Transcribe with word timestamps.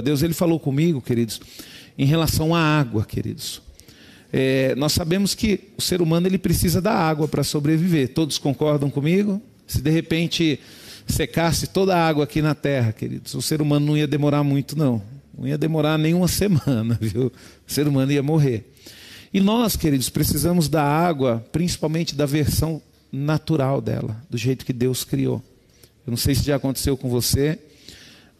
Deus 0.00 0.22
ele 0.22 0.34
falou 0.34 0.58
comigo, 0.58 1.00
queridos, 1.00 1.40
em 1.98 2.06
relação 2.06 2.54
à 2.54 2.60
água, 2.60 3.04
queridos. 3.04 3.62
É, 4.32 4.74
nós 4.76 4.92
sabemos 4.92 5.34
que 5.34 5.68
o 5.76 5.82
ser 5.82 6.00
humano 6.00 6.26
ele 6.26 6.38
precisa 6.38 6.80
da 6.80 6.92
água 6.92 7.26
para 7.26 7.42
sobreviver. 7.42 8.14
Todos 8.14 8.38
concordam 8.38 8.88
comigo? 8.88 9.42
Se 9.66 9.82
de 9.82 9.90
repente 9.90 10.60
secasse 11.06 11.66
toda 11.66 11.96
a 11.96 12.08
água 12.08 12.24
aqui 12.24 12.40
na 12.40 12.54
terra, 12.54 12.92
queridos, 12.92 13.34
o 13.34 13.42
ser 13.42 13.60
humano 13.60 13.86
não 13.86 13.96
ia 13.96 14.06
demorar 14.06 14.44
muito, 14.44 14.78
não. 14.78 15.02
Não 15.36 15.46
ia 15.46 15.58
demorar 15.58 15.98
nem 15.98 16.14
uma 16.14 16.28
semana, 16.28 16.96
viu? 17.00 17.32
O 17.66 17.72
ser 17.72 17.88
humano 17.88 18.12
ia 18.12 18.22
morrer. 18.22 18.72
E 19.32 19.40
nós, 19.40 19.76
queridos, 19.76 20.08
precisamos 20.08 20.68
da 20.68 20.82
água, 20.82 21.44
principalmente 21.52 22.14
da 22.14 22.26
versão 22.26 22.82
natural 23.12 23.80
dela, 23.80 24.16
do 24.28 24.36
jeito 24.36 24.64
que 24.64 24.72
Deus 24.72 25.04
criou. 25.04 25.42
Eu 26.06 26.10
não 26.10 26.16
sei 26.16 26.34
se 26.34 26.44
já 26.44 26.56
aconteceu 26.56 26.96
com 26.96 27.08
você, 27.08 27.58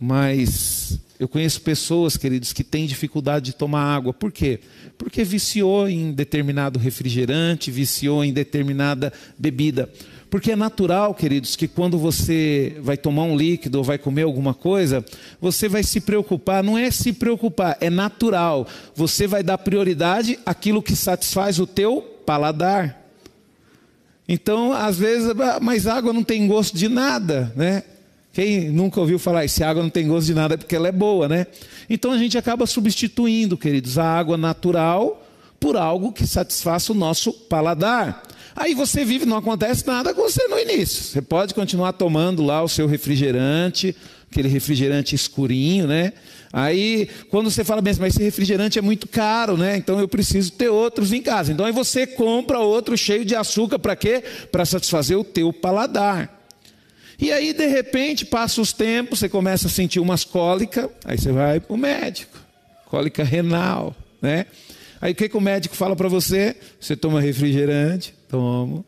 mas 0.00 0.98
eu 1.18 1.28
conheço 1.28 1.60
pessoas, 1.60 2.16
queridos, 2.16 2.50
que 2.54 2.64
têm 2.64 2.86
dificuldade 2.86 3.44
de 3.44 3.52
tomar 3.52 3.82
água. 3.82 4.14
Por 4.14 4.32
quê? 4.32 4.58
Porque 4.96 5.22
viciou 5.22 5.86
em 5.86 6.12
determinado 6.12 6.78
refrigerante, 6.78 7.70
viciou 7.70 8.24
em 8.24 8.32
determinada 8.32 9.12
bebida. 9.38 9.90
Porque 10.30 10.52
é 10.52 10.56
natural, 10.56 11.14
queridos, 11.14 11.56
que 11.56 11.68
quando 11.68 11.98
você 11.98 12.78
vai 12.80 12.96
tomar 12.96 13.24
um 13.24 13.36
líquido 13.36 13.78
ou 13.78 13.84
vai 13.84 13.98
comer 13.98 14.22
alguma 14.22 14.54
coisa, 14.54 15.04
você 15.38 15.68
vai 15.68 15.82
se 15.82 16.00
preocupar, 16.00 16.64
não 16.64 16.78
é 16.78 16.90
se 16.90 17.12
preocupar, 17.12 17.76
é 17.80 17.90
natural. 17.90 18.66
Você 18.94 19.26
vai 19.26 19.42
dar 19.42 19.58
prioridade 19.58 20.38
àquilo 20.46 20.82
que 20.82 20.96
satisfaz 20.96 21.58
o 21.58 21.66
teu 21.66 22.00
paladar. 22.24 22.98
Então, 24.26 24.72
às 24.72 24.96
vezes, 24.96 25.28
ah, 25.38 25.58
mas 25.60 25.86
água 25.86 26.12
não 26.12 26.22
tem 26.22 26.46
gosto 26.46 26.78
de 26.78 26.88
nada, 26.88 27.52
né? 27.54 27.82
Quem 28.32 28.70
nunca 28.70 29.00
ouviu 29.00 29.18
falar, 29.18 29.48
se 29.48 29.64
água 29.64 29.82
não 29.82 29.90
tem 29.90 30.06
gosto 30.06 30.26
de 30.26 30.34
nada 30.34 30.56
porque 30.56 30.76
ela 30.76 30.88
é 30.88 30.92
boa, 30.92 31.28
né? 31.28 31.46
Então 31.88 32.12
a 32.12 32.18
gente 32.18 32.38
acaba 32.38 32.66
substituindo, 32.66 33.56
queridos, 33.56 33.98
a 33.98 34.04
água 34.04 34.36
natural 34.36 35.26
por 35.58 35.76
algo 35.76 36.12
que 36.12 36.26
satisfaça 36.26 36.92
o 36.92 36.94
nosso 36.94 37.32
paladar. 37.32 38.22
Aí 38.54 38.74
você 38.74 39.04
vive, 39.04 39.26
não 39.26 39.36
acontece 39.36 39.86
nada 39.86 40.14
com 40.14 40.22
você 40.22 40.46
no 40.48 40.58
início. 40.58 41.02
Você 41.02 41.20
pode 41.20 41.54
continuar 41.54 41.92
tomando 41.92 42.42
lá 42.44 42.62
o 42.62 42.68
seu 42.68 42.86
refrigerante, 42.86 43.94
aquele 44.30 44.48
refrigerante 44.48 45.14
escurinho, 45.14 45.86
né? 45.86 46.12
Aí, 46.52 47.08
quando 47.30 47.48
você 47.48 47.62
fala 47.62 47.80
mas 47.80 48.00
esse 48.00 48.22
refrigerante 48.22 48.78
é 48.78 48.82
muito 48.82 49.06
caro, 49.06 49.56
né? 49.56 49.76
Então 49.76 50.00
eu 50.00 50.08
preciso 50.08 50.52
ter 50.52 50.68
outros 50.68 51.12
em 51.12 51.22
casa. 51.22 51.52
Então 51.52 51.64
aí 51.66 51.72
você 51.72 52.06
compra 52.06 52.58
outro 52.58 52.96
cheio 52.96 53.24
de 53.24 53.36
açúcar 53.36 53.78
para 53.78 53.94
quê? 53.94 54.22
Para 54.50 54.64
satisfazer 54.64 55.18
o 55.18 55.24
teu 55.24 55.52
paladar. 55.52 56.39
E 57.20 57.30
aí, 57.30 57.52
de 57.52 57.66
repente, 57.66 58.24
passa 58.24 58.60
os 58.60 58.72
tempos, 58.72 59.18
você 59.18 59.28
começa 59.28 59.66
a 59.66 59.70
sentir 59.70 60.00
umas 60.00 60.24
cólicas, 60.24 60.88
aí 61.04 61.18
você 61.18 61.30
vai 61.30 61.60
para 61.60 61.74
o 61.74 61.76
médico, 61.76 62.38
cólica 62.86 63.22
renal, 63.22 63.94
né? 64.22 64.46
Aí 65.00 65.12
o 65.12 65.14
que, 65.14 65.28
que 65.28 65.36
o 65.36 65.40
médico 65.40 65.74
fala 65.74 65.94
para 65.94 66.08
você? 66.08 66.56
Você 66.78 66.96
toma 66.96 67.20
refrigerante, 67.20 68.14
tomo. 68.28 68.84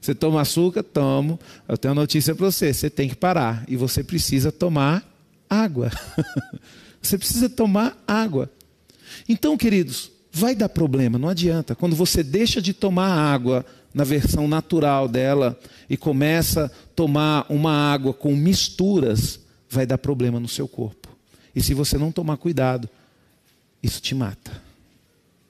Você 0.00 0.14
toma 0.14 0.40
açúcar, 0.40 0.82
tomo. 0.82 1.38
Eu 1.68 1.78
tenho 1.78 1.94
uma 1.94 2.00
notícia 2.00 2.34
para 2.34 2.50
você: 2.50 2.74
você 2.74 2.90
tem 2.90 3.08
que 3.08 3.14
parar. 3.14 3.64
E 3.68 3.76
você 3.76 4.02
precisa 4.02 4.50
tomar 4.50 5.08
água. 5.48 5.90
você 7.00 7.16
precisa 7.16 7.48
tomar 7.48 7.96
água. 8.06 8.50
Então, 9.28 9.56
queridos, 9.56 10.10
vai 10.32 10.56
dar 10.56 10.68
problema, 10.68 11.18
não 11.18 11.28
adianta. 11.28 11.76
Quando 11.76 11.94
você 11.94 12.24
deixa 12.24 12.60
de 12.60 12.72
tomar 12.72 13.08
água 13.08 13.64
na 13.94 14.04
versão 14.04 14.48
natural 14.48 15.08
dela 15.08 15.58
e 15.88 15.96
começa 15.96 16.66
a 16.66 16.68
tomar 16.94 17.46
uma 17.48 17.72
água 17.72 18.12
com 18.12 18.34
misturas, 18.34 19.40
vai 19.68 19.86
dar 19.86 19.98
problema 19.98 20.40
no 20.40 20.48
seu 20.48 20.66
corpo. 20.66 21.08
E 21.54 21.62
se 21.62 21.74
você 21.74 21.98
não 21.98 22.10
tomar 22.10 22.36
cuidado, 22.36 22.88
isso 23.82 24.00
te 24.00 24.14
mata 24.14 24.62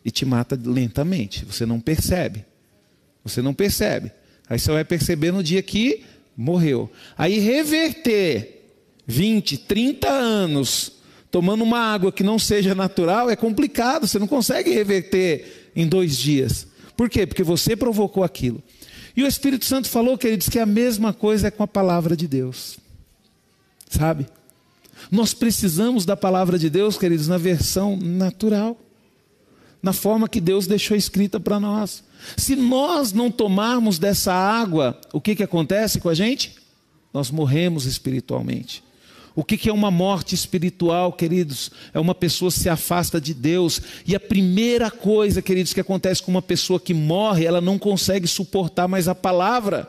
e 0.04 0.10
te 0.10 0.24
mata 0.24 0.58
lentamente. 0.62 1.44
Você 1.44 1.64
não 1.64 1.80
percebe. 1.80 2.44
Você 3.24 3.40
não 3.40 3.54
percebe. 3.54 4.10
Aí 4.48 4.58
você 4.58 4.72
vai 4.72 4.84
perceber 4.84 5.30
no 5.30 5.42
dia 5.42 5.62
que 5.62 6.04
morreu. 6.36 6.90
Aí 7.16 7.38
reverter 7.38 8.62
20, 9.06 9.58
30 9.58 10.08
anos 10.08 10.92
tomando 11.30 11.62
uma 11.64 11.78
água 11.78 12.12
que 12.12 12.22
não 12.22 12.38
seja 12.38 12.74
natural 12.74 13.30
é 13.30 13.36
complicado. 13.36 14.06
Você 14.06 14.18
não 14.18 14.26
consegue 14.26 14.70
reverter 14.70 15.70
em 15.74 15.86
dois 15.86 16.16
dias. 16.18 16.66
Por 17.02 17.10
quê? 17.10 17.26
Porque 17.26 17.42
você 17.42 17.74
provocou 17.74 18.22
aquilo. 18.22 18.62
E 19.16 19.24
o 19.24 19.26
Espírito 19.26 19.64
Santo 19.64 19.90
falou 19.90 20.16
que 20.16 20.24
ele 20.24 20.36
diz 20.36 20.48
que 20.48 20.60
a 20.60 20.64
mesma 20.64 21.12
coisa 21.12 21.48
é 21.48 21.50
com 21.50 21.64
a 21.64 21.66
palavra 21.66 22.16
de 22.16 22.28
Deus. 22.28 22.78
Sabe? 23.90 24.24
Nós 25.10 25.34
precisamos 25.34 26.06
da 26.06 26.16
palavra 26.16 26.56
de 26.56 26.70
Deus, 26.70 26.96
queridos, 26.96 27.26
na 27.26 27.38
versão 27.38 27.96
natural 27.96 28.78
na 29.82 29.92
forma 29.92 30.28
que 30.28 30.40
Deus 30.40 30.68
deixou 30.68 30.96
escrita 30.96 31.40
para 31.40 31.58
nós. 31.58 32.04
Se 32.36 32.54
nós 32.54 33.12
não 33.12 33.32
tomarmos 33.32 33.98
dessa 33.98 34.32
água, 34.32 34.96
o 35.12 35.20
que, 35.20 35.34
que 35.34 35.42
acontece 35.42 35.98
com 35.98 36.08
a 36.08 36.14
gente? 36.14 36.54
Nós 37.12 37.32
morremos 37.32 37.84
espiritualmente. 37.84 38.84
O 39.34 39.42
que, 39.42 39.68
é 39.68 39.72
uma 39.72 39.90
morte 39.90 40.34
espiritual, 40.34 41.12
queridos? 41.12 41.70
É 41.94 41.98
uma 41.98 42.14
pessoa 42.14 42.50
se 42.50 42.68
afasta 42.68 43.20
de 43.20 43.32
Deus. 43.32 43.80
E 44.06 44.14
a 44.14 44.20
primeira 44.20 44.90
coisa, 44.90 45.40
queridos, 45.40 45.72
que 45.72 45.80
acontece 45.80 46.22
com 46.22 46.30
uma 46.30 46.42
pessoa 46.42 46.78
que 46.78 46.92
morre, 46.92 47.46
ela 47.46 47.60
não 47.60 47.78
consegue 47.78 48.26
suportar 48.26 48.86
mais 48.86 49.08
a 49.08 49.14
palavra 49.14 49.88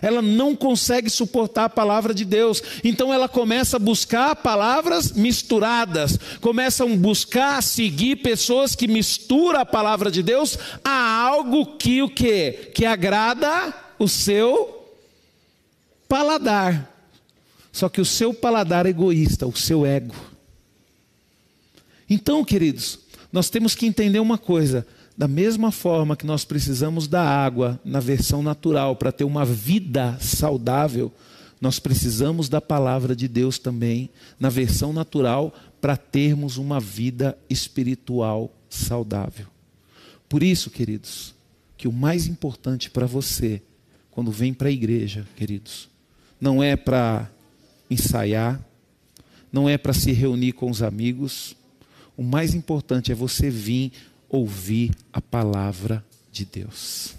ela 0.00 0.22
não 0.22 0.54
consegue 0.56 1.10
suportar 1.10 1.64
a 1.64 1.68
palavra 1.68 2.14
de 2.14 2.24
Deus. 2.24 2.62
Então 2.82 3.12
ela 3.12 3.28
começa 3.28 3.76
a 3.76 3.80
buscar 3.80 4.34
palavras 4.36 5.12
misturadas, 5.12 6.18
começa 6.40 6.84
a 6.84 6.86
buscar 6.86 7.62
seguir 7.62 8.16
pessoas 8.16 8.74
que 8.74 8.88
misturam 8.88 9.60
a 9.60 9.66
palavra 9.66 10.10
de 10.10 10.22
Deus 10.22 10.58
a 10.84 11.20
algo 11.20 11.76
que 11.76 12.02
o 12.02 12.08
que 12.08 12.52
que 12.74 12.86
agrada 12.86 13.74
o 13.98 14.08
seu 14.08 14.86
paladar. 16.08 16.91
Só 17.72 17.88
que 17.88 18.00
o 18.00 18.04
seu 18.04 18.34
paladar 18.34 18.84
é 18.84 18.90
egoísta, 18.90 19.46
o 19.46 19.56
seu 19.56 19.86
ego. 19.86 20.14
Então, 22.08 22.44
queridos, 22.44 22.98
nós 23.32 23.48
temos 23.48 23.74
que 23.74 23.86
entender 23.86 24.20
uma 24.20 24.36
coisa: 24.36 24.86
da 25.16 25.26
mesma 25.26 25.72
forma 25.72 26.14
que 26.14 26.26
nós 26.26 26.44
precisamos 26.44 27.08
da 27.08 27.22
água 27.22 27.80
na 27.82 27.98
versão 27.98 28.42
natural 28.42 28.94
para 28.94 29.10
ter 29.10 29.24
uma 29.24 29.46
vida 29.46 30.18
saudável, 30.20 31.10
nós 31.60 31.78
precisamos 31.78 32.48
da 32.48 32.60
palavra 32.60 33.16
de 33.16 33.26
Deus 33.26 33.58
também 33.58 34.10
na 34.38 34.50
versão 34.50 34.92
natural 34.92 35.54
para 35.80 35.96
termos 35.96 36.58
uma 36.58 36.78
vida 36.78 37.38
espiritual 37.48 38.52
saudável. 38.68 39.46
Por 40.28 40.42
isso, 40.42 40.70
queridos, 40.70 41.34
que 41.76 41.88
o 41.88 41.92
mais 41.92 42.26
importante 42.26 42.90
para 42.90 43.06
você, 43.06 43.62
quando 44.10 44.30
vem 44.30 44.52
para 44.52 44.68
a 44.68 44.72
igreja, 44.72 45.26
queridos, 45.36 45.88
não 46.40 46.62
é 46.62 46.76
para 46.76 47.30
ensaiar, 47.92 48.60
não 49.52 49.68
é 49.68 49.76
para 49.76 49.92
se 49.92 50.12
reunir 50.12 50.52
com 50.52 50.70
os 50.70 50.82
amigos, 50.82 51.54
o 52.16 52.22
mais 52.22 52.54
importante 52.54 53.12
é 53.12 53.14
você 53.14 53.50
vir 53.50 53.92
ouvir 54.28 54.92
a 55.12 55.20
palavra 55.20 56.04
de 56.30 56.44
Deus. 56.44 57.14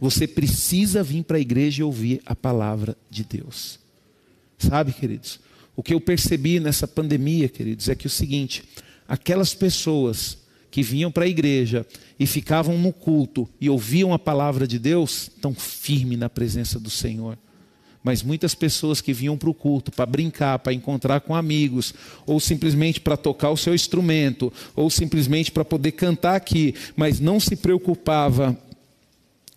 Você 0.00 0.26
precisa 0.26 1.02
vir 1.02 1.24
para 1.24 1.36
a 1.36 1.40
igreja 1.40 1.80
e 1.80 1.84
ouvir 1.84 2.20
a 2.26 2.34
palavra 2.34 2.96
de 3.10 3.24
Deus. 3.24 3.78
Sabe, 4.58 4.92
queridos? 4.92 5.40
O 5.76 5.82
que 5.82 5.94
eu 5.94 6.00
percebi 6.00 6.60
nessa 6.60 6.86
pandemia, 6.86 7.48
queridos, 7.48 7.88
é 7.88 7.94
que 7.94 8.06
é 8.06 8.08
o 8.08 8.10
seguinte: 8.10 8.64
aquelas 9.08 9.54
pessoas 9.54 10.38
que 10.70 10.82
vinham 10.82 11.10
para 11.10 11.24
a 11.24 11.28
igreja 11.28 11.86
e 12.18 12.26
ficavam 12.26 12.76
no 12.78 12.92
culto 12.92 13.48
e 13.60 13.70
ouviam 13.70 14.12
a 14.12 14.18
palavra 14.18 14.66
de 14.66 14.78
Deus, 14.78 15.30
estão 15.34 15.54
firmes 15.54 16.18
na 16.18 16.28
presença 16.28 16.80
do 16.80 16.90
Senhor. 16.90 17.38
Mas 18.04 18.22
muitas 18.22 18.54
pessoas 18.54 19.00
que 19.00 19.14
vinham 19.14 19.38
para 19.38 19.48
o 19.48 19.54
culto 19.54 19.90
para 19.90 20.04
brincar, 20.04 20.58
para 20.58 20.74
encontrar 20.74 21.20
com 21.20 21.34
amigos, 21.34 21.94
ou 22.26 22.38
simplesmente 22.38 23.00
para 23.00 23.16
tocar 23.16 23.48
o 23.48 23.56
seu 23.56 23.74
instrumento, 23.74 24.52
ou 24.76 24.90
simplesmente 24.90 25.50
para 25.50 25.64
poder 25.64 25.92
cantar 25.92 26.36
aqui, 26.36 26.74
mas 26.94 27.18
não 27.18 27.40
se 27.40 27.56
preocupava 27.56 28.56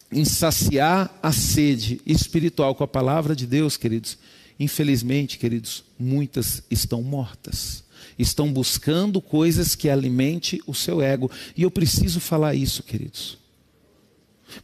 em 0.09 0.23
saciar 0.23 1.13
a 1.21 1.33
sede 1.33 1.99
espiritual 2.05 2.73
com 2.73 2.85
a 2.85 2.88
palavra 2.88 3.35
de 3.35 3.45
Deus, 3.45 3.75
queridos. 3.75 4.17
Infelizmente, 4.57 5.38
queridos, 5.38 5.83
muitas 5.99 6.63
estão 6.71 7.03
mortas. 7.03 7.83
Estão 8.17 8.51
buscando 8.51 9.21
coisas 9.21 9.75
que 9.75 9.89
alimente 9.89 10.61
o 10.65 10.73
seu 10.73 11.01
ego. 11.01 11.29
E 11.55 11.63
eu 11.63 11.69
preciso 11.69 12.21
falar 12.21 12.55
isso, 12.55 12.81
queridos. 12.81 13.38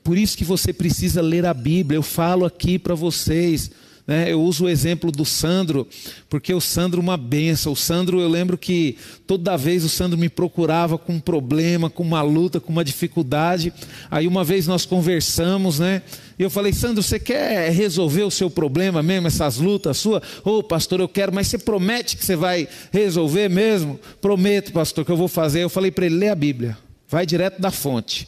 Por 0.03 0.17
isso 0.17 0.37
que 0.37 0.45
você 0.45 0.71
precisa 0.71 1.21
ler 1.21 1.45
a 1.45 1.53
Bíblia. 1.53 1.97
Eu 1.97 2.03
falo 2.03 2.45
aqui 2.45 2.79
para 2.79 2.95
vocês. 2.95 3.71
Né? 4.05 4.31
Eu 4.31 4.41
uso 4.41 4.65
o 4.65 4.69
exemplo 4.69 5.11
do 5.11 5.23
Sandro, 5.23 5.87
porque 6.29 6.53
o 6.53 6.59
Sandro 6.59 6.99
uma 6.99 7.15
benção. 7.15 7.71
O 7.71 7.75
Sandro, 7.75 8.19
eu 8.19 8.27
lembro 8.27 8.57
que 8.57 8.97
toda 9.25 9.55
vez 9.55 9.83
o 9.83 9.89
Sandro 9.89 10.17
me 10.17 10.27
procurava 10.27 10.97
com 10.97 11.13
um 11.13 11.19
problema, 11.19 11.89
com 11.89 12.03
uma 12.03 12.21
luta, 12.21 12.59
com 12.59 12.71
uma 12.71 12.83
dificuldade. 12.83 13.71
Aí 14.11 14.27
uma 14.27 14.43
vez 14.43 14.67
nós 14.67 14.85
conversamos, 14.85 15.79
né? 15.79 16.01
E 16.37 16.43
eu 16.43 16.49
falei, 16.49 16.73
Sandro, 16.73 17.01
você 17.01 17.17
quer 17.17 17.71
resolver 17.71 18.23
o 18.23 18.31
seu 18.31 18.49
problema 18.49 19.01
mesmo, 19.01 19.27
essas 19.27 19.57
lutas 19.57 19.97
suas? 19.97 20.21
Ô, 20.43 20.57
oh, 20.57 20.63
pastor, 20.63 20.99
eu 20.99 21.07
quero, 21.07 21.33
mas 21.33 21.47
você 21.47 21.57
promete 21.57 22.17
que 22.17 22.25
você 22.25 22.35
vai 22.35 22.67
resolver 22.91 23.49
mesmo? 23.49 23.99
Prometo, 24.19 24.73
pastor, 24.73 25.05
que 25.05 25.11
eu 25.11 25.17
vou 25.17 25.29
fazer. 25.29 25.63
Eu 25.63 25.69
falei 25.69 25.91
para 25.91 26.05
ele, 26.05 26.15
lê 26.15 26.29
a 26.29 26.35
Bíblia. 26.35 26.77
Vai 27.07 27.25
direto 27.25 27.61
da 27.61 27.71
fonte. 27.71 28.27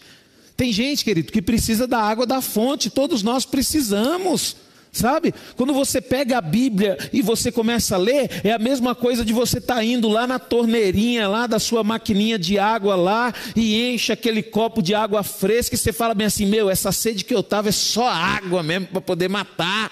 Tem 0.57 0.72
gente, 0.72 1.04
querido, 1.04 1.31
que 1.31 1.42
precisa 1.42 1.86
da 1.86 2.00
água 2.00 2.25
da 2.25 2.42
fonte, 2.42 2.90
todos 2.90 3.22
nós 3.22 3.46
precisamos. 3.46 4.56
Sabe? 4.96 5.34
Quando 5.57 5.74
você 5.74 6.00
pega 6.00 6.38
a 6.38 6.42
Bíblia 6.42 6.98
e 7.12 7.22
você 7.22 7.52
começa 7.52 7.96
a 7.96 7.98
ler, 7.98 8.30
é 8.46 8.54
a 8.54 8.57
mesma 8.57 8.96
coisa 8.96 9.25
de 9.25 9.34
você 9.34 9.57
estar 9.57 9.75
tá 9.75 9.84
indo 9.84 10.07
lá 10.07 10.25
na 10.25 10.40
torneirinha, 10.40 11.28
lá 11.28 11.48
da 11.48 11.60
sua 11.60 11.84
maquininha 11.84 12.40
de 12.40 12.57
água 12.57 12.96
lá, 12.96 13.34
e 13.57 13.94
enche 13.94 14.13
aquele 14.13 14.42
copo 14.42 14.81
de 14.81 14.96
água 14.96 15.22
fresca, 15.22 15.75
e 15.75 15.78
você 15.78 15.92
fala 15.92 16.13
bem 16.13 16.28
assim: 16.28 16.46
meu, 16.46 16.69
essa 16.69 16.94
sede 16.94 17.25
que 17.25 17.36
eu 17.36 17.42
estava 17.42 17.68
é 17.68 17.74
só 17.74 18.07
água 18.07 18.63
mesmo 18.63 18.88
para 18.88 19.02
poder 19.02 19.28
matar. 19.28 19.92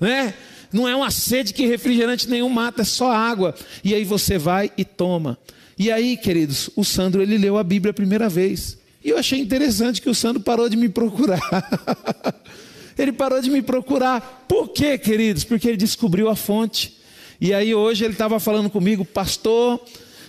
Né? 0.00 0.32
Não 0.72 0.88
é 0.88 0.96
uma 0.96 1.10
sede 1.10 1.52
que 1.52 1.66
refrigerante 1.66 2.26
nenhum 2.26 2.48
mata, 2.48 2.80
é 2.80 2.86
só 2.86 3.12
água. 3.12 3.54
E 3.84 3.94
aí 3.94 4.02
você 4.02 4.38
vai 4.38 4.72
e 4.78 4.84
toma. 4.84 5.36
E 5.78 5.92
aí, 5.92 6.16
queridos, 6.16 6.70
o 6.74 6.82
Sandro 6.82 7.20
ele 7.20 7.36
leu 7.36 7.58
a 7.58 7.62
Bíblia 7.62 7.90
a 7.90 7.94
primeira 7.94 8.30
vez. 8.30 8.78
E 9.04 9.10
eu 9.10 9.18
achei 9.18 9.40
interessante 9.40 10.00
que 10.00 10.08
o 10.08 10.14
Sandro 10.14 10.42
parou 10.42 10.68
de 10.68 10.76
me 10.76 10.88
procurar. 10.88 11.40
Ele 12.98 13.12
parou 13.12 13.40
de 13.40 13.50
me 13.50 13.62
procurar. 13.62 14.44
Por 14.46 14.68
quê, 14.68 14.98
queridos? 14.98 15.44
Porque 15.44 15.66
ele 15.66 15.78
descobriu 15.78 16.28
a 16.28 16.36
fonte. 16.36 16.98
E 17.40 17.52
aí 17.52 17.74
hoje 17.74 18.04
ele 18.04 18.12
estava 18.12 18.38
falando 18.38 18.68
comigo, 18.68 19.04
pastor, 19.04 19.82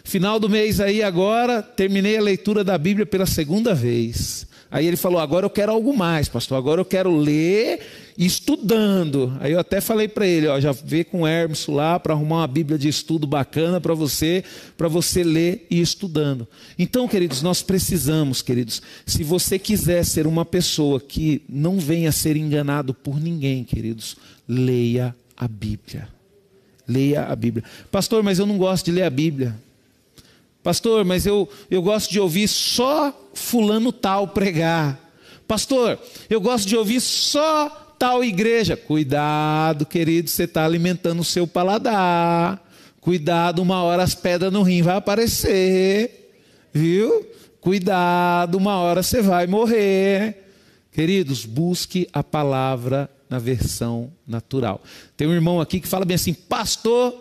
final 0.04 0.40
do 0.40 0.50
mês 0.50 0.80
aí 0.80 1.04
agora, 1.04 1.62
terminei 1.62 2.18
a 2.18 2.22
leitura 2.22 2.64
da 2.64 2.78
Bíblia 2.78 3.06
pela 3.06 3.25
segunda 3.25 3.75
vez. 3.75 4.48
Aí 4.72 4.88
ele 4.88 4.98
falou: 4.98 5.20
agora 5.20 5.46
eu 5.46 5.50
quero 5.50 5.72
algo 5.72 5.96
mais, 5.96 6.28
pastor. 6.28 6.58
Agora 6.58 6.81
eu 6.81 6.86
quero 6.86 7.16
ler 7.16 7.81
estudando. 8.18 9.36
Aí 9.39 9.51
eu 9.51 9.60
até 9.60 9.81
falei 9.81 10.07
para 10.07 10.25
ele: 10.25 10.48
ó, 10.48 10.60
já 10.60 10.71
vê 10.71 11.04
com 11.04 11.21
o 11.21 11.27
Hermes 11.27 11.68
lá 11.68 12.00
para 12.00 12.13
arrumar 12.13 12.38
uma 12.38 12.48
Bíblia 12.48 12.77
de 12.77 12.88
estudo 12.88 13.25
bacana 13.25 13.80
para 13.81 13.94
você, 13.94 14.44
para 14.77 14.88
você 14.88 15.24
ler 15.24 15.65
e 15.69 15.81
estudando. 15.81 16.48
Então, 16.77 17.07
queridos, 17.07 17.42
nós 17.42 17.62
precisamos, 17.62 18.42
queridos, 18.42 18.81
se 19.06 19.24
você 19.24 19.57
quiser 19.57 20.06
ser 20.06 20.27
uma 20.27 20.45
pessoa 20.45 21.00
que 21.00 21.42
não 21.50 21.80
venha 21.80 22.10
a 22.10 22.13
ser 22.13 22.38
enganado 22.38 22.94
por 22.94 23.19
ninguém, 23.19 23.63
queridos, 23.63 24.15
leia 24.48 25.15
a 25.38 25.48
Bíblia. 25.48 26.07
Leia 26.88 27.25
a 27.25 27.36
Bíblia. 27.36 27.63
Pastor, 27.92 28.21
mas 28.24 28.39
eu 28.39 28.45
não 28.45 28.57
gosto 28.57 28.86
de 28.86 28.92
ler 28.92 29.04
a 29.04 29.10
Bíblia. 29.10 29.56
Pastor, 30.62 31.04
mas 31.04 31.25
eu, 31.25 31.50
eu 31.69 31.81
gosto 31.81 32.12
de 32.12 32.19
ouvir 32.19 32.48
só 32.48 33.30
fulano 33.33 33.92
tal 33.92 34.30
pregar. 34.30 35.00
Pastor, 35.48 36.00
eu 36.30 36.39
gosto 36.39 36.68
de 36.68 36.75
ouvir 36.75 37.01
só 37.01 37.82
tal 38.03 38.21
igreja. 38.21 38.75
Cuidado, 38.75 39.85
querido, 39.85 40.29
você 40.29 40.44
está 40.44 40.65
alimentando 40.65 41.21
o 41.21 41.23
seu 41.23 41.47
paladar. 41.47 42.61
Cuidado, 43.00 43.61
uma 43.61 43.81
hora 43.81 44.03
as 44.03 44.13
pedras 44.13 44.51
no 44.51 44.61
rim 44.61 44.81
vai 44.81 44.97
aparecer. 44.97 46.33
Viu? 46.73 47.25
Cuidado, 47.61 48.57
uma 48.57 48.75
hora 48.75 49.01
você 49.01 49.21
vai 49.21 49.47
morrer. 49.47 50.50
Queridos, 50.91 51.45
busque 51.45 52.05
a 52.11 52.21
palavra 52.21 53.09
na 53.29 53.39
versão 53.39 54.11
natural. 54.27 54.83
Tem 55.15 55.25
um 55.25 55.33
irmão 55.33 55.61
aqui 55.61 55.79
que 55.79 55.88
fala 55.88 56.03
bem 56.03 56.15
assim, 56.15 56.33
pastor. 56.33 57.15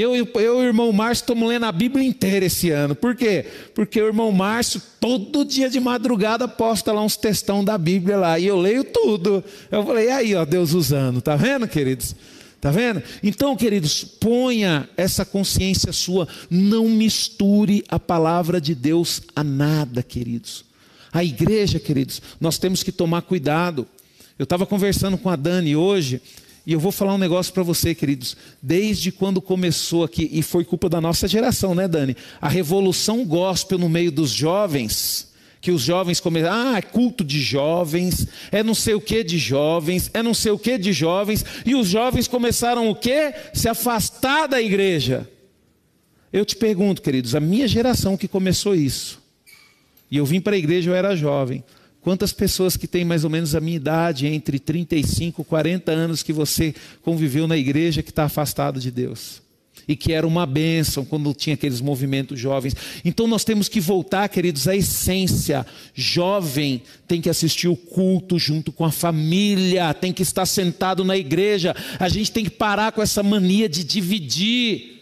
Eu, 0.00 0.14
eu 0.14 0.32
e 0.34 0.48
o 0.48 0.62
irmão 0.62 0.92
Márcio 0.92 1.22
estamos 1.22 1.48
lendo 1.48 1.66
a 1.66 1.72
Bíblia 1.72 2.06
inteira 2.06 2.46
esse 2.46 2.70
ano. 2.70 2.94
Por 2.94 3.16
quê? 3.16 3.44
Porque 3.74 4.00
o 4.00 4.06
irmão 4.06 4.30
Márcio, 4.30 4.80
todo 5.00 5.44
dia 5.44 5.68
de 5.68 5.80
madrugada, 5.80 6.46
posta 6.46 6.92
lá 6.92 7.02
uns 7.02 7.16
textão 7.16 7.64
da 7.64 7.76
Bíblia 7.76 8.16
lá. 8.16 8.38
E 8.38 8.46
eu 8.46 8.56
leio 8.56 8.84
tudo. 8.84 9.42
Eu 9.68 9.84
falei, 9.84 10.08
aí, 10.08 10.36
ó, 10.36 10.44
Deus 10.44 10.72
usando. 10.72 11.20
Tá 11.20 11.34
vendo, 11.34 11.66
queridos? 11.66 12.14
Tá 12.60 12.70
vendo? 12.70 13.02
Então, 13.24 13.56
queridos, 13.56 14.04
ponha 14.04 14.88
essa 14.96 15.24
consciência 15.24 15.92
sua. 15.92 16.28
Não 16.48 16.88
misture 16.88 17.82
a 17.88 17.98
palavra 17.98 18.60
de 18.60 18.76
Deus 18.76 19.22
a 19.34 19.42
nada, 19.42 20.00
queridos. 20.00 20.64
A 21.12 21.24
igreja, 21.24 21.80
queridos, 21.80 22.22
nós 22.40 22.56
temos 22.56 22.84
que 22.84 22.92
tomar 22.92 23.22
cuidado. 23.22 23.84
Eu 24.38 24.44
estava 24.44 24.64
conversando 24.64 25.18
com 25.18 25.28
a 25.28 25.34
Dani 25.34 25.74
hoje. 25.74 26.22
E 26.68 26.72
eu 26.74 26.78
vou 26.78 26.92
falar 26.92 27.14
um 27.14 27.18
negócio 27.18 27.50
para 27.50 27.62
você, 27.62 27.94
queridos. 27.94 28.36
Desde 28.60 29.10
quando 29.10 29.40
começou 29.40 30.04
aqui, 30.04 30.28
e 30.30 30.42
foi 30.42 30.66
culpa 30.66 30.86
da 30.86 31.00
nossa 31.00 31.26
geração, 31.26 31.74
né, 31.74 31.88
Dani? 31.88 32.14
A 32.42 32.46
revolução 32.46 33.24
gospel 33.24 33.78
no 33.78 33.88
meio 33.88 34.12
dos 34.12 34.28
jovens, 34.28 35.32
que 35.62 35.70
os 35.70 35.80
jovens 35.80 36.20
começaram, 36.20 36.74
ah, 36.74 36.76
é 36.76 36.82
culto 36.82 37.24
de 37.24 37.40
jovens, 37.40 38.28
é 38.52 38.62
não 38.62 38.74
sei 38.74 38.92
o 38.92 39.00
que 39.00 39.24
de 39.24 39.38
jovens, 39.38 40.10
é 40.12 40.22
não 40.22 40.34
sei 40.34 40.52
o 40.52 40.58
que 40.58 40.76
de 40.76 40.92
jovens, 40.92 41.42
e 41.64 41.74
os 41.74 41.88
jovens 41.88 42.28
começaram 42.28 42.90
o 42.90 42.94
quê? 42.94 43.32
Se 43.54 43.66
afastar 43.66 44.46
da 44.46 44.60
igreja. 44.60 45.26
Eu 46.30 46.44
te 46.44 46.54
pergunto, 46.54 47.00
queridos, 47.00 47.34
a 47.34 47.40
minha 47.40 47.66
geração 47.66 48.14
que 48.14 48.28
começou 48.28 48.74
isso, 48.74 49.22
e 50.10 50.18
eu 50.18 50.26
vim 50.26 50.38
para 50.38 50.54
a 50.54 50.58
igreja, 50.58 50.90
eu 50.90 50.94
era 50.94 51.16
jovem. 51.16 51.64
Quantas 52.08 52.32
pessoas 52.32 52.74
que 52.74 52.88
têm 52.88 53.04
mais 53.04 53.22
ou 53.22 53.28
menos 53.28 53.54
a 53.54 53.60
minha 53.60 53.76
idade, 53.76 54.26
entre 54.26 54.58
35 54.58 55.42
e 55.42 55.44
40 55.44 55.92
anos, 55.92 56.22
que 56.22 56.32
você 56.32 56.74
conviveu 57.02 57.46
na 57.46 57.54
igreja, 57.54 58.02
que 58.02 58.08
está 58.08 58.24
afastado 58.24 58.80
de 58.80 58.90
Deus? 58.90 59.42
E 59.86 59.94
que 59.94 60.14
era 60.14 60.26
uma 60.26 60.46
bênção 60.46 61.04
quando 61.04 61.34
tinha 61.34 61.52
aqueles 61.52 61.82
movimentos 61.82 62.40
jovens. 62.40 62.74
Então 63.04 63.26
nós 63.26 63.44
temos 63.44 63.68
que 63.68 63.78
voltar, 63.78 64.26
queridos, 64.30 64.66
à 64.66 64.74
essência. 64.74 65.66
Jovem 65.92 66.80
tem 67.06 67.20
que 67.20 67.28
assistir 67.28 67.68
o 67.68 67.76
culto 67.76 68.38
junto 68.38 68.72
com 68.72 68.86
a 68.86 68.90
família, 68.90 69.92
tem 69.92 70.10
que 70.10 70.22
estar 70.22 70.46
sentado 70.46 71.04
na 71.04 71.14
igreja. 71.14 71.76
A 72.00 72.08
gente 72.08 72.32
tem 72.32 72.42
que 72.42 72.50
parar 72.50 72.90
com 72.90 73.02
essa 73.02 73.22
mania 73.22 73.68
de 73.68 73.84
dividir. 73.84 74.97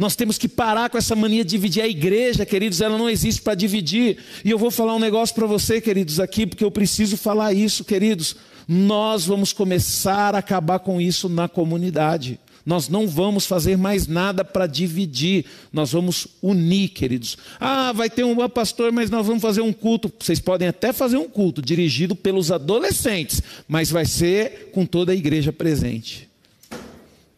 Nós 0.00 0.16
temos 0.16 0.38
que 0.38 0.48
parar 0.48 0.88
com 0.88 0.96
essa 0.96 1.14
mania 1.14 1.44
de 1.44 1.50
dividir 1.50 1.82
a 1.82 1.86
igreja, 1.86 2.46
queridos, 2.46 2.80
ela 2.80 2.96
não 2.96 3.06
existe 3.06 3.42
para 3.42 3.54
dividir. 3.54 4.16
E 4.42 4.50
eu 4.50 4.56
vou 4.56 4.70
falar 4.70 4.94
um 4.96 4.98
negócio 4.98 5.34
para 5.34 5.46
você, 5.46 5.78
queridos, 5.78 6.18
aqui, 6.18 6.46
porque 6.46 6.64
eu 6.64 6.70
preciso 6.70 7.18
falar 7.18 7.52
isso, 7.52 7.84
queridos. 7.84 8.34
Nós 8.66 9.26
vamos 9.26 9.52
começar 9.52 10.34
a 10.34 10.38
acabar 10.38 10.78
com 10.78 10.98
isso 11.02 11.28
na 11.28 11.48
comunidade. 11.48 12.40
Nós 12.64 12.88
não 12.88 13.06
vamos 13.06 13.44
fazer 13.44 13.76
mais 13.76 14.06
nada 14.06 14.42
para 14.42 14.66
dividir, 14.66 15.44
nós 15.70 15.92
vamos 15.92 16.28
unir, 16.40 16.88
queridos. 16.88 17.36
Ah, 17.60 17.92
vai 17.92 18.08
ter 18.08 18.24
um 18.24 18.48
pastor, 18.48 18.90
mas 18.92 19.10
nós 19.10 19.26
vamos 19.26 19.42
fazer 19.42 19.60
um 19.60 19.72
culto. 19.72 20.10
Vocês 20.18 20.40
podem 20.40 20.66
até 20.66 20.94
fazer 20.94 21.18
um 21.18 21.28
culto 21.28 21.60
dirigido 21.60 22.16
pelos 22.16 22.50
adolescentes, 22.50 23.42
mas 23.68 23.90
vai 23.90 24.06
ser 24.06 24.70
com 24.72 24.86
toda 24.86 25.12
a 25.12 25.14
igreja 25.14 25.52
presente 25.52 26.29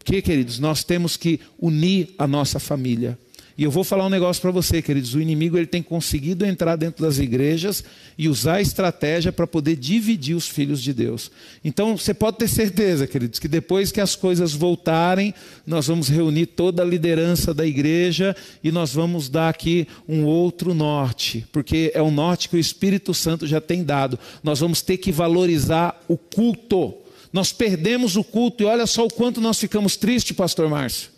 que, 0.03 0.21
queridos, 0.21 0.59
nós 0.59 0.83
temos 0.83 1.17
que 1.17 1.39
unir 1.59 2.13
a 2.17 2.27
nossa 2.27 2.59
família. 2.59 3.17
E 3.55 3.63
eu 3.63 3.69
vou 3.69 3.83
falar 3.83 4.07
um 4.07 4.09
negócio 4.09 4.41
para 4.41 4.49
você, 4.49 4.81
queridos. 4.81 5.13
O 5.13 5.21
inimigo 5.21 5.57
ele 5.57 5.67
tem 5.67 5.83
conseguido 5.83 6.43
entrar 6.43 6.75
dentro 6.75 7.03
das 7.03 7.19
igrejas 7.19 7.83
e 8.17 8.27
usar 8.27 8.55
a 8.55 8.61
estratégia 8.61 9.31
para 9.31 9.45
poder 9.45 9.75
dividir 9.75 10.35
os 10.35 10.47
filhos 10.47 10.81
de 10.81 10.91
Deus. 10.91 11.29
Então, 11.63 11.95
você 11.95 12.15
pode 12.15 12.37
ter 12.37 12.47
certeza, 12.47 13.05
queridos, 13.05 13.37
que 13.37 13.47
depois 13.47 13.91
que 13.91 14.01
as 14.01 14.15
coisas 14.15 14.53
voltarem, 14.53 15.35
nós 15.67 15.85
vamos 15.85 16.09
reunir 16.09 16.47
toda 16.47 16.81
a 16.81 16.85
liderança 16.85 17.53
da 17.53 17.65
igreja 17.65 18.35
e 18.63 18.71
nós 18.71 18.91
vamos 18.91 19.29
dar 19.29 19.49
aqui 19.49 19.87
um 20.09 20.25
outro 20.25 20.73
norte, 20.73 21.45
porque 21.51 21.91
é 21.93 22.01
o 22.01 22.09
norte 22.09 22.49
que 22.49 22.55
o 22.55 22.59
Espírito 22.59 23.13
Santo 23.13 23.45
já 23.45 23.61
tem 23.61 23.83
dado. 23.83 24.17
Nós 24.43 24.61
vamos 24.61 24.81
ter 24.81 24.97
que 24.97 25.11
valorizar 25.11 26.01
o 26.07 26.17
culto. 26.17 27.02
Nós 27.33 27.51
perdemos 27.51 28.15
o 28.15 28.23
culto 28.23 28.61
e 28.61 28.65
olha 28.67 28.85
só 28.85 29.05
o 29.05 29.11
quanto 29.11 29.41
nós 29.41 29.59
ficamos 29.59 29.97
tristes, 29.97 30.37
pastor 30.37 30.69
Márcio. 30.69 31.09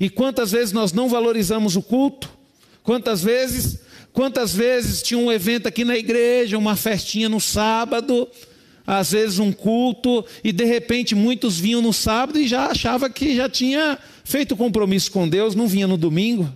E 0.00 0.10
quantas 0.10 0.50
vezes 0.50 0.72
nós 0.72 0.92
não 0.92 1.08
valorizamos 1.08 1.76
o 1.76 1.82
culto? 1.82 2.28
Quantas 2.82 3.22
vezes? 3.22 3.78
Quantas 4.12 4.52
vezes 4.52 5.00
tinha 5.00 5.18
um 5.18 5.30
evento 5.30 5.68
aqui 5.68 5.84
na 5.84 5.96
igreja, 5.96 6.58
uma 6.58 6.74
festinha 6.74 7.28
no 7.28 7.40
sábado, 7.40 8.28
às 8.84 9.12
vezes 9.12 9.38
um 9.38 9.52
culto, 9.52 10.24
e 10.42 10.50
de 10.50 10.64
repente 10.64 11.14
muitos 11.14 11.60
vinham 11.60 11.80
no 11.80 11.92
sábado 11.92 12.40
e 12.40 12.48
já 12.48 12.66
achava 12.66 13.08
que 13.08 13.36
já 13.36 13.48
tinha 13.48 13.96
feito 14.24 14.56
compromisso 14.56 15.12
com 15.12 15.28
Deus, 15.28 15.54
não 15.54 15.68
vinha 15.68 15.86
no 15.86 15.96
domingo. 15.96 16.52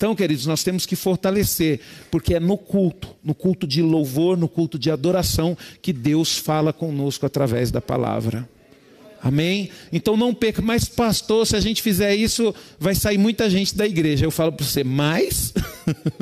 Então, 0.00 0.16
queridos, 0.16 0.46
nós 0.46 0.64
temos 0.64 0.86
que 0.86 0.96
fortalecer, 0.96 1.78
porque 2.10 2.32
é 2.32 2.40
no 2.40 2.56
culto, 2.56 3.14
no 3.22 3.34
culto 3.34 3.66
de 3.66 3.82
louvor, 3.82 4.34
no 4.34 4.48
culto 4.48 4.78
de 4.78 4.90
adoração, 4.90 5.54
que 5.82 5.92
Deus 5.92 6.38
fala 6.38 6.72
conosco 6.72 7.26
através 7.26 7.70
da 7.70 7.82
palavra. 7.82 8.48
Amém? 9.22 9.68
Então 9.92 10.16
não 10.16 10.32
perca, 10.32 10.62
mas 10.62 10.86
pastor, 10.86 11.46
se 11.46 11.54
a 11.54 11.60
gente 11.60 11.82
fizer 11.82 12.14
isso, 12.14 12.54
vai 12.78 12.94
sair 12.94 13.18
muita 13.18 13.50
gente 13.50 13.76
da 13.76 13.86
igreja. 13.86 14.24
Eu 14.24 14.30
falo 14.30 14.52
para 14.52 14.64
você, 14.64 14.82
mais, 14.82 15.52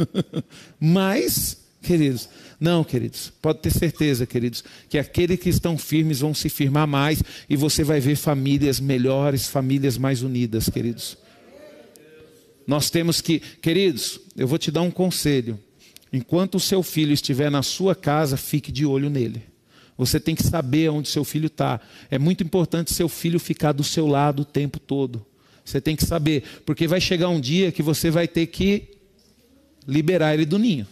mais, 0.80 1.58
queridos. 1.80 2.28
Não, 2.58 2.82
queridos, 2.82 3.32
pode 3.40 3.61
ter 3.61 3.70
certeza, 3.70 4.26
queridos, 4.26 4.64
que 4.88 4.99
aqueles 4.99 5.38
que 5.38 5.50
estão 5.50 5.78
firmes 5.78 6.18
vão 6.18 6.35
se 6.35 6.49
firmar 6.49 6.88
mais 6.88 7.23
e 7.49 7.54
você 7.54 7.85
vai 7.85 8.00
ver 8.00 8.16
famílias 8.16 8.80
melhores, 8.80 9.47
famílias 9.47 9.97
mais 9.97 10.25
unidas, 10.25 10.68
queridos. 10.68 11.16
Nós 12.68 12.90
temos 12.90 13.22
que, 13.22 13.40
queridos, 13.40 14.20
eu 14.37 14.46
vou 14.46 14.58
te 14.58 14.70
dar 14.70 14.82
um 14.82 14.90
conselho. 14.90 15.58
Enquanto 16.12 16.56
o 16.56 16.60
seu 16.60 16.82
filho 16.82 17.14
estiver 17.14 17.50
na 17.50 17.62
sua 17.62 17.94
casa, 17.94 18.37
fique 18.37 18.70
de 18.70 18.84
olho 18.84 19.08
nele. 19.08 19.42
Você 19.96 20.20
tem 20.20 20.34
que 20.34 20.42
saber 20.42 20.90
onde 20.90 21.08
seu 21.08 21.25
filho 21.25 21.46
está. 21.46 21.80
É 22.10 22.18
muito 22.18 22.44
importante 22.44 22.92
seu 22.92 23.08
filho 23.08 23.40
ficar 23.40 23.72
do 23.72 23.82
seu 23.82 24.06
lado 24.06 24.42
o 24.42 24.44
tempo 24.44 24.78
todo. 24.78 25.25
Você 25.64 25.80
tem 25.80 25.96
que 25.96 26.04
saber, 26.04 26.44
porque 26.66 26.87
vai 26.87 27.00
chegar 27.00 27.30
um 27.30 27.40
dia 27.40 27.72
que 27.72 27.82
você 27.82 28.10
vai 28.10 28.28
ter 28.28 28.46
que 28.48 28.90
liberar 29.87 30.34
ele 30.34 30.44
do 30.44 30.58
ninho. 30.58 30.87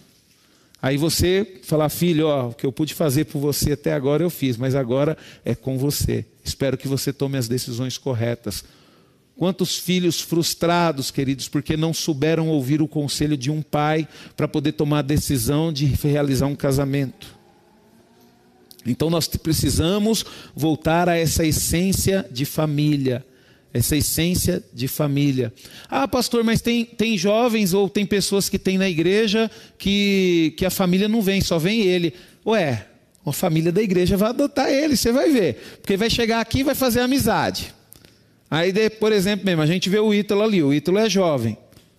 Aí 0.80 0.96
você 0.96 1.60
falar, 1.62 1.90
filho, 1.90 2.26
ó, 2.26 2.48
o 2.48 2.54
que 2.54 2.64
eu 2.64 2.72
pude 2.72 2.94
fazer 2.94 3.26
por 3.26 3.38
você 3.38 3.72
até 3.72 3.92
agora 3.92 4.22
eu 4.22 4.30
fiz, 4.30 4.56
mas 4.56 4.74
agora 4.74 5.16
é 5.44 5.54
com 5.54 5.76
você. 5.76 6.24
Espero 6.42 6.78
que 6.78 6.88
você 6.88 7.12
tome 7.12 7.36
as 7.36 7.48
decisões 7.48 7.98
corretas. 7.98 8.64
Quantos 9.36 9.76
filhos 9.76 10.20
frustrados, 10.20 11.10
queridos, 11.10 11.48
porque 11.48 11.76
não 11.76 11.92
souberam 11.92 12.48
ouvir 12.48 12.80
o 12.80 12.88
conselho 12.88 13.36
de 13.36 13.50
um 13.50 13.60
pai 13.60 14.08
para 14.36 14.48
poder 14.48 14.72
tomar 14.72 15.00
a 15.00 15.02
decisão 15.02 15.72
de 15.72 15.84
realizar 15.84 16.46
um 16.46 16.56
casamento. 16.56 17.36
Então 18.86 19.10
nós 19.10 19.26
precisamos 19.28 20.24
voltar 20.54 21.08
a 21.08 21.16
essa 21.16 21.44
essência 21.44 22.26
de 22.30 22.44
família 22.44 23.24
essa 23.76 23.94
essência 23.94 24.62
de 24.72 24.88
família. 24.88 25.52
Ah, 25.88 26.08
pastor, 26.08 26.42
mas 26.42 26.62
tem, 26.62 26.84
tem 26.84 27.18
jovens 27.18 27.74
ou 27.74 27.90
tem 27.90 28.06
pessoas 28.06 28.48
que 28.48 28.58
tem 28.58 28.78
na 28.78 28.88
igreja 28.88 29.50
que, 29.76 30.54
que 30.56 30.64
a 30.64 30.70
família 30.70 31.08
não 31.08 31.20
vem, 31.20 31.42
só 31.42 31.58
vem 31.58 31.82
ele. 31.82 32.14
Ué, 32.46 32.86
a 33.24 33.32
família 33.32 33.70
da 33.70 33.82
igreja 33.82 34.16
vai 34.16 34.30
adotar 34.30 34.70
ele, 34.70 34.96
você 34.96 35.12
vai 35.12 35.30
ver. 35.30 35.78
Porque 35.82 35.96
vai 35.96 36.08
chegar 36.08 36.40
aqui 36.40 36.60
e 36.60 36.64
vai 36.64 36.74
fazer 36.74 37.00
amizade. 37.00 37.74
Aí, 38.50 38.72
de, 38.72 38.88
por 38.90 39.12
exemplo, 39.12 39.44
mesmo, 39.44 39.62
a 39.62 39.66
gente 39.66 39.88
vê 39.88 39.98
o 39.98 40.14
Ítalo 40.14 40.42
ali, 40.42 40.62
o 40.62 40.72
Ítalo 40.72 40.98
é 40.98 41.08
jovem. 41.10 41.56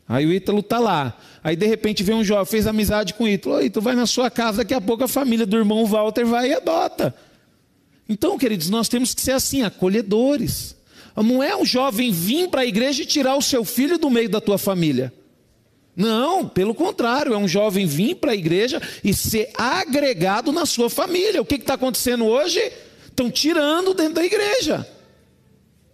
Aí 0.08 0.25
o 0.25 0.32
Ítalo 0.32 0.60
está 0.60 0.80
lá. 0.80 1.18
Aí 1.44 1.56
de 1.56 1.68
repente 1.68 2.04
vem 2.04 2.16
um 2.16 2.24
jovem, 2.24 2.46
fez 2.46 2.66
amizade 2.66 3.13
com 3.13 3.25
o 3.25 3.27
Ítalo. 3.27 3.62
Ítalo, 3.62 3.84
vai 3.84 3.96
na 3.96 4.06
sua 4.06 4.30
casa, 4.30 4.60
daqui 4.60 4.74
a 4.74 4.80
pouco 4.80 5.04
a 5.04 5.08
família 5.08 5.46
do 5.46 5.58
irmão 5.58 5.86
Walter 5.86 6.25
vai 6.25 6.50
e 6.50 6.54
adota. 6.54 7.13
Então, 8.08 8.38
queridos, 8.38 8.70
nós 8.70 8.88
temos 8.88 9.13
que 9.13 9.22
ser 9.22 9.34
assim, 9.34 9.63
acolhedores. 9.63 10.75
Não 11.16 11.44
é 11.44 11.56
um 11.56 11.66
jovem 11.66 12.12
vir 12.12 12.48
para 12.48 12.62
a 12.62 12.66
igreja 12.66 13.04
e 13.04 13.06
tirar 13.06 13.36
o 13.36 13.42
seu 13.42 13.66
filho 13.66 13.98
do 13.98 14.10
meio 14.10 14.30
da 14.30 14.39
tua 14.39 14.58
família. 14.58 15.12
Não, 15.96 16.48
pelo 16.48 16.75
contrário, 16.75 17.34
é 17.34 17.38
um 17.38 17.48
jovem 17.48 17.86
vir 17.86 18.16
para 18.16 18.32
a 18.32 18.36
igreja 18.36 18.80
e 19.04 19.13
ser 19.13 19.50
agregado 19.58 20.51
na 20.51 20.66
sua 20.66 20.89
família. 20.89 21.42
O 21.42 21.46
que 21.46 21.56
está 21.56 21.74
acontecendo 21.74 22.24
hoje? 22.24 22.62
Estão 23.08 23.32
tirando 23.32 23.96
dentro 23.96 24.13
da 24.13 24.24
igreja. 24.24 24.88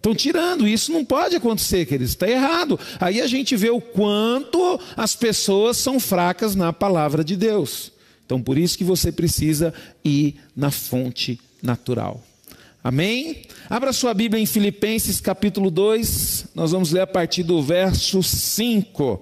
Estão 0.03 0.13
tirando, 0.13 0.67
isso 0.67 0.91
não 0.91 1.05
pode 1.05 1.37
acontecer, 1.37 1.85
queridos, 1.85 2.11
está 2.11 2.27
errado. 2.27 2.77
Aí 2.99 3.21
a 3.21 3.25
gente 3.25 3.55
vê 3.55 3.69
o 3.69 3.79
quanto 3.79 4.77
as 4.97 5.15
pessoas 5.15 5.77
são 5.77 5.97
fracas 5.97 6.55
na 6.55 6.73
palavra 6.73 7.23
de 7.23 7.37
Deus. 7.37 7.89
Então 8.25 8.41
por 8.41 8.57
isso 8.57 8.77
que 8.77 8.83
você 8.83 9.13
precisa 9.13 9.73
ir 10.03 10.35
na 10.53 10.71
fonte 10.71 11.39
natural. 11.61 12.21
Amém? 12.83 13.43
Abra 13.69 13.93
sua 13.93 14.13
Bíblia 14.13 14.43
em 14.43 14.45
Filipenses 14.45 15.21
capítulo 15.21 15.71
2, 15.71 16.47
nós 16.53 16.73
vamos 16.73 16.91
ler 16.91 17.03
a 17.03 17.07
partir 17.07 17.43
do 17.43 17.63
verso 17.63 18.21
5. 18.21 19.21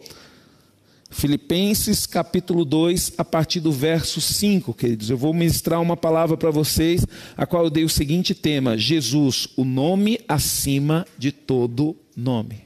Filipenses 1.11 2.05
capítulo 2.05 2.63
2, 2.63 3.13
a 3.17 3.25
partir 3.25 3.59
do 3.59 3.71
verso 3.71 4.21
5, 4.21 4.73
queridos. 4.73 5.09
Eu 5.09 5.17
vou 5.17 5.33
ministrar 5.33 5.81
uma 5.81 5.97
palavra 5.97 6.37
para 6.37 6.49
vocês, 6.49 7.05
a 7.35 7.45
qual 7.45 7.65
eu 7.65 7.69
dei 7.69 7.83
o 7.83 7.89
seguinte 7.89 8.33
tema: 8.33 8.77
Jesus, 8.77 9.49
o 9.57 9.65
nome 9.65 10.19
acima 10.27 11.05
de 11.17 11.33
todo 11.33 11.97
nome. 12.15 12.63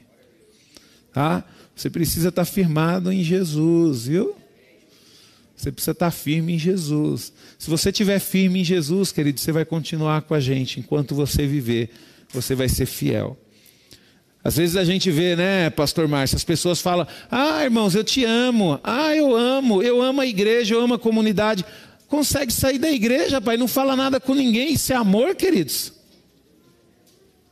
Tá? 1.12 1.44
Você 1.74 1.90
precisa 1.90 2.28
estar 2.28 2.44
firmado 2.44 3.12
em 3.12 3.22
Jesus, 3.22 4.06
viu? 4.06 4.34
Você 5.56 5.72
precisa 5.72 5.90
estar 5.90 6.10
firme 6.10 6.54
em 6.54 6.58
Jesus. 6.58 7.32
Se 7.58 7.68
você 7.68 7.90
estiver 7.90 8.20
firme 8.20 8.60
em 8.60 8.64
Jesus, 8.64 9.10
querido, 9.10 9.40
você 9.40 9.50
vai 9.50 9.64
continuar 9.64 10.22
com 10.22 10.34
a 10.34 10.40
gente. 10.40 10.78
Enquanto 10.78 11.14
você 11.14 11.46
viver, 11.46 11.90
você 12.32 12.54
vai 12.54 12.68
ser 12.68 12.86
fiel. 12.86 13.36
Às 14.46 14.56
vezes 14.56 14.76
a 14.76 14.84
gente 14.84 15.10
vê, 15.10 15.34
né, 15.34 15.70
Pastor 15.70 16.06
Márcio, 16.06 16.36
as 16.36 16.44
pessoas 16.44 16.80
falam: 16.80 17.04
Ah, 17.28 17.64
irmãos, 17.64 17.96
eu 17.96 18.04
te 18.04 18.24
amo. 18.24 18.78
Ah, 18.84 19.12
eu 19.12 19.34
amo. 19.34 19.82
Eu 19.82 20.00
amo 20.00 20.20
a 20.20 20.26
igreja, 20.26 20.72
eu 20.72 20.80
amo 20.80 20.94
a 20.94 20.98
comunidade. 21.00 21.64
Consegue 22.06 22.52
sair 22.52 22.78
da 22.78 22.88
igreja, 22.88 23.40
pai, 23.40 23.56
não 23.56 23.66
fala 23.66 23.96
nada 23.96 24.20
com 24.20 24.36
ninguém. 24.36 24.72
Isso 24.74 24.92
é 24.92 24.96
amor, 24.96 25.34
queridos. 25.34 25.92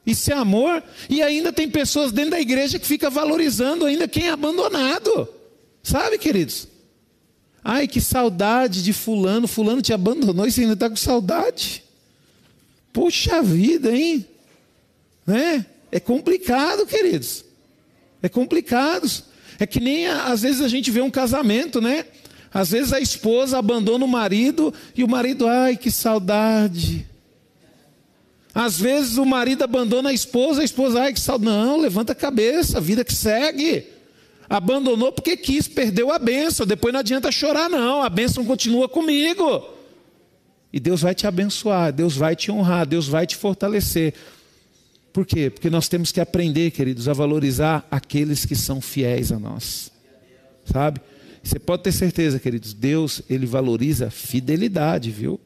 Isso 0.07 0.31
é 0.31 0.37
amor. 0.37 0.85
E 1.11 1.21
ainda 1.21 1.53
tem 1.53 1.69
pessoas 1.69 2.13
dentro 2.13 2.31
da 2.31 2.41
igreja 2.41 2.79
que 2.79 2.87
fica 2.87 3.11
valorizando 3.11 3.87
ainda 3.87 4.07
quem 4.07 4.29
é 4.29 4.31
abandonado. 4.31 5.29
Sabe, 5.83 6.17
queridos? 6.17 6.69
Ai, 7.65 7.89
que 7.89 8.01
saudade 8.01 8.85
de 8.85 8.93
fulano, 8.93 9.49
fulano 9.49 9.83
te 9.83 9.93
abandonou 9.93 10.47
e 10.47 10.53
você 10.53 10.61
ainda 10.61 10.75
está 10.75 10.89
com 10.89 10.95
saudade. 10.95 11.83
Puxa 12.93 13.43
vida, 13.43 13.93
hein? 13.93 14.25
Né? 15.27 15.67
É 15.95 16.01
complicado, 16.01 16.85
queridos. 16.87 17.45
É 18.21 18.29
complicado. 18.29 19.09
É 19.61 19.65
que 19.65 19.79
nem 19.79 20.09
às 20.09 20.43
vezes 20.43 20.61
a 20.61 20.67
gente 20.67 20.91
vê 20.91 21.01
um 21.01 21.09
casamento, 21.11 21.81
né? 21.81 22.05
Às 22.53 22.73
vezes 22.73 22.93
a 22.93 22.99
esposa 22.99 23.59
abandona 23.59 24.05
o 24.05 24.09
marido 24.09 24.75
e 24.97 25.05
o 25.05 25.09
marido, 25.09 25.47
ai, 25.47 25.77
que 25.77 25.93
saudade. 25.93 27.07
Às 28.53 28.81
vezes 28.81 29.19
o 29.19 29.25
marido 29.25 29.63
abandona 29.63 30.11
a 30.11 30.13
esposa, 30.13 30.63
a 30.63 30.65
esposa, 30.65 31.01
ai, 31.01 31.13
que 31.13 31.21
saudade. 31.21 31.57
Não, 31.57 31.77
levanta 31.77 32.11
a 32.11 32.17
cabeça, 32.17 32.81
vida 32.81 33.05
que 33.05 33.15
segue. 33.15 33.87
Abandonou 34.51 35.13
porque 35.13 35.37
quis, 35.37 35.69
perdeu 35.69 36.11
a 36.11 36.19
bênção. 36.19 36.67
Depois 36.67 36.93
não 36.93 36.99
adianta 36.99 37.31
chorar, 37.31 37.71
não. 37.71 38.03
A 38.03 38.09
bênção 38.09 38.45
continua 38.45 38.89
comigo. 38.89 39.65
E 40.73 40.81
Deus 40.81 41.03
vai 41.03 41.15
te 41.15 41.25
abençoar, 41.25 41.93
Deus 41.93 42.17
vai 42.17 42.35
te 42.35 42.51
honrar, 42.51 42.85
Deus 42.85 43.07
vai 43.07 43.29
te 43.29 43.37
fortalecer. 43.37 44.13
Por 45.15 45.25
quê? 45.25 45.49
Porque 45.49 45.71
nós 45.71 45.89
temos 45.89 46.11
que 46.11 46.21
aprender, 46.21 46.73
queridos, 46.73 47.09
a 47.09 47.13
valorizar 47.13 47.87
aqueles 47.89 48.45
que 48.45 48.57
são 48.57 48.81
fiéis 48.81 49.31
a 49.31 49.39
nós. 49.39 49.93
Sabe? 50.65 51.01
Você 51.41 51.57
pode 51.61 51.85
ter 51.85 51.93
certeza, 51.93 52.41
queridos, 52.41 52.75
Deus, 52.75 53.23
ele 53.31 53.47
valoriza 53.47 54.11
fidelidade, 54.11 55.13
viu? 55.13 55.39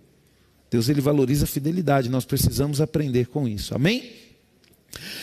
Deus, 0.70 0.88
ele 0.88 1.02
valoriza 1.02 1.46
fidelidade. 1.46 2.08
Nós 2.08 2.24
precisamos 2.24 2.80
aprender 2.80 3.26
com 3.26 3.46
isso. 3.46 3.74
Amém? 3.74 4.10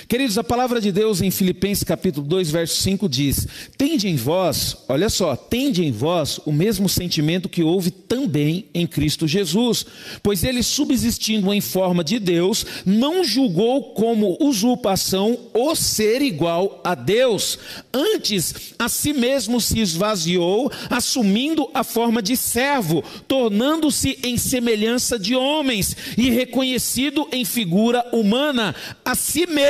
Queridos, 0.07 0.37
a 0.37 0.43
palavra 0.43 0.79
de 0.79 0.91
Deus 0.91 1.19
em 1.19 1.31
Filipenses 1.31 1.83
capítulo 1.83 2.27
2, 2.27 2.51
verso 2.51 2.79
5 2.81 3.09
diz: 3.09 3.47
Tende 3.75 4.07
em 4.07 4.15
vós, 4.15 4.77
olha 4.87 5.09
só, 5.09 5.35
tende 5.35 5.83
em 5.83 5.91
vós 5.91 6.39
o 6.45 6.51
mesmo 6.51 6.87
sentimento 6.87 7.49
que 7.49 7.63
houve 7.63 7.89
também 7.89 8.67
em 8.73 8.85
Cristo 8.85 9.27
Jesus, 9.27 9.85
pois 10.21 10.43
ele, 10.43 10.61
subsistindo 10.61 11.51
em 11.51 11.59
forma 11.59 12.03
de 12.03 12.19
Deus, 12.19 12.65
não 12.85 13.23
julgou 13.23 13.93
como 13.93 14.37
usurpação 14.39 15.39
o 15.53 15.75
ser 15.75 16.21
igual 16.21 16.79
a 16.83 16.93
Deus, 16.93 17.57
antes 17.91 18.73
a 18.77 18.87
si 18.87 19.11
mesmo 19.11 19.59
se 19.59 19.79
esvaziou, 19.79 20.71
assumindo 20.89 21.67
a 21.73 21.83
forma 21.83 22.21
de 22.21 22.37
servo, 22.37 23.03
tornando-se 23.27 24.19
em 24.23 24.37
semelhança 24.37 25.17
de 25.17 25.35
homens 25.35 25.97
e 26.15 26.29
reconhecido 26.29 27.27
em 27.31 27.43
figura 27.43 28.05
humana, 28.13 28.75
a 29.03 29.15
si 29.15 29.47
mesmo 29.47 29.64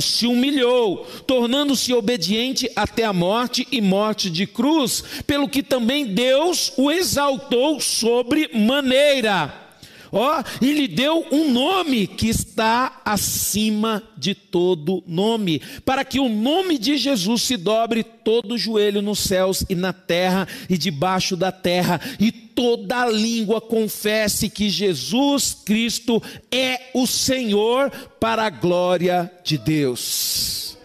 se 0.00 0.26
humilhou, 0.26 1.06
tornando-se 1.26 1.92
obediente 1.92 2.70
até 2.74 3.04
a 3.04 3.12
morte 3.12 3.66
e 3.70 3.80
morte 3.80 4.30
de 4.30 4.46
cruz, 4.46 5.02
pelo 5.26 5.48
que 5.48 5.62
também 5.62 6.06
Deus 6.06 6.72
o 6.76 6.90
exaltou 6.90 7.80
sobre 7.80 8.50
maneira 8.54 9.67
Ó, 10.12 10.42
e 10.60 10.72
lhe 10.72 10.88
deu 10.88 11.26
um 11.30 11.52
nome 11.52 12.06
que 12.06 12.28
está 12.28 13.00
acima 13.04 14.02
de 14.16 14.34
todo 14.34 15.02
nome, 15.06 15.60
para 15.84 16.04
que 16.04 16.18
o 16.18 16.28
nome 16.28 16.78
de 16.78 16.96
Jesus 16.96 17.42
se 17.42 17.56
dobre 17.56 18.02
todo 18.02 18.58
joelho 18.58 19.02
nos 19.02 19.20
céus 19.20 19.64
e 19.68 19.74
na 19.74 19.92
terra 19.92 20.46
e 20.68 20.76
debaixo 20.76 21.36
da 21.36 21.52
terra, 21.52 22.00
e 22.18 22.30
toda 22.30 23.06
língua 23.06 23.60
confesse 23.60 24.50
que 24.50 24.68
Jesus 24.68 25.56
Cristo 25.64 26.22
é 26.50 26.90
o 26.94 27.06
Senhor 27.06 27.90
para 28.18 28.44
a 28.44 28.50
glória 28.50 29.30
de 29.44 29.56
Deus. 29.56 30.76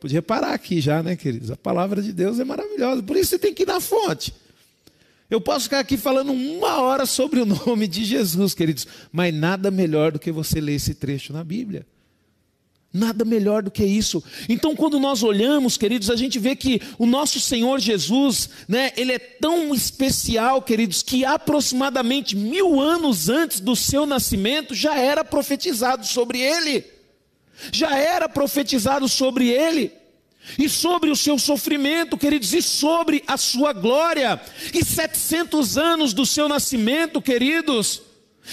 Podia 0.00 0.20
parar 0.20 0.52
aqui 0.52 0.80
já, 0.80 1.00
né, 1.00 1.14
queridos? 1.14 1.50
A 1.52 1.56
palavra 1.56 2.02
de 2.02 2.12
Deus 2.12 2.40
é 2.40 2.44
maravilhosa, 2.44 3.02
por 3.02 3.16
isso 3.16 3.30
você 3.30 3.38
tem 3.38 3.54
que 3.54 3.62
ir 3.62 3.66
na 3.66 3.80
fonte. 3.80 4.34
Eu 5.32 5.40
posso 5.40 5.64
ficar 5.64 5.78
aqui 5.78 5.96
falando 5.96 6.30
uma 6.30 6.82
hora 6.82 7.06
sobre 7.06 7.40
o 7.40 7.46
nome 7.66 7.88
de 7.88 8.04
Jesus, 8.04 8.52
queridos, 8.52 8.86
mas 9.10 9.32
nada 9.32 9.70
melhor 9.70 10.12
do 10.12 10.18
que 10.18 10.30
você 10.30 10.60
ler 10.60 10.74
esse 10.74 10.94
trecho 10.94 11.32
na 11.32 11.42
Bíblia. 11.42 11.86
Nada 12.92 13.24
melhor 13.24 13.62
do 13.62 13.70
que 13.70 13.82
isso. 13.82 14.22
Então, 14.46 14.76
quando 14.76 15.00
nós 15.00 15.22
olhamos, 15.22 15.78
queridos, 15.78 16.10
a 16.10 16.16
gente 16.16 16.38
vê 16.38 16.54
que 16.54 16.82
o 16.98 17.06
nosso 17.06 17.40
Senhor 17.40 17.80
Jesus, 17.80 18.50
né, 18.68 18.92
ele 18.94 19.12
é 19.12 19.18
tão 19.18 19.74
especial, 19.74 20.60
queridos, 20.60 21.02
que 21.02 21.24
aproximadamente 21.24 22.36
mil 22.36 22.78
anos 22.78 23.30
antes 23.30 23.58
do 23.58 23.74
seu 23.74 24.04
nascimento 24.04 24.74
já 24.74 24.98
era 24.98 25.24
profetizado 25.24 26.06
sobre 26.06 26.42
ele. 26.42 26.84
Já 27.72 27.96
era 27.96 28.28
profetizado 28.28 29.08
sobre 29.08 29.48
ele. 29.48 30.01
E 30.58 30.68
sobre 30.68 31.10
o 31.10 31.16
seu 31.16 31.38
sofrimento, 31.38 32.18
queridos, 32.18 32.52
e 32.52 32.60
sobre 32.60 33.22
a 33.26 33.36
sua 33.36 33.72
glória. 33.72 34.40
E 34.74 34.84
700 34.84 35.78
anos 35.78 36.12
do 36.12 36.26
seu 36.26 36.48
nascimento, 36.48 37.22
queridos, 37.22 38.02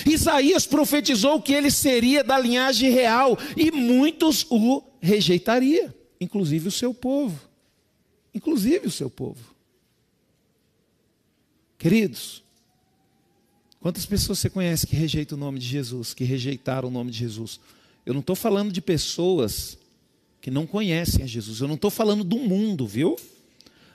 Isaías 0.05 0.67
profetizou 0.67 1.41
que 1.41 1.53
ele 1.53 1.72
seria 1.72 2.24
da 2.24 2.38
linhagem 2.38 2.91
real 2.91 3.38
e 3.58 3.72
muitos 3.72 4.46
o 4.50 4.84
rejeitaria, 5.01 5.93
inclusive 6.22 6.67
o 6.67 6.72
seu 6.72 6.93
povo. 6.93 7.39
Inclusive 8.34 8.88
o 8.88 8.91
seu 8.91 9.10
povo. 9.10 9.55
Queridos, 11.77 12.43
quantas 13.79 14.05
pessoas 14.05 14.38
você 14.38 14.50
conhece 14.50 14.86
que 14.86 14.96
rejeitam 14.96 15.38
o 15.38 15.41
nome 15.41 15.58
de 15.58 15.65
Jesus, 15.65 16.13
que 16.13 16.24
rejeitaram 16.24 16.89
o 16.89 16.91
nome 16.91 17.10
de 17.10 17.17
Jesus? 17.17 17.60
Eu 18.05 18.13
não 18.13 18.22
estou 18.22 18.36
falando 18.36 18.72
de 18.72 18.81
pessoas 18.81 19.78
que 20.41 20.50
não 20.50 20.65
conhecem 20.65 21.24
a 21.24 21.27
Jesus, 21.27 21.60
eu 21.60 21.67
não 21.67 21.75
estou 21.75 21.91
falando 21.91 22.24
do 22.24 22.38
mundo, 22.38 22.88
viu? 22.88 23.15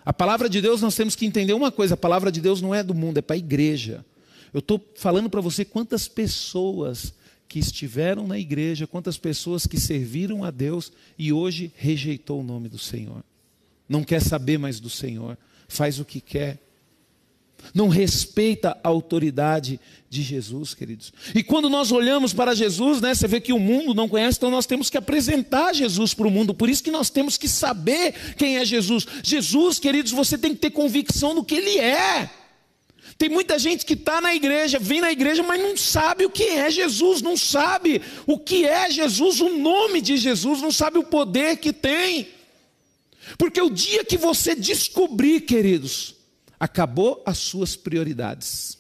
A 0.04 0.12
palavra 0.12 0.48
de 0.48 0.60
Deus, 0.60 0.82
nós 0.82 0.94
temos 0.94 1.16
que 1.16 1.24
entender 1.24 1.54
uma 1.54 1.72
coisa: 1.72 1.94
a 1.94 1.96
palavra 1.96 2.30
de 2.30 2.40
Deus 2.40 2.60
não 2.60 2.74
é 2.74 2.82
do 2.82 2.94
mundo, 2.94 3.18
é 3.18 3.22
para 3.22 3.36
a 3.36 3.38
igreja. 3.38 4.04
Eu 4.52 4.60
estou 4.60 4.80
falando 4.94 5.30
para 5.30 5.40
você 5.40 5.64
quantas 5.64 6.06
pessoas 6.06 7.14
que 7.48 7.58
estiveram 7.58 8.26
na 8.26 8.38
igreja, 8.38 8.86
quantas 8.86 9.16
pessoas 9.16 9.66
que 9.66 9.80
serviram 9.80 10.44
a 10.44 10.50
Deus 10.50 10.92
e 11.18 11.32
hoje 11.32 11.72
rejeitou 11.76 12.40
o 12.40 12.44
nome 12.44 12.68
do 12.68 12.78
Senhor. 12.78 13.24
Não 13.88 14.04
quer 14.04 14.20
saber 14.20 14.58
mais 14.58 14.80
do 14.80 14.90
Senhor, 14.90 15.36
faz 15.68 15.98
o 15.98 16.04
que 16.04 16.20
quer. 16.20 16.60
Não 17.72 17.88
respeita 17.88 18.76
a 18.82 18.88
autoridade 18.88 19.80
de 20.10 20.22
Jesus, 20.22 20.74
queridos. 20.74 21.12
E 21.34 21.42
quando 21.42 21.68
nós 21.68 21.90
olhamos 21.90 22.32
para 22.32 22.54
Jesus, 22.54 23.00
né, 23.00 23.14
você 23.14 23.26
vê 23.26 23.40
que 23.40 23.52
o 23.52 23.58
mundo 23.58 23.94
não 23.94 24.08
conhece, 24.08 24.38
então 24.38 24.50
nós 24.50 24.66
temos 24.66 24.88
que 24.88 24.96
apresentar 24.96 25.74
Jesus 25.74 26.14
para 26.14 26.28
o 26.28 26.30
mundo. 26.30 26.54
Por 26.54 26.68
isso 26.68 26.82
que 26.82 26.90
nós 26.90 27.10
temos 27.10 27.36
que 27.36 27.48
saber 27.48 28.14
quem 28.36 28.58
é 28.58 28.64
Jesus. 28.64 29.06
Jesus, 29.22 29.78
queridos, 29.78 30.12
você 30.12 30.38
tem 30.38 30.52
que 30.54 30.60
ter 30.60 30.70
convicção 30.70 31.34
do 31.34 31.44
que 31.44 31.54
ele 31.54 31.78
é. 31.78 32.30
Tem 33.16 33.28
muita 33.28 33.58
gente 33.58 33.86
que 33.86 33.94
está 33.94 34.20
na 34.20 34.34
igreja, 34.34 34.78
vem 34.78 35.00
na 35.00 35.12
igreja, 35.12 35.42
mas 35.42 35.60
não 35.60 35.76
sabe 35.76 36.26
o 36.26 36.30
que 36.30 36.44
é 36.44 36.70
Jesus, 36.70 37.22
não 37.22 37.36
sabe 37.36 38.02
o 38.26 38.38
que 38.38 38.66
é 38.66 38.90
Jesus, 38.90 39.40
o 39.40 39.50
nome 39.50 40.00
de 40.00 40.16
Jesus, 40.16 40.60
não 40.60 40.72
sabe 40.72 40.98
o 40.98 41.04
poder 41.04 41.58
que 41.58 41.72
tem. 41.72 42.28
Porque 43.38 43.60
o 43.60 43.70
dia 43.70 44.04
que 44.04 44.16
você 44.16 44.54
descobrir, 44.54 45.42
queridos, 45.42 46.13
acabou 46.64 47.22
as 47.26 47.36
suas 47.36 47.76
prioridades. 47.76 48.78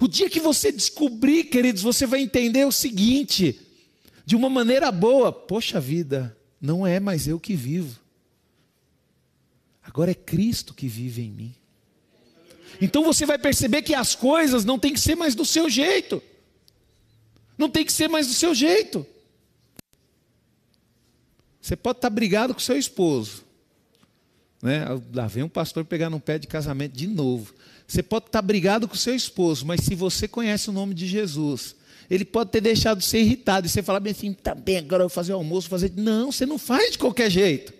O 0.00 0.06
dia 0.06 0.30
que 0.30 0.38
você 0.38 0.70
descobrir, 0.70 1.44
queridos, 1.44 1.82
você 1.82 2.06
vai 2.06 2.20
entender 2.20 2.64
o 2.64 2.72
seguinte, 2.72 3.60
de 4.24 4.36
uma 4.36 4.48
maneira 4.48 4.92
boa: 4.92 5.32
poxa 5.32 5.80
vida, 5.80 6.36
não 6.60 6.86
é 6.86 7.00
mais 7.00 7.26
eu 7.26 7.40
que 7.40 7.54
vivo, 7.54 7.98
agora 9.82 10.12
é 10.12 10.14
Cristo 10.14 10.72
que 10.72 10.86
vive 10.86 11.22
em 11.22 11.30
mim. 11.30 11.54
Então 12.80 13.02
você 13.02 13.26
vai 13.26 13.38
perceber 13.38 13.82
que 13.82 13.94
as 13.94 14.14
coisas 14.14 14.64
não 14.64 14.78
tem 14.78 14.92
que 14.92 15.00
ser 15.00 15.16
mais 15.16 15.34
do 15.34 15.44
seu 15.44 15.68
jeito. 15.68 16.22
Não 17.58 17.68
tem 17.68 17.84
que 17.84 17.92
ser 17.92 18.08
mais 18.08 18.26
do 18.26 18.34
seu 18.34 18.54
jeito. 18.54 19.06
Você 21.60 21.76
pode 21.76 21.98
estar 21.98 22.10
brigado 22.10 22.52
com 22.52 22.60
seu 22.60 22.76
esposo. 22.76 23.44
Né? 24.64 24.84
Lá 25.14 25.28
vem 25.28 25.44
um 25.44 25.48
pastor 25.48 25.84
pegar 25.84 26.10
no 26.10 26.18
pé 26.18 26.38
de 26.38 26.48
casamento 26.48 26.92
de 26.92 27.06
novo. 27.06 27.54
Você 27.86 28.02
pode 28.02 28.26
estar 28.26 28.42
brigado 28.42 28.88
com 28.88 28.96
seu 28.96 29.14
esposo, 29.14 29.64
mas 29.64 29.82
se 29.82 29.94
você 29.94 30.26
conhece 30.26 30.70
o 30.70 30.72
nome 30.72 30.94
de 30.94 31.06
Jesus, 31.06 31.76
ele 32.10 32.24
pode 32.24 32.50
ter 32.50 32.60
deixado 32.60 32.98
de 32.98 33.04
ser 33.04 33.20
irritado. 33.20 33.66
E 33.66 33.70
você 33.70 33.82
falar 33.82 34.00
bem 34.00 34.12
assim, 34.12 34.32
tá 34.32 34.54
bem, 34.54 34.78
agora 34.78 35.04
eu 35.04 35.08
vou 35.08 35.14
fazer 35.14 35.34
o 35.34 35.36
almoço, 35.36 35.68
fazer. 35.68 35.92
Não, 35.94 36.32
você 36.32 36.46
não 36.46 36.58
faz 36.58 36.92
de 36.92 36.98
qualquer 36.98 37.30
jeito. 37.30 37.72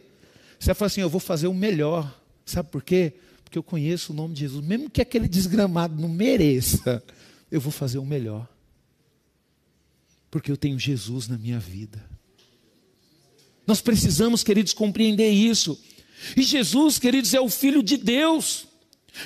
Você 0.61 0.67
vai 0.67 0.75
falar 0.75 0.87
assim, 0.87 1.01
eu 1.01 1.11
vou 1.11 1.21
fazer 1.21 1.49
o 1.49 1.55
melhor. 1.55 2.21
Sabe 2.45 2.69
por 2.69 2.83
quê? 2.83 3.15
porque 3.55 3.59
eu 3.59 3.63
conheço 3.63 4.13
o 4.13 4.17
nome 4.17 4.35
de 4.35 4.41
Jesus, 4.41 4.65
mesmo 4.67 4.91
que 4.91 5.01
aquele 5.01 5.29
desgramado 5.29 6.01
não 6.01 6.09
mereça, 6.09 7.01
eu 7.53 7.61
vou 7.61 7.71
fazer 7.71 7.99
o 7.99 8.05
melhor. 8.05 8.49
Porque 10.29 10.51
eu 10.51 10.57
tenho 10.57 10.77
Jesus 10.77 11.29
na 11.29 11.39
minha 11.39 11.61
vida. 11.61 12.05
Nós 13.65 13.81
precisamos, 13.81 14.43
queridos, 14.43 14.73
compreender 14.73 15.31
isso. 15.31 15.81
E 16.37 16.43
Jesus, 16.43 16.99
queridos, 16.99 17.35
é 17.35 17.41
o 17.41 17.49
Filho 17.49 17.83
de 17.83 17.97
Deus. 17.97 18.67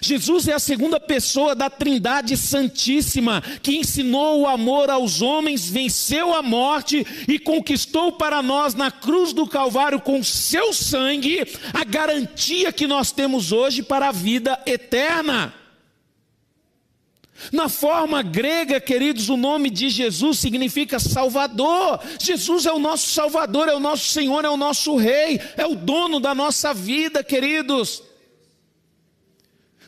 Jesus 0.02 0.46
é 0.46 0.52
a 0.52 0.58
segunda 0.58 1.00
pessoa 1.00 1.54
da 1.54 1.70
Trindade 1.70 2.36
Santíssima, 2.36 3.42
que 3.62 3.76
ensinou 3.76 4.42
o 4.42 4.46
amor 4.46 4.90
aos 4.90 5.22
homens, 5.22 5.68
venceu 5.68 6.34
a 6.34 6.42
morte 6.42 7.06
e 7.26 7.38
conquistou 7.38 8.12
para 8.12 8.42
nós 8.42 8.74
na 8.74 8.90
cruz 8.90 9.32
do 9.32 9.46
Calvário 9.46 10.00
com 10.00 10.22
seu 10.22 10.74
sangue 10.74 11.46
a 11.72 11.84
garantia 11.84 12.72
que 12.72 12.86
nós 12.86 13.10
temos 13.10 13.50
hoje 13.50 13.82
para 13.82 14.08
a 14.08 14.12
vida 14.12 14.60
eterna. 14.66 15.54
Na 17.52 17.68
forma 17.68 18.22
grega, 18.22 18.80
queridos, 18.80 19.28
o 19.28 19.36
nome 19.36 19.70
de 19.70 19.88
Jesus 19.88 20.38
significa 20.38 20.98
Salvador. 20.98 22.00
Jesus 22.20 22.66
é 22.66 22.72
o 22.72 22.78
nosso 22.78 23.08
Salvador, 23.10 23.68
é 23.68 23.74
o 23.74 23.80
nosso 23.80 24.06
Senhor, 24.10 24.44
é 24.44 24.50
o 24.50 24.56
nosso 24.56 24.96
Rei, 24.96 25.40
é 25.56 25.66
o 25.66 25.74
dono 25.74 26.20
da 26.20 26.34
nossa 26.34 26.74
vida, 26.74 27.22
queridos. 27.22 28.02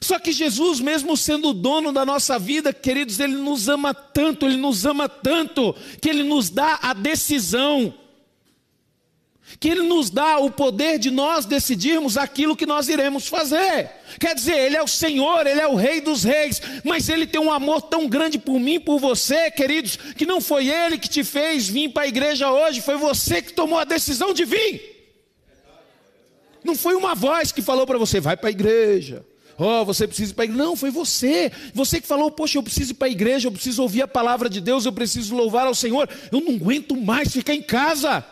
Só 0.00 0.18
que 0.18 0.32
Jesus, 0.32 0.80
mesmo 0.80 1.16
sendo 1.16 1.50
o 1.50 1.54
dono 1.54 1.92
da 1.92 2.06
nossa 2.06 2.38
vida, 2.38 2.72
queridos, 2.72 3.20
Ele 3.20 3.36
nos 3.36 3.68
ama 3.68 3.92
tanto, 3.92 4.46
Ele 4.46 4.56
nos 4.56 4.86
ama 4.86 5.08
tanto, 5.08 5.74
que 6.00 6.08
Ele 6.08 6.22
nos 6.22 6.48
dá 6.48 6.78
a 6.80 6.94
decisão, 6.94 7.92
que 9.58 9.68
Ele 9.68 9.82
nos 9.82 10.10
dá 10.10 10.38
o 10.38 10.50
poder 10.50 10.98
de 10.98 11.10
nós 11.10 11.44
decidirmos 11.44 12.16
aquilo 12.16 12.56
que 12.56 12.66
nós 12.66 12.88
iremos 12.88 13.26
fazer. 13.26 13.90
Quer 14.18 14.34
dizer, 14.34 14.56
Ele 14.56 14.76
é 14.76 14.82
o 14.82 14.88
Senhor, 14.88 15.46
Ele 15.46 15.60
é 15.60 15.66
o 15.66 15.74
Rei 15.74 16.00
dos 16.00 16.24
Reis, 16.24 16.60
mas 16.84 17.08
Ele 17.08 17.26
tem 17.26 17.40
um 17.40 17.52
amor 17.52 17.82
tão 17.82 18.08
grande 18.08 18.38
por 18.38 18.58
mim, 18.60 18.78
por 18.78 18.98
você, 18.98 19.50
queridos, 19.50 19.96
que 19.96 20.26
não 20.26 20.40
foi 20.40 20.68
Ele 20.68 20.98
que 20.98 21.08
te 21.08 21.24
fez 21.24 21.68
vir 21.68 21.90
para 21.90 22.04
a 22.04 22.08
igreja 22.08 22.50
hoje, 22.50 22.80
foi 22.80 22.96
você 22.96 23.42
que 23.42 23.52
tomou 23.52 23.78
a 23.78 23.84
decisão 23.84 24.32
de 24.32 24.44
vir. 24.44 25.00
Não 26.62 26.74
foi 26.74 26.94
uma 26.94 27.14
voz 27.14 27.52
que 27.52 27.62
falou 27.62 27.86
para 27.86 27.98
você, 27.98 28.20
vai 28.20 28.36
para 28.36 28.48
a 28.48 28.52
igreja. 28.52 29.24
Oh, 29.62 29.84
você 29.84 30.06
precisa 30.06 30.32
ir 30.32 30.34
para 30.34 30.44
a 30.44 30.46
igreja. 30.46 30.64
Não, 30.64 30.74
foi 30.74 30.90
você. 30.90 31.52
Você 31.74 32.00
que 32.00 32.06
falou, 32.06 32.30
poxa, 32.30 32.56
eu 32.56 32.62
preciso 32.62 32.92
ir 32.92 32.94
para 32.94 33.08
a 33.08 33.10
igreja, 33.10 33.46
eu 33.46 33.52
preciso 33.52 33.82
ouvir 33.82 34.00
a 34.00 34.08
palavra 34.08 34.48
de 34.48 34.58
Deus, 34.58 34.86
eu 34.86 34.92
preciso 34.92 35.36
louvar 35.36 35.66
ao 35.66 35.74
Senhor. 35.74 36.08
Eu 36.32 36.40
não 36.40 36.54
aguento 36.54 36.96
mais 36.96 37.30
ficar 37.30 37.54
em 37.54 37.62
casa. 37.62 38.24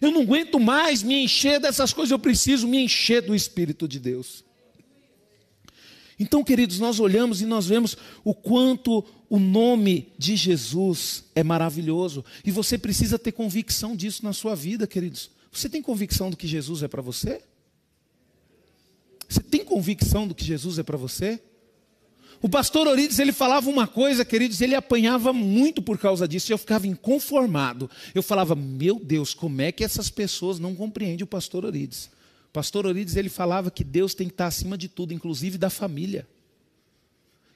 Eu 0.00 0.10
não 0.10 0.22
aguento 0.22 0.58
mais 0.58 1.02
me 1.02 1.22
encher 1.22 1.60
dessas 1.60 1.92
coisas, 1.92 2.10
eu 2.10 2.18
preciso 2.18 2.66
me 2.66 2.78
encher 2.78 3.22
do 3.22 3.34
Espírito 3.34 3.86
de 3.86 3.98
Deus. 3.98 4.44
Então, 6.18 6.44
queridos, 6.44 6.78
nós 6.78 7.00
olhamos 7.00 7.40
e 7.40 7.46
nós 7.46 7.66
vemos 7.66 7.96
o 8.22 8.34
quanto 8.34 9.04
o 9.28 9.38
nome 9.38 10.12
de 10.18 10.36
Jesus 10.36 11.24
é 11.34 11.42
maravilhoso. 11.42 12.24
E 12.44 12.50
você 12.50 12.76
precisa 12.76 13.18
ter 13.18 13.32
convicção 13.32 13.96
disso 13.96 14.22
na 14.24 14.32
sua 14.32 14.54
vida, 14.54 14.86
queridos. 14.86 15.30
Você 15.50 15.68
tem 15.68 15.80
convicção 15.80 16.30
do 16.30 16.36
que 16.36 16.46
Jesus 16.46 16.82
é 16.82 16.88
para 16.88 17.00
você? 17.00 17.42
Você 19.28 19.42
tem 19.42 19.64
convicção 19.64 20.28
do 20.28 20.34
que 20.34 20.44
Jesus 20.44 20.78
é 20.78 20.82
para 20.82 20.98
você? 20.98 21.40
O 22.42 22.48
pastor 22.48 22.86
Orides, 22.86 23.18
ele 23.18 23.32
falava 23.32 23.68
uma 23.68 23.86
coisa, 23.86 24.24
queridos, 24.24 24.62
ele 24.62 24.74
apanhava 24.74 25.30
muito 25.32 25.82
por 25.82 25.98
causa 25.98 26.26
disso, 26.26 26.50
e 26.50 26.54
eu 26.54 26.58
ficava 26.58 26.86
inconformado. 26.86 27.90
Eu 28.14 28.22
falava, 28.22 28.54
meu 28.54 28.98
Deus, 28.98 29.34
como 29.34 29.60
é 29.60 29.70
que 29.70 29.84
essas 29.84 30.08
pessoas 30.08 30.58
não 30.58 30.74
compreendem 30.74 31.22
o 31.22 31.26
pastor 31.26 31.66
Orides? 31.66 32.06
O 32.48 32.52
pastor 32.52 32.86
Orides, 32.86 33.16
ele 33.16 33.28
falava 33.28 33.70
que 33.70 33.84
Deus 33.84 34.14
tem 34.14 34.26
que 34.26 34.32
estar 34.32 34.46
acima 34.46 34.78
de 34.78 34.88
tudo, 34.88 35.12
inclusive 35.12 35.58
da 35.58 35.68
família. 35.68 36.26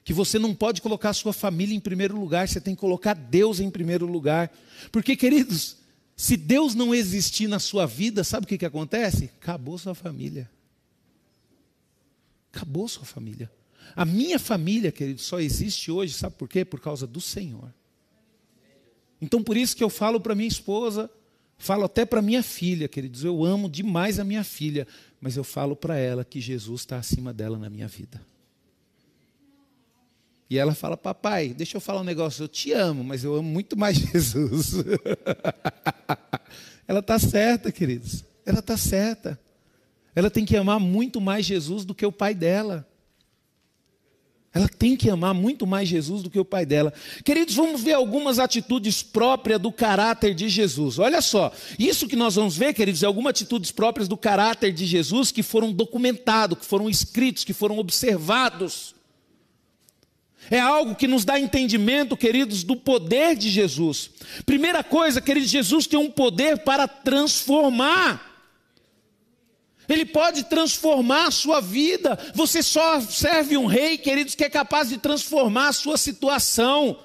Que 0.03 0.13
você 0.13 0.37
não 0.37 0.53
pode 0.53 0.83
colocar 0.83 1.09
a 1.09 1.13
sua 1.13 1.33
família 1.33 1.75
em 1.75 1.79
primeiro 1.79 2.19
lugar, 2.19 2.47
você 2.47 2.61
tem 2.61 2.75
que 2.75 2.81
colocar 2.81 3.15
Deus 3.15 3.59
em 3.59 3.71
primeiro 3.71 4.05
lugar. 4.05 4.55
Porque, 4.91 5.15
queridos, 5.15 5.77
se 6.15 6.37
Deus 6.37 6.75
não 6.75 6.93
existir 6.93 7.47
na 7.47 7.57
sua 7.57 7.87
vida, 7.87 8.23
sabe 8.23 8.45
o 8.45 8.47
que, 8.47 8.59
que 8.59 8.65
acontece? 8.65 9.31
Acabou 9.41 9.79
sua 9.79 9.95
família. 9.95 10.47
Acabou 12.53 12.87
sua 12.87 13.03
família. 13.03 13.49
A 13.95 14.03
minha 14.03 14.37
família, 14.37 14.91
querido, 14.91 15.21
só 15.21 15.39
existe 15.39 15.89
hoje, 15.89 16.13
sabe 16.13 16.35
por 16.35 16.49
quê? 16.49 16.65
Por 16.65 16.81
causa 16.81 17.07
do 17.07 17.21
Senhor. 17.21 17.73
Então, 19.21 19.41
por 19.41 19.55
isso 19.55 19.75
que 19.75 19.83
eu 19.83 19.89
falo 19.89 20.19
para 20.19 20.35
minha 20.35 20.47
esposa, 20.47 21.09
falo 21.57 21.85
até 21.85 22.05
para 22.05 22.21
minha 22.21 22.43
filha, 22.43 22.87
queridos, 22.87 23.23
eu 23.23 23.45
amo 23.45 23.69
demais 23.69 24.19
a 24.19 24.23
minha 24.23 24.43
filha, 24.43 24.85
mas 25.21 25.37
eu 25.37 25.43
falo 25.43 25.75
para 25.75 25.97
ela 25.97 26.25
que 26.25 26.41
Jesus 26.41 26.81
está 26.81 26.97
acima 26.97 27.33
dela 27.33 27.57
na 27.57 27.69
minha 27.69 27.87
vida. 27.87 28.21
E 30.49 30.57
ela 30.57 30.75
fala: 30.75 30.95
Papai, 30.95 31.53
deixa 31.53 31.77
eu 31.77 31.81
falar 31.81 32.01
um 32.01 32.05
negócio, 32.05 32.43
eu 32.43 32.47
te 32.47 32.71
amo, 32.71 33.03
mas 33.03 33.23
eu 33.23 33.33
amo 33.33 33.49
muito 33.49 33.77
mais 33.77 33.97
Jesus. 33.97 34.73
ela 36.87 36.99
está 36.99 37.17
certa, 37.17 37.71
queridos. 37.71 38.23
Ela 38.45 38.59
está 38.59 38.77
certa. 38.77 39.39
Ela 40.13 40.29
tem 40.29 40.45
que 40.45 40.55
amar 40.55 40.79
muito 40.79 41.19
mais 41.19 41.45
Jesus 41.45 41.83
do 41.83 41.95
que 41.95 42.05
o 42.05 42.11
pai 42.11 42.35
dela. 42.35 42.87
Ela 44.55 44.69
tem 44.69 44.95
que 44.95 45.09
amar 45.09 45.33
muito 45.33 45.67
mais 45.67 45.89
Jesus 45.89 46.23
do 46.23 46.29
que 46.29 46.39
o 46.39 46.45
pai 46.45 46.65
dela. 46.65 46.93
Queridos, 47.25 47.55
vamos 47.55 47.83
ver 47.83 47.91
algumas 47.91 48.39
atitudes 48.39 49.03
próprias 49.03 49.59
do 49.59 49.69
caráter 49.69 50.33
de 50.33 50.47
Jesus. 50.47 50.97
Olha 50.97 51.21
só, 51.21 51.51
isso 51.77 52.07
que 52.07 52.15
nós 52.15 52.35
vamos 52.35 52.55
ver, 52.55 52.73
queridos, 52.73 53.03
é 53.03 53.05
algumas 53.05 53.31
atitudes 53.31 53.69
próprias 53.69 54.07
do 54.07 54.15
caráter 54.15 54.71
de 54.71 54.85
Jesus 54.85 55.29
que 55.29 55.43
foram 55.43 55.73
documentados, 55.73 56.57
que 56.57 56.65
foram 56.65 56.89
escritos, 56.89 57.43
que 57.43 57.51
foram 57.51 57.77
observados. 57.77 58.95
É 60.49 60.61
algo 60.61 60.95
que 60.95 61.05
nos 61.05 61.25
dá 61.25 61.37
entendimento, 61.37 62.15
queridos, 62.15 62.63
do 62.63 62.77
poder 62.77 63.35
de 63.35 63.49
Jesus. 63.49 64.09
Primeira 64.45 64.85
coisa, 64.85 65.19
queridos, 65.19 65.49
Jesus 65.49 65.85
tem 65.85 65.99
um 65.99 66.09
poder 66.09 66.59
para 66.59 66.87
transformar. 66.87 68.34
Ele 69.87 70.05
pode 70.05 70.43
transformar 70.45 71.27
a 71.27 71.31
sua 71.31 71.59
vida. 71.61 72.17
Você 72.33 72.61
só 72.63 72.99
serve 73.01 73.57
um 73.57 73.65
rei, 73.65 73.97
queridos, 73.97 74.35
que 74.35 74.43
é 74.43 74.49
capaz 74.49 74.89
de 74.89 74.97
transformar 74.97 75.69
a 75.69 75.73
sua 75.73 75.97
situação. 75.97 76.97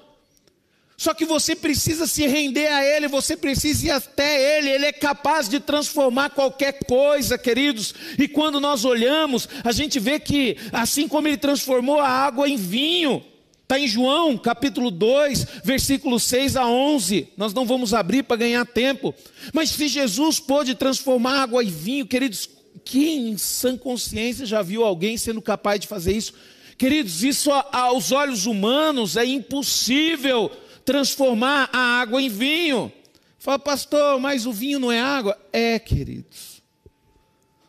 Só 1.01 1.15
que 1.15 1.25
você 1.25 1.55
precisa 1.55 2.05
se 2.05 2.27
render 2.27 2.67
a 2.67 2.85
Ele, 2.85 3.07
você 3.07 3.35
precisa 3.35 3.87
ir 3.87 3.89
até 3.89 4.59
Ele, 4.59 4.69
Ele 4.69 4.85
é 4.85 4.91
capaz 4.91 5.49
de 5.49 5.59
transformar 5.59 6.29
qualquer 6.29 6.73
coisa, 6.85 7.39
queridos. 7.39 7.95
E 8.19 8.27
quando 8.27 8.59
nós 8.59 8.85
olhamos, 8.85 9.49
a 9.63 9.71
gente 9.71 9.99
vê 9.99 10.19
que, 10.19 10.57
assim 10.71 11.07
como 11.07 11.27
Ele 11.27 11.37
transformou 11.37 11.99
a 11.99 12.07
água 12.07 12.47
em 12.47 12.55
vinho, 12.55 13.25
Está 13.71 13.79
em 13.79 13.87
João 13.87 14.37
capítulo 14.37 14.91
2, 14.91 15.47
versículo 15.63 16.19
6 16.19 16.57
a 16.57 16.67
11. 16.67 17.29
Nós 17.37 17.53
não 17.53 17.65
vamos 17.65 17.93
abrir 17.93 18.21
para 18.21 18.35
ganhar 18.35 18.65
tempo. 18.65 19.15
Mas 19.53 19.69
se 19.69 19.87
Jesus 19.87 20.41
pôde 20.41 20.75
transformar 20.75 21.41
água 21.41 21.63
em 21.63 21.69
vinho, 21.69 22.05
queridos, 22.05 22.49
quem 22.83 23.29
em 23.29 23.37
sã 23.37 23.77
consciência 23.77 24.45
já 24.45 24.61
viu 24.61 24.83
alguém 24.83 25.17
sendo 25.17 25.41
capaz 25.41 25.79
de 25.79 25.87
fazer 25.87 26.15
isso? 26.15 26.33
Queridos, 26.77 27.23
isso 27.23 27.51
aos 27.51 28.11
olhos 28.11 28.45
humanos 28.45 29.15
é 29.15 29.25
impossível 29.25 30.51
transformar 30.83 31.69
a 31.71 32.01
água 32.01 32.21
em 32.21 32.29
vinho. 32.29 32.91
Fala, 33.37 33.59
pastor, 33.59 34.19
mas 34.19 34.45
o 34.45 34.51
vinho 34.51 34.79
não 34.79 34.91
é 34.91 34.99
água? 34.99 35.37
É, 35.51 35.77
queridos. 35.79 36.61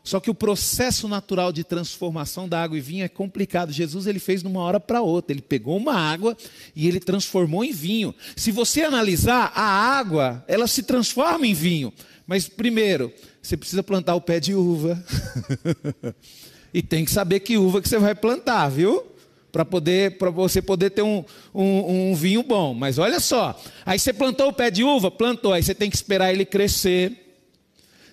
Só 0.05 0.19
que 0.19 0.31
o 0.31 0.35
processo 0.35 1.07
natural 1.07 1.53
de 1.53 1.63
transformação 1.63 2.49
da 2.49 2.63
água 2.63 2.77
em 2.77 2.81
vinho 2.81 3.05
é 3.05 3.09
complicado. 3.09 3.73
Jesus 3.73 4.07
ele 4.07 4.19
fez 4.19 4.43
de 4.43 4.49
uma 4.49 4.61
hora 4.61 4.81
para 4.81 5.01
outra. 5.01 5.33
Ele 5.33 5.43
pegou 5.43 5.77
uma 5.77 5.95
água 5.95 6.37
e 6.75 6.89
ele 6.89 6.99
transformou 6.99 7.65
em 7.65 7.71
vinho. 7.71 8.15
Se 8.37 8.51
você 8.51 8.83
analisar 8.83 9.53
a 9.55 9.63
água, 9.63 10.45
ela 10.49 10.67
se 10.67 10.83
transforma 10.83 11.47
em 11.47 11.55
vinho. 11.55 11.93
Mas 12.27 12.49
primeiro, 12.49 13.13
você 13.43 13.57
precisa 13.57 13.83
plantar 13.83 14.15
o 14.15 14.21
pé 14.21 14.39
de 14.39 14.55
uva. 14.55 15.03
e 16.73 16.83
tem 16.83 17.05
que 17.05 17.11
saber 17.11 17.41
que 17.41 17.57
uva 17.57 17.83
que 17.83 17.89
você 17.89 17.99
vai 17.99 18.15
plantar, 18.15 18.69
viu? 18.69 19.05
Para 19.51 19.65
poder, 19.65 20.17
para 20.17 20.31
você 20.31 20.63
poder 20.63 20.91
ter 20.91 21.03
um, 21.03 21.25
um, 21.55 22.11
um 22.11 22.15
vinho 22.15 22.43
bom. 22.43 22.73
Mas 22.73 22.99
olha 22.99 23.21
só, 23.21 23.61
aí 23.85 23.99
você 23.99 24.13
plantou 24.13 24.49
o 24.49 24.53
pé 24.53 24.71
de 24.71 24.85
uva, 24.85 25.11
plantou, 25.11 25.53
aí 25.53 25.63
você 25.63 25.75
tem 25.75 25.91
que 25.91 25.97
esperar 25.97 26.33
ele 26.33 26.47
crescer 26.47 27.19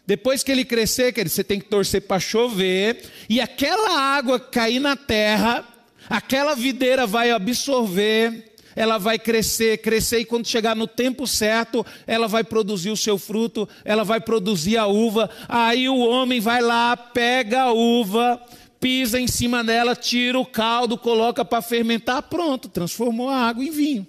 depois 0.10 0.42
que 0.42 0.52
ele 0.52 0.66
crescer, 0.66 1.14
querido, 1.14 1.30
você 1.30 1.44
tem 1.44 1.60
que 1.60 1.68
torcer 1.68 2.02
para 2.02 2.20
chover, 2.20 3.00
e 3.30 3.40
aquela 3.40 3.96
água 3.96 4.40
cair 4.40 4.80
na 4.80 4.96
terra, 4.96 5.64
aquela 6.10 6.56
videira 6.56 7.06
vai 7.06 7.30
absorver, 7.30 8.49
ela 8.76 8.98
vai 8.98 9.18
crescer, 9.18 9.80
crescer, 9.80 10.20
e 10.20 10.26
quando 10.26 10.48
chegar 10.48 10.76
no 10.76 10.88
tempo 10.88 11.26
certo, 11.28 11.86
ela 12.06 12.28
vai 12.28 12.44
produzir 12.44 12.90
o 12.90 12.98
seu 12.98 13.18
fruto, 13.18 13.68
ela 13.84 14.04
vai 14.04 14.20
produzir 14.20 14.78
a 14.78 14.88
uva. 14.88 15.30
Aí 15.48 15.88
o 15.90 15.98
homem 15.98 16.40
vai 16.40 16.62
lá, 16.62 16.96
pega 16.96 17.64
a 17.64 17.72
uva, 17.72 18.42
pisa 18.80 19.20
em 19.20 19.28
cima 19.28 19.64
dela, 19.64 19.96
tira 19.96 20.40
o 20.40 20.46
caldo, 20.46 20.98
coloca 20.98 21.44
para 21.44 21.62
fermentar, 21.62 22.24
pronto, 22.24 22.70
transformou 22.70 23.30
a 23.30 23.38
água 23.38 23.64
em 23.64 23.72
vinho. 23.72 24.08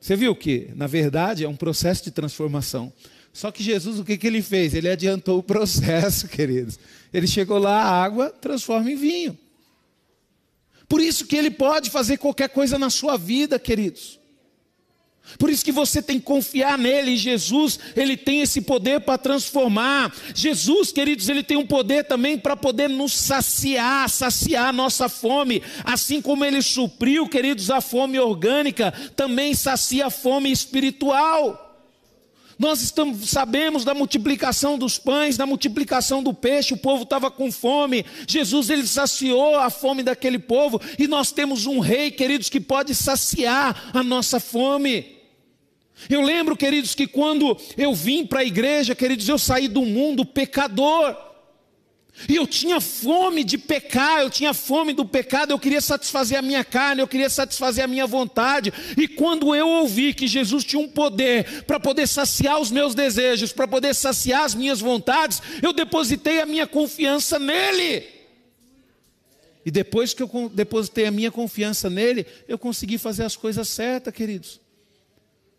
Você 0.00 0.16
viu 0.16 0.34
que, 0.34 0.70
na 0.74 0.86
verdade, 0.86 1.44
é 1.44 1.48
um 1.48 1.56
processo 1.56 2.04
de 2.04 2.10
transformação. 2.10 2.92
Só 3.32 3.50
que 3.50 3.62
Jesus, 3.62 3.98
o 3.98 4.04
que, 4.04 4.16
que 4.16 4.26
ele 4.26 4.42
fez? 4.42 4.74
Ele 4.74 4.88
adiantou 4.88 5.38
o 5.38 5.42
processo, 5.42 6.26
queridos. 6.28 6.78
Ele 7.12 7.26
chegou 7.26 7.58
lá, 7.58 7.82
a 7.82 8.02
água 8.02 8.30
transforma 8.30 8.90
em 8.90 8.96
vinho. 8.96 9.38
Por 10.90 11.00
isso 11.00 11.24
que 11.24 11.36
ele 11.36 11.52
pode 11.52 11.88
fazer 11.88 12.16
qualquer 12.16 12.48
coisa 12.48 12.76
na 12.76 12.90
sua 12.90 13.16
vida, 13.16 13.60
queridos. 13.60 14.18
Por 15.38 15.48
isso 15.48 15.64
que 15.64 15.70
você 15.70 16.02
tem 16.02 16.18
que 16.18 16.24
confiar 16.24 16.76
nele, 16.76 17.16
Jesus, 17.16 17.78
ele 17.94 18.16
tem 18.16 18.40
esse 18.40 18.60
poder 18.60 18.98
para 19.02 19.16
transformar. 19.16 20.12
Jesus, 20.34 20.90
queridos, 20.90 21.28
ele 21.28 21.44
tem 21.44 21.56
um 21.56 21.64
poder 21.64 22.06
também 22.06 22.36
para 22.36 22.56
poder 22.56 22.88
nos 22.88 23.12
saciar, 23.12 24.10
saciar 24.10 24.70
a 24.70 24.72
nossa 24.72 25.08
fome, 25.08 25.62
assim 25.84 26.20
como 26.20 26.44
ele 26.44 26.60
supriu, 26.60 27.28
queridos, 27.28 27.70
a 27.70 27.80
fome 27.80 28.18
orgânica, 28.18 28.92
também 29.14 29.54
sacia 29.54 30.06
a 30.06 30.10
fome 30.10 30.50
espiritual. 30.50 31.69
Nós 32.60 32.82
estamos, 32.82 33.30
sabemos 33.30 33.86
da 33.86 33.94
multiplicação 33.94 34.76
dos 34.76 34.98
pães, 34.98 35.34
da 35.38 35.46
multiplicação 35.46 36.22
do 36.22 36.34
peixe, 36.34 36.74
o 36.74 36.76
povo 36.76 37.04
estava 37.04 37.30
com 37.30 37.50
fome. 37.50 38.04
Jesus 38.28 38.68
ele 38.68 38.86
saciou 38.86 39.56
a 39.56 39.70
fome 39.70 40.02
daquele 40.02 40.38
povo 40.38 40.78
e 40.98 41.08
nós 41.08 41.32
temos 41.32 41.64
um 41.64 41.78
rei, 41.78 42.10
queridos, 42.10 42.50
que 42.50 42.60
pode 42.60 42.94
saciar 42.94 43.90
a 43.94 44.02
nossa 44.02 44.38
fome. 44.38 45.06
Eu 46.06 46.20
lembro, 46.20 46.54
queridos, 46.54 46.94
que 46.94 47.06
quando 47.06 47.56
eu 47.78 47.94
vim 47.94 48.26
para 48.26 48.40
a 48.40 48.44
igreja, 48.44 48.94
queridos, 48.94 49.26
eu 49.26 49.38
saí 49.38 49.66
do 49.66 49.80
mundo 49.80 50.26
pecador. 50.26 51.29
E 52.28 52.36
eu 52.36 52.46
tinha 52.46 52.80
fome 52.80 53.44
de 53.44 53.56
pecar, 53.56 54.20
eu 54.20 54.30
tinha 54.30 54.52
fome 54.52 54.92
do 54.92 55.04
pecado, 55.04 55.50
eu 55.50 55.58
queria 55.58 55.80
satisfazer 55.80 56.38
a 56.38 56.42
minha 56.42 56.64
carne, 56.64 57.00
eu 57.00 57.08
queria 57.08 57.30
satisfazer 57.30 57.84
a 57.84 57.88
minha 57.88 58.06
vontade. 58.06 58.72
E 58.96 59.08
quando 59.08 59.54
eu 59.54 59.68
ouvi 59.68 60.12
que 60.12 60.26
Jesus 60.26 60.64
tinha 60.64 60.80
um 60.80 60.88
poder 60.88 61.64
para 61.64 61.80
poder 61.80 62.06
saciar 62.06 62.60
os 62.60 62.70
meus 62.70 62.94
desejos, 62.94 63.52
para 63.52 63.66
poder 63.66 63.94
saciar 63.94 64.44
as 64.44 64.54
minhas 64.54 64.80
vontades, 64.80 65.42
eu 65.62 65.72
depositei 65.72 66.40
a 66.40 66.46
minha 66.46 66.66
confiança 66.66 67.38
nele. 67.38 68.06
E 69.64 69.70
depois 69.70 70.14
que 70.14 70.22
eu 70.22 70.50
depositei 70.52 71.06
a 71.06 71.10
minha 71.10 71.30
confiança 71.30 71.90
nele, 71.90 72.26
eu 72.48 72.58
consegui 72.58 72.98
fazer 72.98 73.24
as 73.24 73.36
coisas 73.36 73.68
certas, 73.68 74.12
queridos. 74.14 74.60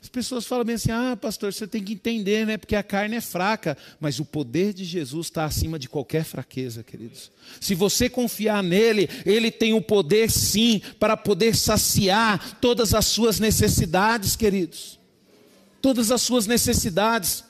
As 0.02 0.10
pessoas 0.10 0.48
falam 0.48 0.66
bem 0.66 0.76
assim: 0.76 0.92
ah, 0.92 1.16
pastor, 1.20 1.54
você 1.54 1.68
tem 1.68 1.84
que 1.84 1.94
entender, 1.94 2.46
né? 2.46 2.58
Porque 2.58 2.76
a 2.76 2.82
carne 2.82 3.18
é 3.18 3.22
fraca. 3.22 3.78
Mas 4.00 4.20
o 4.20 4.26
poder 4.26 4.74
de 4.74 4.84
Jesus 4.84 5.28
está 5.28 5.46
acima 5.46 5.78
de 5.78 5.88
qualquer 5.88 6.24
fraqueza, 6.24 6.84
queridos. 6.84 7.32
Se 7.60 7.76
você 7.76 8.10
confiar 8.10 8.64
nele, 8.64 9.08
ele 9.26 9.52
tem 9.52 9.74
o 9.74 9.82
poder, 9.82 10.32
sim, 10.32 10.82
para 11.00 11.16
poder 11.16 11.56
saciar 11.56 12.60
todas 12.60 12.96
as 12.96 13.06
suas 13.06 13.40
necessidades, 13.40 14.36
queridos. 14.36 15.00
Todas 15.82 16.10
as 16.10 16.22
suas 16.22 16.48
necessidades. 16.48 17.44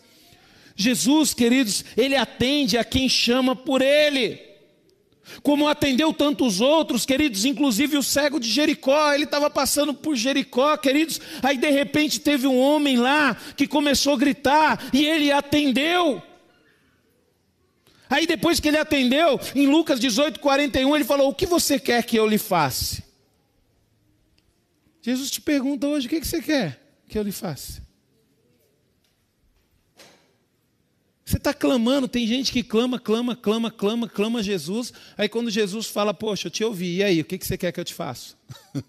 Jesus, 0.75 1.33
queridos, 1.33 1.85
ele 1.95 2.15
atende 2.15 2.77
a 2.77 2.83
quem 2.83 3.07
chama 3.07 3.55
por 3.55 3.81
ele 3.81 4.50
como 5.41 5.67
atendeu 5.67 6.13
tantos 6.13 6.61
outros, 6.61 7.05
queridos, 7.05 7.45
inclusive 7.45 7.97
o 7.97 8.03
cego 8.03 8.39
de 8.39 8.49
Jericó, 8.49 9.13
ele 9.13 9.23
estava 9.23 9.49
passando 9.49 9.93
por 9.93 10.15
Jericó, 10.15 10.77
queridos, 10.77 11.19
aí 11.41 11.57
de 11.57 11.69
repente 11.69 12.19
teve 12.19 12.47
um 12.47 12.59
homem 12.59 12.97
lá 12.97 13.35
que 13.55 13.67
começou 13.67 14.13
a 14.13 14.17
gritar 14.17 14.89
e 14.93 15.05
ele 15.05 15.31
atendeu. 15.31 16.21
Aí 18.09 18.27
depois 18.27 18.59
que 18.59 18.67
ele 18.67 18.77
atendeu, 18.77 19.39
em 19.55 19.67
Lucas 19.67 19.99
18, 19.99 20.39
41, 20.39 20.95
ele 20.95 21.05
falou: 21.05 21.29
O 21.29 21.33
que 21.33 21.45
você 21.45 21.79
quer 21.79 22.03
que 22.03 22.17
eu 22.17 22.27
lhe 22.27 22.37
faça? 22.37 23.01
Jesus 25.01 25.31
te 25.31 25.39
pergunta 25.39 25.87
hoje: 25.87 26.07
O 26.07 26.09
que 26.09 26.19
você 26.19 26.41
quer 26.41 26.77
que 27.07 27.17
eu 27.17 27.23
lhe 27.23 27.31
faça? 27.31 27.81
Você 31.31 31.37
está 31.37 31.53
clamando, 31.53 32.09
tem 32.09 32.27
gente 32.27 32.51
que 32.51 32.61
clama, 32.61 32.99
clama, 32.99 33.37
clama, 33.37 33.71
clama, 33.71 34.09
clama 34.09 34.43
Jesus. 34.43 34.91
Aí 35.17 35.29
quando 35.29 35.49
Jesus 35.49 35.87
fala, 35.87 36.13
poxa, 36.13 36.47
eu 36.47 36.51
te 36.51 36.61
ouvi, 36.61 36.97
e 36.97 37.03
aí, 37.03 37.21
o 37.21 37.23
que 37.23 37.37
você 37.37 37.57
quer 37.57 37.71
que 37.71 37.79
eu 37.79 37.85
te 37.85 37.93
faça? 37.93 38.35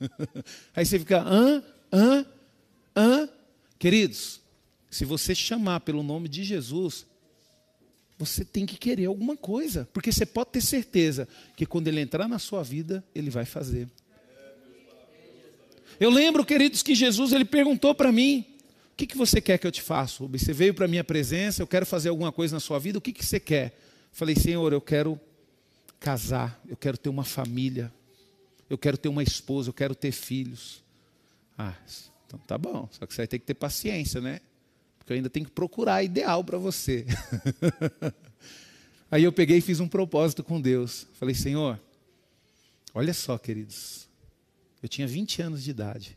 aí 0.74 0.84
você 0.84 0.98
fica, 0.98 1.22
hã? 1.22 1.62
Hã? 1.92 2.26
Hã? 2.96 3.28
Queridos, 3.78 4.40
se 4.90 5.04
você 5.04 5.36
chamar 5.36 5.80
pelo 5.82 6.02
nome 6.02 6.28
de 6.28 6.42
Jesus, 6.42 7.06
você 8.18 8.44
tem 8.44 8.66
que 8.66 8.76
querer 8.76 9.04
alguma 9.04 9.36
coisa, 9.36 9.88
porque 9.92 10.10
você 10.10 10.26
pode 10.26 10.50
ter 10.50 10.62
certeza 10.62 11.28
que 11.54 11.64
quando 11.64 11.86
ele 11.86 12.00
entrar 12.00 12.26
na 12.26 12.40
sua 12.40 12.64
vida, 12.64 13.04
ele 13.14 13.30
vai 13.30 13.44
fazer. 13.44 13.86
Eu 16.00 16.10
lembro, 16.10 16.44
queridos, 16.44 16.82
que 16.82 16.96
Jesus 16.96 17.32
ele 17.32 17.44
perguntou 17.44 17.94
para 17.94 18.10
mim: 18.10 18.44
que, 19.02 19.06
que 19.08 19.16
você 19.16 19.40
quer 19.40 19.58
que 19.58 19.66
eu 19.66 19.72
te 19.72 19.82
faça? 19.82 20.24
Você 20.26 20.52
veio 20.52 20.72
para 20.72 20.84
a 20.84 20.88
minha 20.88 21.02
presença, 21.02 21.60
eu 21.60 21.66
quero 21.66 21.84
fazer 21.84 22.08
alguma 22.08 22.30
coisa 22.30 22.54
na 22.54 22.60
sua 22.60 22.78
vida, 22.78 22.98
o 22.98 23.00
que, 23.00 23.12
que 23.12 23.24
você 23.24 23.40
quer? 23.40 23.76
Falei, 24.12 24.36
Senhor, 24.36 24.72
eu 24.72 24.80
quero 24.80 25.20
casar, 25.98 26.60
eu 26.68 26.76
quero 26.76 26.96
ter 26.96 27.08
uma 27.08 27.24
família, 27.24 27.92
Eu 28.70 28.78
quero 28.78 28.96
ter 28.96 29.08
uma 29.08 29.22
esposa, 29.22 29.68
eu 29.68 29.72
quero 29.74 29.94
ter 29.94 30.12
filhos. 30.12 30.82
Ah, 31.58 31.74
então 32.26 32.38
tá 32.46 32.56
bom, 32.56 32.88
só 32.90 33.04
que 33.04 33.12
você 33.12 33.22
vai 33.22 33.26
ter 33.26 33.38
que 33.38 33.44
ter 33.44 33.54
paciência, 33.54 34.20
né? 34.20 34.40
Porque 34.98 35.12
eu 35.12 35.16
ainda 35.16 35.28
tenho 35.28 35.44
que 35.44 35.52
procurar 35.52 36.02
ideal 36.02 36.42
para 36.42 36.56
você. 36.56 37.04
Aí 39.10 39.24
eu 39.24 39.32
peguei 39.32 39.58
e 39.58 39.60
fiz 39.60 39.78
um 39.80 39.88
propósito 39.88 40.42
com 40.42 40.60
Deus. 40.60 41.06
Falei, 41.14 41.34
Senhor, 41.34 41.78
olha 42.94 43.12
só, 43.12 43.36
queridos. 43.36 44.08
Eu 44.82 44.88
tinha 44.88 45.06
20 45.06 45.42
anos 45.42 45.64
de 45.64 45.70
idade. 45.70 46.16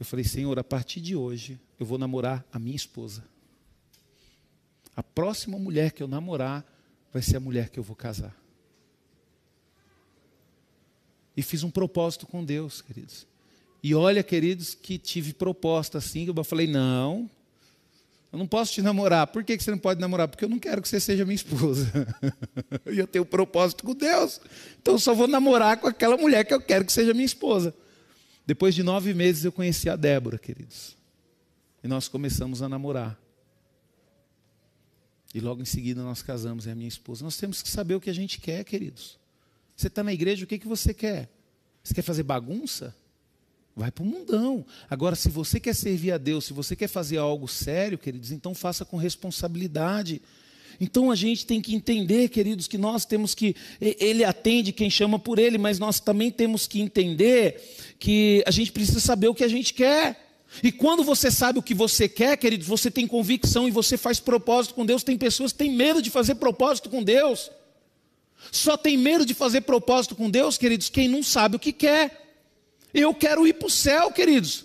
Eu 0.00 0.04
falei, 0.04 0.24
Senhor, 0.24 0.58
a 0.58 0.64
partir 0.64 1.00
de 1.00 1.14
hoje 1.14 1.60
eu 1.78 1.86
vou 1.86 1.98
namorar 1.98 2.44
a 2.52 2.58
minha 2.58 2.76
esposa. 2.76 3.24
A 4.94 5.02
próxima 5.02 5.58
mulher 5.58 5.92
que 5.92 6.02
eu 6.02 6.08
namorar 6.08 6.64
vai 7.12 7.22
ser 7.22 7.36
a 7.36 7.40
mulher 7.40 7.68
que 7.68 7.78
eu 7.78 7.82
vou 7.82 7.94
casar. 7.94 8.34
E 11.36 11.42
fiz 11.42 11.62
um 11.62 11.70
propósito 11.70 12.26
com 12.26 12.44
Deus, 12.44 12.80
queridos. 12.80 13.26
E 13.82 13.94
olha, 13.94 14.22
queridos, 14.22 14.74
que 14.74 14.98
tive 14.98 15.34
proposta 15.34 15.98
assim, 15.98 16.26
eu 16.26 16.44
falei, 16.44 16.66
não, 16.66 17.30
eu 18.32 18.38
não 18.38 18.46
posso 18.46 18.72
te 18.72 18.82
namorar. 18.82 19.26
Por 19.26 19.44
que 19.44 19.58
você 19.58 19.70
não 19.70 19.78
pode 19.78 20.00
namorar? 20.00 20.28
Porque 20.28 20.44
eu 20.44 20.48
não 20.48 20.58
quero 20.58 20.82
que 20.82 20.88
você 20.88 20.98
seja 20.98 21.24
minha 21.24 21.34
esposa. 21.34 21.90
e 22.90 22.98
eu 22.98 23.06
tenho 23.06 23.24
um 23.24 23.26
propósito 23.26 23.84
com 23.84 23.94
Deus. 23.94 24.40
Então 24.80 24.94
eu 24.94 24.98
só 24.98 25.14
vou 25.14 25.26
namorar 25.26 25.76
com 25.78 25.86
aquela 25.86 26.16
mulher 26.16 26.44
que 26.44 26.52
eu 26.52 26.60
quero 26.60 26.84
que 26.84 26.92
seja 26.92 27.14
minha 27.14 27.24
esposa. 27.24 27.74
Depois 28.46 28.74
de 28.74 28.82
nove 28.82 29.12
meses 29.14 29.44
eu 29.44 29.52
conheci 29.52 29.88
a 29.88 29.96
Débora, 29.96 30.38
queridos. 30.38 30.96
E 31.86 31.88
nós 31.88 32.08
começamos 32.08 32.62
a 32.62 32.68
namorar. 32.68 33.16
E 35.32 35.38
logo 35.38 35.62
em 35.62 35.64
seguida 35.64 36.02
nós 36.02 36.20
casamos, 36.20 36.66
é 36.66 36.72
a 36.72 36.74
minha 36.74 36.88
esposa. 36.88 37.22
Nós 37.22 37.36
temos 37.36 37.62
que 37.62 37.68
saber 37.68 37.94
o 37.94 38.00
que 38.00 38.10
a 38.10 38.12
gente 38.12 38.40
quer, 38.40 38.64
queridos. 38.64 39.16
Você 39.76 39.86
está 39.86 40.02
na 40.02 40.12
igreja, 40.12 40.42
o 40.42 40.48
que, 40.48 40.58
que 40.58 40.66
você 40.66 40.92
quer? 40.92 41.30
Você 41.84 41.94
quer 41.94 42.02
fazer 42.02 42.24
bagunça? 42.24 42.92
Vai 43.76 43.92
para 43.92 44.02
o 44.02 44.04
mundão. 44.04 44.66
Agora, 44.90 45.14
se 45.14 45.28
você 45.28 45.60
quer 45.60 45.76
servir 45.76 46.10
a 46.10 46.18
Deus, 46.18 46.46
se 46.46 46.52
você 46.52 46.74
quer 46.74 46.88
fazer 46.88 47.18
algo 47.18 47.46
sério, 47.46 47.96
queridos, 47.96 48.32
então 48.32 48.52
faça 48.52 48.84
com 48.84 48.96
responsabilidade. 48.96 50.20
Então 50.80 51.08
a 51.08 51.14
gente 51.14 51.46
tem 51.46 51.62
que 51.62 51.72
entender, 51.72 52.30
queridos, 52.30 52.66
que 52.66 52.76
nós 52.76 53.04
temos 53.04 53.32
que. 53.32 53.54
Ele 53.80 54.24
atende 54.24 54.72
quem 54.72 54.90
chama 54.90 55.20
por 55.20 55.38
ele, 55.38 55.56
mas 55.56 55.78
nós 55.78 56.00
também 56.00 56.32
temos 56.32 56.66
que 56.66 56.80
entender 56.80 57.62
que 58.00 58.42
a 58.44 58.50
gente 58.50 58.72
precisa 58.72 58.98
saber 58.98 59.28
o 59.28 59.34
que 59.36 59.44
a 59.44 59.48
gente 59.48 59.72
quer. 59.72 60.25
E 60.62 60.72
quando 60.72 61.02
você 61.02 61.30
sabe 61.30 61.58
o 61.58 61.62
que 61.62 61.74
você 61.74 62.08
quer, 62.08 62.36
queridos, 62.36 62.66
você 62.66 62.90
tem 62.90 63.06
convicção 63.06 63.68
e 63.68 63.70
você 63.70 63.96
faz 63.96 64.20
propósito 64.20 64.74
com 64.74 64.86
Deus. 64.86 65.02
Tem 65.02 65.18
pessoas 65.18 65.52
que 65.52 65.58
têm 65.58 65.72
medo 65.72 66.00
de 66.00 66.10
fazer 66.10 66.36
propósito 66.36 66.88
com 66.88 67.02
Deus. 67.02 67.50
Só 68.50 68.76
tem 68.76 68.96
medo 68.96 69.26
de 69.26 69.34
fazer 69.34 69.62
propósito 69.62 70.14
com 70.14 70.30
Deus, 70.30 70.56
queridos, 70.56 70.88
quem 70.88 71.08
não 71.08 71.22
sabe 71.22 71.56
o 71.56 71.58
que 71.58 71.72
quer. 71.72 72.22
Eu 72.94 73.12
quero 73.12 73.46
ir 73.46 73.54
para 73.54 73.66
o 73.66 73.70
céu, 73.70 74.10
queridos. 74.10 74.64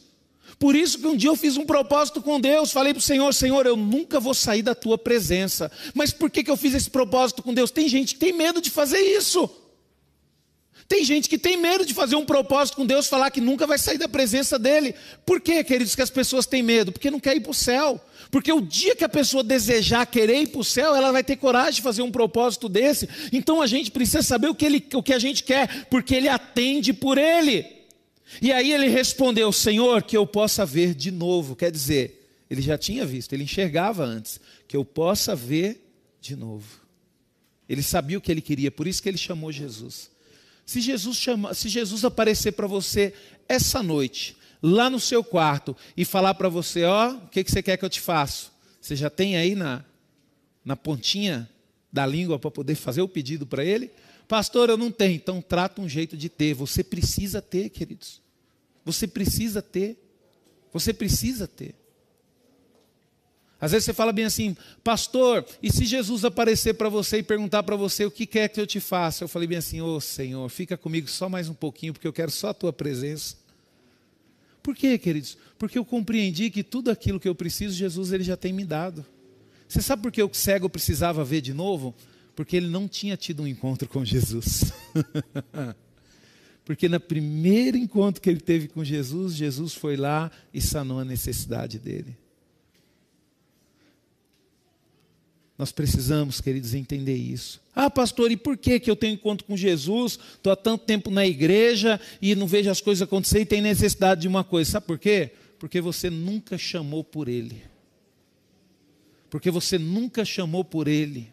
Por 0.60 0.76
isso 0.76 1.00
que 1.00 1.08
um 1.08 1.17
dia 1.17 1.30
eu 1.30 1.36
fiz 1.36 1.58
um 1.58 1.65
propósito 1.65 2.22
com 2.22 2.39
Deus, 2.39 2.72
falei 2.72 2.94
para 2.94 3.00
o 3.00 3.04
Senhor, 3.04 3.34
Senhor, 3.34 3.65
eu 3.65 3.76
nunca 3.76 4.20
vou 4.20 4.34
sair 4.34 4.62
da 4.62 4.76
tua 4.76 4.98
presença. 4.98 5.72
Mas 5.94 6.13
por 6.13 6.30
que, 6.30 6.44
que 6.44 6.52
eu 6.52 6.58
fiz 6.58 6.76
esse 6.76 6.89
propósito 6.89 7.41
com 7.41 7.54
Deus? 7.54 7.72
Tem 7.72 7.89
gente 7.89 8.13
que 8.13 8.20
tem 8.20 8.32
medo 8.32 8.62
de 8.62 8.70
fazer 8.70 9.00
isso. 9.00 9.50
Tem 10.92 11.06
gente 11.06 11.30
que 11.30 11.38
tem 11.38 11.56
medo 11.56 11.86
de 11.86 11.94
fazer 11.94 12.18
um 12.18 12.26
propósito 12.26 12.76
com 12.76 12.86
Deus, 12.86 13.08
falar 13.08 13.32
que 13.32 13.40
nunca 13.40 13.66
vai 13.66 13.78
sair 13.78 13.98
da 13.98 14.10
presença 14.10 14.60
dele. 14.60 14.94
Por 15.26 15.40
que, 15.40 15.64
queridos, 15.64 15.96
que 15.96 16.02
as 16.02 16.10
pessoas 16.10 16.46
têm 16.46 16.62
medo? 16.62 16.92
Porque 16.92 17.10
não 17.10 17.18
quer 17.18 17.34
ir 17.34 17.40
para 17.40 17.52
o 17.52 17.54
céu. 17.54 17.98
Porque 18.30 18.52
o 18.52 18.60
dia 18.60 18.94
que 18.94 19.06
a 19.06 19.08
pessoa 19.08 19.42
desejar 19.42 20.06
querer 20.06 20.42
ir 20.42 20.48
para 20.48 20.60
o 20.60 20.66
céu, 20.66 20.94
ela 20.94 21.14
vai 21.14 21.24
ter 21.24 21.38
coragem 21.38 21.76
de 21.76 21.82
fazer 21.82 22.02
um 22.02 22.12
propósito 22.12 22.68
desse. 22.68 23.08
Então 23.32 23.62
a 23.62 23.68
gente 23.68 23.90
precisa 23.90 24.22
saber 24.22 24.50
o 24.50 24.54
que, 24.54 24.66
ele, 24.66 24.86
o 24.94 25.02
que 25.02 25.14
a 25.14 25.18
gente 25.18 25.46
quer, 25.46 25.86
porque 25.86 26.14
ele 26.14 26.28
atende 26.28 26.92
por 26.92 27.18
ele. 27.18 27.66
E 28.42 28.52
aí 28.52 28.74
ele 28.74 28.90
respondeu: 28.90 29.50
Senhor, 29.54 30.04
que 30.04 30.18
eu 30.18 30.28
possa 30.28 30.66
ver 30.66 30.94
de 30.94 31.10
novo. 31.10 31.56
Quer 31.56 31.72
dizer, 31.72 32.30
ele 32.50 32.62
já 32.62 32.78
tinha 32.78 33.06
visto, 33.06 33.32
ele 33.32 33.44
enxergava 33.44 34.04
antes. 34.04 34.42
Que 34.68 34.76
eu 34.76 34.84
possa 34.84 35.38
ver 35.38 35.90
de 36.20 36.36
novo. 36.36 36.68
Ele 37.70 37.82
sabia 37.82 38.18
o 38.18 38.22
que 38.22 38.30
ele 38.30 38.42
queria, 38.42 38.70
por 38.70 38.90
isso 38.90 39.02
que 39.02 39.08
ele 39.08 39.18
chamou 39.18 39.54
Jesus. 39.54 40.11
Se 40.72 40.80
Jesus, 40.80 41.18
chama, 41.18 41.54
se 41.54 41.68
Jesus 41.68 42.06
aparecer 42.06 42.54
para 42.54 42.66
você 42.66 43.14
essa 43.46 43.84
noite, 43.84 44.38
lá 44.64 44.90
no 44.90 45.02
seu 45.02 45.22
quarto, 45.22 45.76
e 45.98 46.06
falar 46.06 46.34
para 46.34 46.48
você: 46.48 46.86
Ó, 46.86 47.10
o 47.12 47.28
que, 47.28 47.44
que 47.44 47.52
você 47.52 47.62
quer 47.62 47.76
que 47.76 47.84
eu 47.84 47.90
te 47.90 48.00
faça? 48.00 48.52
Você 48.80 48.96
já 48.96 49.10
tem 49.10 49.36
aí 49.36 49.54
na, 49.54 49.84
na 50.64 50.78
pontinha 50.78 51.50
da 51.92 52.06
língua 52.06 52.40
para 52.40 52.50
poder 52.50 52.76
fazer 52.76 53.02
o 53.02 53.08
pedido 53.10 53.46
para 53.46 53.66
ele? 53.66 53.92
Pastor, 54.30 54.70
eu 54.70 54.78
não 54.78 54.90
tenho. 54.90 55.16
Então 55.16 55.42
trata 55.42 55.82
um 55.82 55.90
jeito 55.90 56.16
de 56.16 56.30
ter. 56.30 56.54
Você 56.54 56.86
precisa 56.86 57.42
ter, 57.42 57.68
queridos. 57.68 58.22
Você 58.86 59.06
precisa 59.06 59.62
ter. 59.62 60.02
Você 60.72 60.94
precisa 60.94 61.50
ter. 61.50 61.76
Às 63.62 63.71
vezes 63.71 63.86
você 63.86 63.93
fala 63.93 64.12
bem 64.12 64.26
assim, 64.26 64.58
pastor, 64.84 65.45
e 65.62 65.71
se 65.71 65.86
Jesus 65.86 66.26
aparecer 66.26 66.74
para 66.74 66.89
você 66.89 67.19
e 67.19 67.24
perguntar 67.24 67.62
para 67.62 67.76
você 67.76 68.04
o 68.04 68.10
que 68.10 68.26
quer 68.26 68.50
que 68.50 68.60
eu 68.60 68.65
te 68.65 68.80
faça? 68.80 69.24
Eu 69.24 69.28
falei 69.28 69.47
bem 69.47 69.60
assim, 69.60 69.80
ô 69.82 69.97
oh, 69.97 70.02
Senhor, 70.02 70.50
fica 70.50 70.76
comigo 70.76 71.08
só 71.08 71.30
mais 71.30 71.47
um 71.47 71.54
pouquinho, 71.54 71.93
porque 71.93 72.08
eu 72.08 72.12
quero 72.12 72.32
só 72.32 72.50
a 72.50 72.54
tua 72.56 72.74
presença. 72.74 73.36
Por 74.63 74.76
quê, 74.76 74.97
queridos? 74.97 75.38
Porque 75.60 75.78
eu 75.78 75.86
compreendi 75.86 76.50
que 76.50 76.63
tudo 76.63 76.89
aquilo 76.89 77.19
que 77.19 77.30
eu 77.30 77.36
preciso, 77.36 77.76
Jesus 77.76 78.12
ele 78.12 78.24
já 78.24 78.36
tem 78.36 78.52
me 78.52 78.65
dado. 78.65 79.06
Você 79.67 79.80
sabe 79.80 80.02
por 80.02 80.12
que 80.12 80.24
o 80.24 80.34
cego 80.34 80.67
precisava 80.67 81.24
ver 81.24 81.41
de 81.41 81.54
novo? 81.54 81.93
Porque 82.36 82.58
ele 82.58 82.67
não 82.67 82.88
tinha 82.88 83.15
tido 83.15 83.43
um 83.43 83.47
encontro 83.47 83.88
com 83.88 84.04
Jesus. 84.04 84.74
Porque 86.65 86.89
no 86.89 87.00
primeiro 87.00 87.78
encontro 87.78 88.21
que 88.21 88.30
ele 88.30 88.39
teve 88.39 88.67
com 88.67 88.84
Jesus, 88.84 89.36
Jesus 89.36 89.74
foi 89.74 89.95
lá 89.97 90.32
e 90.54 90.62
sanou 90.62 91.00
a 91.00 91.06
necessidade 91.06 91.78
dele. 91.78 92.17
Nós 95.62 95.71
precisamos, 95.71 96.41
queridos, 96.41 96.74
entender 96.74 97.15
isso. 97.15 97.62
Ah, 97.76 97.88
pastor, 97.88 98.32
e 98.32 98.36
por 98.36 98.58
que, 98.58 98.80
que 98.80 98.89
eu 98.89 98.95
tenho 98.95 99.13
encontro 99.13 99.45
com 99.45 99.56
Jesus? 99.56 100.17
Estou 100.34 100.52
há 100.52 100.56
tanto 100.56 100.86
tempo 100.86 101.12
na 101.12 101.24
igreja 101.24 102.02
e 102.19 102.34
não 102.34 102.47
vejo 102.47 102.71
as 102.71 102.82
coisas 102.82 103.04
acontecer 103.04 103.41
e 103.41 103.45
tenho 103.45 103.62
necessidade 103.62 104.21
de 104.21 104.28
uma 104.28 104.43
coisa. 104.43 104.71
Sabe 104.71 104.88
por 104.88 104.97
quê? 104.97 105.30
Porque 105.60 105.80
você 105.80 106.10
nunca 106.10 106.58
chamou 106.58 107.04
por 107.04 107.30
Ele. 107.30 107.62
Porque 109.30 109.52
você 109.52 109.78
nunca 109.78 110.26
chamou 110.26 110.65
por 110.65 110.88
Ele. 110.88 111.31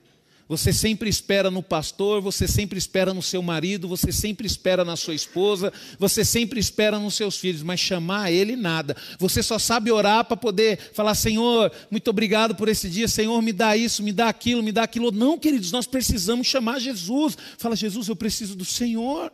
Você 0.48 0.72
sempre 0.72 1.11
espera 1.11 1.50
no 1.50 1.62
pastor, 1.62 2.22
você 2.22 2.48
sempre 2.48 2.78
espera 2.78 3.12
no 3.12 3.22
seu 3.22 3.42
marido, 3.42 3.87
você 3.87 4.11
sempre 4.11 4.46
espera 4.46 4.82
na 4.82 4.96
sua 4.96 5.14
esposa, 5.14 5.70
você 5.98 6.24
sempre 6.24 6.58
espera 6.58 6.98
nos 6.98 7.14
seus 7.14 7.37
filhos, 7.37 7.62
mas 7.62 7.78
chamar 7.78 8.32
ele 8.32 8.56
nada. 8.56 8.96
Você 9.18 9.42
só 9.42 9.58
sabe 9.58 9.92
orar 9.92 10.24
para 10.24 10.38
poder 10.38 10.78
falar: 10.94 11.14
Senhor, 11.14 11.70
muito 11.90 12.08
obrigado 12.08 12.54
por 12.54 12.66
esse 12.66 12.88
dia, 12.88 13.06
Senhor, 13.06 13.42
me 13.42 13.52
dá 13.52 13.76
isso, 13.76 14.02
me 14.02 14.11
dá 14.11 14.30
aquilo, 14.30 14.62
me 14.62 14.72
dá 14.72 14.84
aquilo. 14.84 15.11
Não, 15.11 15.38
queridos, 15.38 15.70
nós 15.70 15.87
precisamos 15.87 16.46
chamar 16.46 16.78
Jesus. 16.78 17.37
Fala, 17.58 17.76
Jesus, 17.76 18.08
eu 18.08 18.16
preciso 18.16 18.56
do 18.56 18.64
Senhor. 18.64 19.30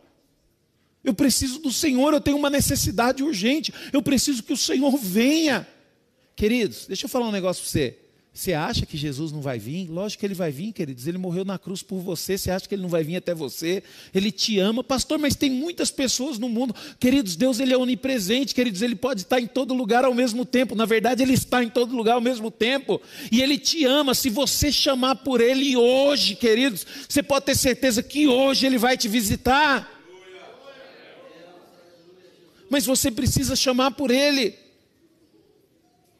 Eu 1.05 1.15
preciso 1.15 1.61
do 1.61 1.71
Senhor, 1.71 2.13
eu 2.15 2.21
tenho 2.21 2.39
uma 2.39 2.49
necessidade 2.49 3.23
urgente, 3.23 3.73
eu 3.93 4.03
preciso 4.03 4.43
que 4.43 4.55
o 4.55 4.57
Senhor 4.57 4.97
venha. 4.97 5.69
Queridos, 6.35 6.87
deixa 6.87 7.05
eu 7.05 7.11
falar 7.11 7.29
um 7.29 7.31
negócio 7.31 7.63
para 7.63 7.71
você. 7.71 8.04
Você 8.35 8.53
acha 8.53 8.85
que 8.85 8.97
Jesus 8.97 9.31
não 9.31 9.41
vai 9.41 9.61
vir? 9.61 9.89
Lógico 9.89 10.19
que 10.19 10.27
ele 10.27 10.35
vai 10.35 10.51
vir, 10.51 10.73
queridos. 10.73 11.07
Ele 11.07 11.17
morreu 11.17 11.45
na 11.45 11.57
cruz 11.57 11.85
por 11.85 12.01
você. 12.01 12.37
Você 12.37 12.51
acha 12.51 12.69
que 12.69 12.75
ele 12.75 12.83
não 12.83 12.89
vai 12.89 13.05
vir 13.05 13.15
até 13.15 13.33
você? 13.33 13.81
Ele 14.13 14.33
te 14.33 14.59
ama, 14.59 14.83
pastor, 14.83 15.21
mas 15.21 15.37
tem 15.37 15.49
muitas 15.49 15.93
pessoas 15.93 16.37
no 16.37 16.49
mundo. 16.49 16.75
Queridos, 16.99 17.37
Deus 17.37 17.61
ele 17.61 17.73
é 17.73 17.79
onipresente, 17.79 18.53
queridos. 18.53 18.83
Ele 18.83 18.97
pode 18.97 19.21
estar 19.21 19.41
em 19.41 19.47
todo 19.47 19.73
lugar 19.73 20.05
ao 20.05 20.13
mesmo 20.13 20.45
tempo. 20.45 20.75
Na 20.75 20.85
verdade, 20.85 21.23
ele 21.23 21.35
está 21.35 21.63
em 21.63 21.69
todo 21.69 21.95
lugar 21.95 22.15
ao 22.15 22.21
mesmo 22.21 22.51
tempo. 22.51 23.01
E 23.31 23.41
ele 23.41 23.57
te 23.57 23.85
ama. 23.85 24.17
Se 24.17 24.29
você 24.31 24.73
chamar 24.73 25.15
por 25.15 25.41
ele 25.41 25.77
hoje, 25.77 26.35
queridos, 26.35 26.85
você 27.09 27.23
pode 27.23 27.47
ter 27.47 27.55
certeza 27.55 28.03
que 28.03 28.27
hoje 28.27 28.67
ele 28.67 28.79
vai 28.79 28.99
te 28.99 29.07
visitar. 29.07 29.89
Mas 32.69 32.85
você 32.85 33.13
precisa 33.13 33.55
chamar 33.55 33.93
por 33.93 34.11
ele. 34.11 34.64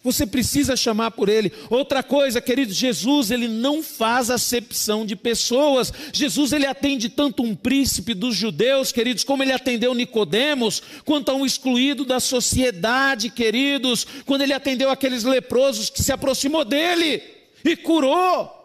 Você 0.05 0.27
precisa 0.27 0.77
chamar 0.77 1.13
por 1.13 1.31
ele. 1.31 1.51
Outra 1.71 2.03
coisa, 2.03 2.39
querido, 2.39 2.75
Jesus, 2.75 3.31
ele 3.31 3.49
não 3.49 3.83
faz 3.83 4.29
acepção 4.29 5.07
de 5.07 5.17
pessoas. 5.17 5.91
Jesus, 6.13 6.53
ele 6.53 6.67
atende 6.67 7.09
tanto 7.09 7.43
um 7.43 7.55
príncipe 7.55 8.13
dos 8.13 8.37
judeus, 8.37 8.93
queridos, 8.93 9.25
como 9.25 9.43
ele 9.43 9.53
atendeu 9.53 9.95
Nicodemos, 9.95 10.83
quanto 11.07 11.31
a 11.31 11.35
um 11.35 11.47
excluído 11.47 12.05
da 12.05 12.21
sociedade, 12.21 13.31
queridos, 13.31 14.07
quando 14.27 14.43
ele 14.43 14.53
atendeu 14.53 14.91
aqueles 14.91 15.25
leprosos 15.25 15.89
que 15.89 16.03
se 16.03 16.13
aproximou 16.13 16.67
dele 16.67 17.23
e 17.65 17.75
curou. 17.75 18.64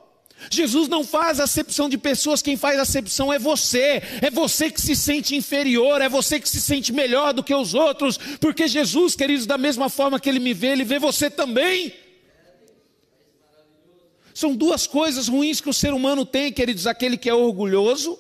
Jesus 0.49 0.87
não 0.87 1.03
faz 1.03 1.39
acepção 1.39 1.89
de 1.89 1.97
pessoas, 1.97 2.41
quem 2.41 2.55
faz 2.55 2.79
acepção 2.79 3.31
é 3.31 3.37
você, 3.37 4.01
é 4.21 4.31
você 4.31 4.71
que 4.71 4.79
se 4.79 4.95
sente 4.95 5.35
inferior, 5.35 6.01
é 6.01 6.07
você 6.07 6.39
que 6.39 6.47
se 6.47 6.61
sente 6.61 6.93
melhor 6.93 7.33
do 7.33 7.43
que 7.43 7.53
os 7.53 7.73
outros, 7.73 8.17
porque 8.39 8.67
Jesus, 8.67 9.15
queridos, 9.15 9.45
da 9.45 9.57
mesma 9.57 9.89
forma 9.89 10.19
que 10.19 10.29
ele 10.29 10.39
me 10.39 10.53
vê, 10.53 10.67
ele 10.67 10.85
vê 10.85 10.97
você 10.97 11.29
também. 11.29 11.93
São 14.39 14.55
duas 14.55 14.87
coisas 14.87 15.27
ruins 15.27 15.59
que 15.59 15.69
o 15.69 15.73
ser 15.73 15.93
humano 15.93 16.25
tem, 16.25 16.49
queridos: 16.49 16.87
aquele 16.87 17.17
que 17.17 17.29
é 17.29 17.33
orgulhoso 17.33 18.17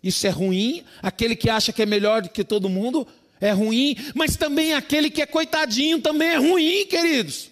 Isso 0.00 0.24
é 0.24 0.30
ruim. 0.30 0.84
Aquele 1.02 1.34
que 1.34 1.50
acha 1.50 1.72
que 1.72 1.82
é 1.82 1.86
melhor 1.86 2.22
do 2.22 2.28
que 2.28 2.44
todo 2.44 2.68
mundo 2.68 3.04
é 3.40 3.50
ruim. 3.50 3.96
Mas 4.14 4.36
também 4.36 4.74
aquele 4.74 5.10
que 5.10 5.20
é 5.20 5.26
coitadinho 5.26 6.00
também 6.00 6.28
é 6.28 6.36
ruim, 6.36 6.86
queridos. 6.86 7.50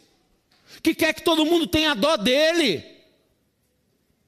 Que 0.81 0.94
quer 0.94 1.12
que 1.12 1.22
todo 1.22 1.44
mundo 1.44 1.66
tenha 1.66 1.92
dó 1.92 2.16
dele. 2.16 2.93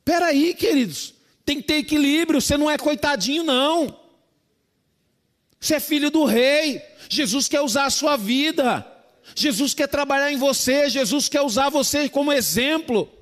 Espera 0.06 0.26
aí, 0.26 0.54
queridos. 0.54 1.14
Tem 1.44 1.56
que 1.56 1.66
ter 1.66 1.78
equilíbrio. 1.78 2.40
Você 2.40 2.56
não 2.56 2.70
é 2.70 2.78
coitadinho, 2.78 3.42
não. 3.42 3.98
Você 5.58 5.74
é 5.74 5.80
filho 5.80 6.12
do 6.12 6.24
rei. 6.24 6.80
Jesus 7.08 7.48
quer 7.48 7.60
usar 7.60 7.86
a 7.86 7.90
sua 7.90 8.16
vida. 8.16 8.86
Jesus 9.34 9.74
quer 9.74 9.88
trabalhar 9.88 10.30
em 10.30 10.36
você. 10.36 10.88
Jesus 10.88 11.28
quer 11.28 11.40
usar 11.40 11.70
você 11.70 12.08
como 12.08 12.32
exemplo. 12.32 13.12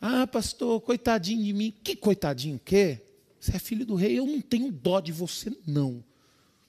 Ah, 0.00 0.26
pastor, 0.26 0.80
coitadinho 0.80 1.44
de 1.44 1.52
mim. 1.52 1.74
Que 1.84 1.94
coitadinho 1.94 2.58
que? 2.64 2.98
Você 3.38 3.56
é 3.56 3.58
filho 3.58 3.84
do 3.84 3.96
rei, 3.96 4.18
eu 4.18 4.24
não 4.24 4.40
tenho 4.40 4.72
dó 4.72 4.98
de 4.98 5.12
você, 5.12 5.52
não. 5.66 6.02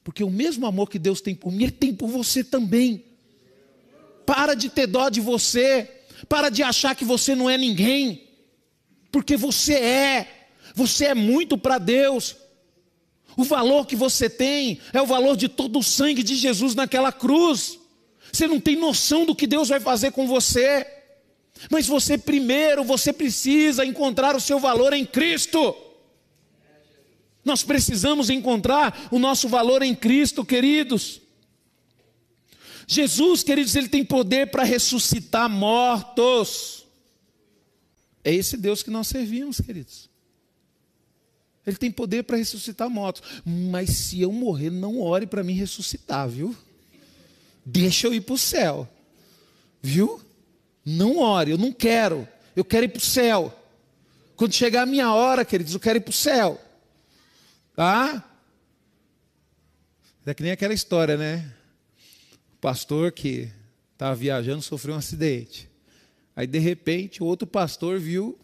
Porque 0.03 0.21
o 0.21 0.29
mesmo 0.29 0.67
amor 0.67 0.89
que 0.89 0.99
Deus 0.99 1.21
tem 1.21 1.33
por 1.33 1.49
mim, 1.49 1.63
Ele 1.63 1.71
tem 1.71 1.95
por 1.95 2.09
você 2.09 2.43
também. 2.43 3.05
Para 4.25 4.53
de 4.53 4.69
ter 4.69 4.85
dó 4.85 5.07
de 5.07 5.21
você. 5.21 6.00
Para 6.27 6.49
de 6.49 6.63
achar 6.63 6.95
que 6.95 7.05
você 7.05 7.36
não 7.36 7.49
é 7.49 7.57
ninguém. 7.57 8.27
Porque 9.12 9.36
você 9.36 9.73
é. 9.73 10.47
Você 10.75 11.05
é 11.05 11.13
muito 11.13 11.57
para 11.57 11.77
Deus. 11.77 12.36
O 13.38 13.43
valor 13.43 13.86
que 13.86 13.95
você 13.95 14.29
tem 14.29 14.79
é 14.93 15.01
o 15.01 15.05
valor 15.05 15.38
de 15.38 15.47
todo 15.47 15.79
o 15.79 15.84
sangue 15.84 16.23
de 16.23 16.36
Jesus 16.36 16.75
naquela 16.75 17.12
cruz. 17.12 17.79
Você 18.31 18.47
não 18.47 18.60
tem 18.60 18.75
noção 18.75 19.25
do 19.25 19.36
que 19.36 19.47
Deus 19.47 19.69
vai 19.69 19.79
fazer 19.79 20.12
com 20.12 20.27
você. 20.27 20.86
Mas 21.69 21.88
você 21.88 22.17
primeiro, 22.17 22.84
você 22.84 23.13
precisa 23.13 23.86
encontrar 23.86 24.36
o 24.36 24.41
seu 24.41 24.60
valor 24.60 24.93
em 24.93 25.05
Cristo. 25.05 25.75
Nós 27.43 27.63
precisamos 27.63 28.29
encontrar 28.29 29.07
o 29.12 29.19
nosso 29.19 29.47
valor 29.47 29.81
em 29.81 29.95
Cristo, 29.95 30.45
queridos. 30.45 31.20
Jesus, 32.91 33.41
queridos, 33.41 33.73
ele 33.77 33.88
tem 33.88 34.04
poder 34.04 34.51
para 34.51 34.65
ressuscitar 34.65 35.49
mortos. 35.49 36.86
É 38.21 38.34
esse 38.34 38.58
Deus 38.58 38.84
que 38.84 38.89
nós 38.89 39.08
servimos, 39.08 39.62
queridos. 39.62 40.10
Ele 41.65 41.77
tem 41.77 41.89
poder 41.89 42.23
para 42.23 42.36
ressuscitar 42.36 42.89
mortos. 42.89 43.41
Mas 43.45 43.91
se 43.91 44.21
eu 44.21 44.30
morrer, 44.30 44.69
não 44.69 44.99
ore 44.99 45.25
para 45.25 45.41
me 45.41 45.54
ressuscitar, 45.54 46.27
viu? 46.27 46.54
Deixa 47.65 48.08
eu 48.08 48.13
ir 48.13 48.19
para 48.19 48.36
o 48.36 48.38
céu. 48.38 48.86
Viu? 49.82 50.21
Não 50.86 51.19
ore, 51.19 51.51
eu 51.51 51.58
não 51.58 51.71
quero. 51.71 52.27
Eu 52.54 52.65
quero 52.65 52.84
ir 52.84 52.89
para 52.89 52.99
o 52.99 53.06
céu. 53.06 53.58
Quando 54.36 54.51
chegar 54.51 54.82
a 54.82 54.86
minha 54.86 55.13
hora, 55.13 55.45
queridos, 55.45 55.73
eu 55.73 55.80
quero 55.80 55.95
ir 55.95 56.01
para 56.01 56.10
o 56.10 56.13
céu. 56.13 56.60
Tá? 57.73 58.21
É 60.25 60.34
que 60.34 60.43
nem 60.43 60.51
aquela 60.51 60.73
história, 60.73 61.15
né? 61.15 61.54
O 62.62 62.69
pastor 62.69 63.12
que 63.12 63.50
estava 63.91 64.13
viajando 64.13 64.62
sofreu 64.62 64.93
um 64.93 64.97
acidente. 65.00 65.67
Aí, 66.36 66.45
de 66.45 66.60
repente, 66.60 67.24
o 67.24 67.26
outro 67.26 67.47
pastor 67.47 67.97
viu 67.97 68.38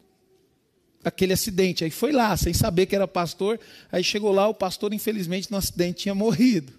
aquele 1.03 1.33
acidente. 1.33 1.83
Aí 1.83 1.91
foi 1.91 2.11
lá, 2.11 2.35
sem 2.35 2.51
saber 2.51 2.87
que 2.87 2.95
era 2.95 3.07
pastor. 3.07 3.59
Aí 3.91 4.03
chegou 4.03 4.31
lá, 4.31 4.47
o 4.47 4.55
pastor, 4.55 4.91
infelizmente, 4.91 5.51
no 5.51 5.57
acidente 5.57 5.99
tinha 5.99 6.15
morrido. 6.15 6.73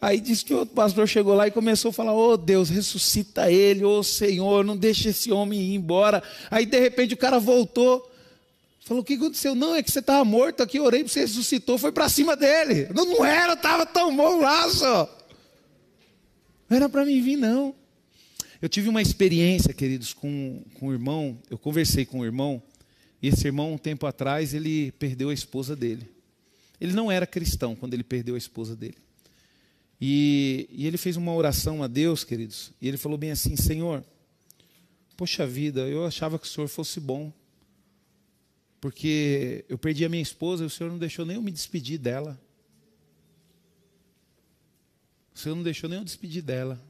Aí 0.00 0.18
disse 0.18 0.42
que 0.42 0.54
outro 0.54 0.74
pastor 0.74 1.06
chegou 1.06 1.34
lá 1.34 1.46
e 1.46 1.50
começou 1.50 1.90
a 1.90 1.92
falar: 1.92 2.14
Ô 2.14 2.30
oh, 2.30 2.36
Deus, 2.38 2.70
ressuscita 2.70 3.52
ele, 3.52 3.84
ô 3.84 3.98
oh, 3.98 4.02
Senhor, 4.02 4.64
não 4.64 4.78
deixe 4.78 5.10
esse 5.10 5.30
homem 5.30 5.60
ir 5.60 5.74
embora. 5.74 6.22
Aí 6.50 6.64
de 6.64 6.80
repente 6.80 7.12
o 7.12 7.18
cara 7.18 7.38
voltou, 7.38 8.10
falou: 8.80 9.02
O 9.02 9.04
que 9.04 9.12
aconteceu? 9.12 9.54
Não, 9.54 9.74
é 9.74 9.82
que 9.82 9.92
você 9.92 9.98
estava 9.98 10.24
morto 10.24 10.62
aqui, 10.62 10.80
orei 10.80 11.04
para 11.04 11.12
você 11.12 11.20
ressuscitou, 11.20 11.76
foi 11.76 11.92
para 11.92 12.08
cima 12.08 12.34
dele. 12.34 12.88
Não, 12.94 13.04
não 13.04 13.22
era, 13.26 13.52
estava 13.52 13.84
tão 13.84 14.16
bom 14.16 14.40
lá 14.40 14.70
só. 14.70 15.19
Não 16.70 16.76
era 16.76 16.88
para 16.88 17.04
mim 17.04 17.20
vir, 17.20 17.36
não. 17.36 17.74
Eu 18.62 18.68
tive 18.68 18.88
uma 18.88 19.02
experiência, 19.02 19.74
queridos, 19.74 20.14
com, 20.14 20.62
com 20.74 20.86
um 20.86 20.92
irmão. 20.92 21.36
Eu 21.50 21.58
conversei 21.58 22.06
com 22.06 22.20
um 22.20 22.24
irmão, 22.24 22.62
e 23.20 23.26
esse 23.26 23.44
irmão, 23.44 23.74
um 23.74 23.78
tempo 23.78 24.06
atrás, 24.06 24.54
ele 24.54 24.92
perdeu 24.92 25.30
a 25.30 25.34
esposa 25.34 25.74
dele. 25.74 26.08
Ele 26.80 26.92
não 26.92 27.10
era 27.10 27.26
cristão 27.26 27.74
quando 27.74 27.94
ele 27.94 28.04
perdeu 28.04 28.36
a 28.36 28.38
esposa 28.38 28.76
dele. 28.76 28.96
E, 30.00 30.68
e 30.70 30.86
ele 30.86 30.96
fez 30.96 31.16
uma 31.16 31.34
oração 31.34 31.82
a 31.82 31.88
Deus, 31.88 32.22
queridos, 32.22 32.70
e 32.80 32.86
ele 32.86 32.96
falou 32.96 33.18
bem 33.18 33.32
assim: 33.32 33.56
Senhor, 33.56 34.02
poxa 35.16 35.46
vida, 35.46 35.80
eu 35.88 36.06
achava 36.06 36.38
que 36.38 36.46
o 36.46 36.48
Senhor 36.48 36.68
fosse 36.68 37.00
bom, 37.00 37.30
porque 38.80 39.64
eu 39.68 39.76
perdi 39.76 40.04
a 40.04 40.08
minha 40.08 40.22
esposa 40.22 40.62
e 40.62 40.66
o 40.66 40.70
Senhor 40.70 40.88
não 40.88 40.98
deixou 40.98 41.26
nem 41.26 41.36
eu 41.36 41.42
me 41.42 41.50
despedir 41.50 41.98
dela. 41.98 42.40
O 45.34 45.38
Senhor 45.38 45.54
não 45.54 45.62
deixou 45.62 45.88
nem 45.88 45.98
eu 45.98 46.04
despedir 46.04 46.42
dela. 46.42 46.80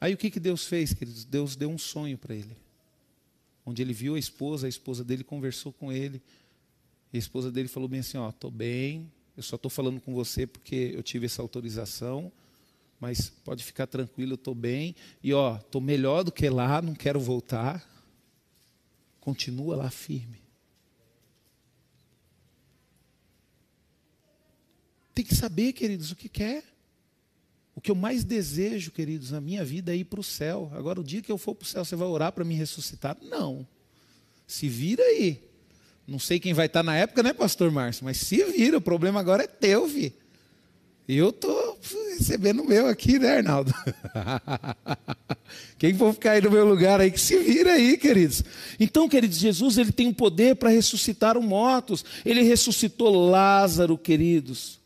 Aí 0.00 0.12
o 0.12 0.16
que, 0.16 0.30
que 0.30 0.40
Deus 0.40 0.66
fez, 0.66 0.92
queridos? 0.92 1.24
Deus 1.24 1.56
deu 1.56 1.70
um 1.70 1.78
sonho 1.78 2.18
para 2.18 2.34
ele. 2.34 2.56
Onde 3.64 3.80
ele 3.80 3.92
viu 3.92 4.14
a 4.14 4.18
esposa, 4.18 4.66
a 4.66 4.68
esposa 4.68 5.02
dele 5.02 5.24
conversou 5.24 5.72
com 5.72 5.90
ele. 5.90 6.22
E 7.12 7.16
a 7.16 7.18
esposa 7.18 7.50
dele 7.50 7.68
falou 7.68 7.88
bem 7.88 8.00
assim: 8.00 8.18
Ó, 8.18 8.28
estou 8.28 8.50
bem, 8.50 9.10
eu 9.36 9.42
só 9.42 9.56
estou 9.56 9.70
falando 9.70 10.00
com 10.00 10.14
você 10.14 10.46
porque 10.46 10.92
eu 10.94 11.02
tive 11.02 11.26
essa 11.26 11.40
autorização, 11.40 12.30
mas 13.00 13.30
pode 13.30 13.64
ficar 13.64 13.86
tranquilo, 13.86 14.32
eu 14.32 14.36
estou 14.36 14.54
bem. 14.54 14.94
E 15.22 15.32
ó, 15.32 15.56
estou 15.56 15.80
melhor 15.80 16.22
do 16.22 16.30
que 16.30 16.48
lá, 16.48 16.82
não 16.82 16.94
quero 16.94 17.18
voltar. 17.18 17.88
Continua 19.20 19.76
lá 19.76 19.90
firme. 19.90 20.42
Tem 25.14 25.24
que 25.24 25.34
saber, 25.34 25.72
queridos, 25.72 26.10
o 26.10 26.16
que 26.16 26.28
quer. 26.28 26.64
O 27.76 27.80
que 27.80 27.90
eu 27.90 27.94
mais 27.94 28.22
desejo, 28.24 28.90
queridos, 28.90 29.30
na 29.30 29.40
minha 29.40 29.64
vida 29.64 29.92
é 29.92 29.96
ir 29.96 30.04
para 30.04 30.20
o 30.20 30.24
céu. 30.24 30.70
Agora, 30.74 31.00
o 31.00 31.04
dia 31.04 31.20
que 31.20 31.32
eu 31.32 31.38
for 31.38 31.54
para 31.54 31.64
o 31.64 31.68
céu, 31.68 31.84
você 31.84 31.96
vai 31.96 32.06
orar 32.06 32.32
para 32.32 32.44
me 32.44 32.54
ressuscitar? 32.54 33.16
Não. 33.20 33.66
Se 34.46 34.68
vira 34.68 35.02
aí. 35.02 35.42
Não 36.06 36.18
sei 36.18 36.38
quem 36.38 36.52
vai 36.52 36.66
estar 36.66 36.82
na 36.82 36.94
época, 36.96 37.22
né, 37.22 37.32
pastor 37.32 37.70
Márcio? 37.70 38.04
Mas 38.04 38.18
se 38.18 38.44
vira, 38.44 38.76
o 38.76 38.80
problema 38.80 39.18
agora 39.18 39.42
é 39.42 39.46
teu, 39.46 39.86
vi. 39.86 40.14
Eu 41.06 41.30
estou 41.30 41.78
recebendo 42.18 42.62
o 42.62 42.66
meu 42.66 42.86
aqui, 42.86 43.18
né, 43.18 43.36
Arnaldo? 43.36 43.74
Quem 45.76 45.92
for 45.94 46.14
ficar 46.14 46.32
aí 46.32 46.40
no 46.40 46.50
meu 46.50 46.66
lugar 46.66 46.98
aí, 46.98 47.10
que 47.10 47.20
se 47.20 47.38
vira 47.40 47.72
aí, 47.72 47.98
queridos. 47.98 48.42
Então, 48.80 49.06
queridos, 49.06 49.36
Jesus 49.36 49.76
ele 49.76 49.92
tem 49.92 50.08
o 50.08 50.14
poder 50.14 50.56
para 50.56 50.70
ressuscitar 50.70 51.36
os 51.36 51.44
mortos. 51.44 52.04
Ele 52.24 52.42
ressuscitou 52.42 53.28
Lázaro, 53.28 53.98
queridos. 53.98 54.80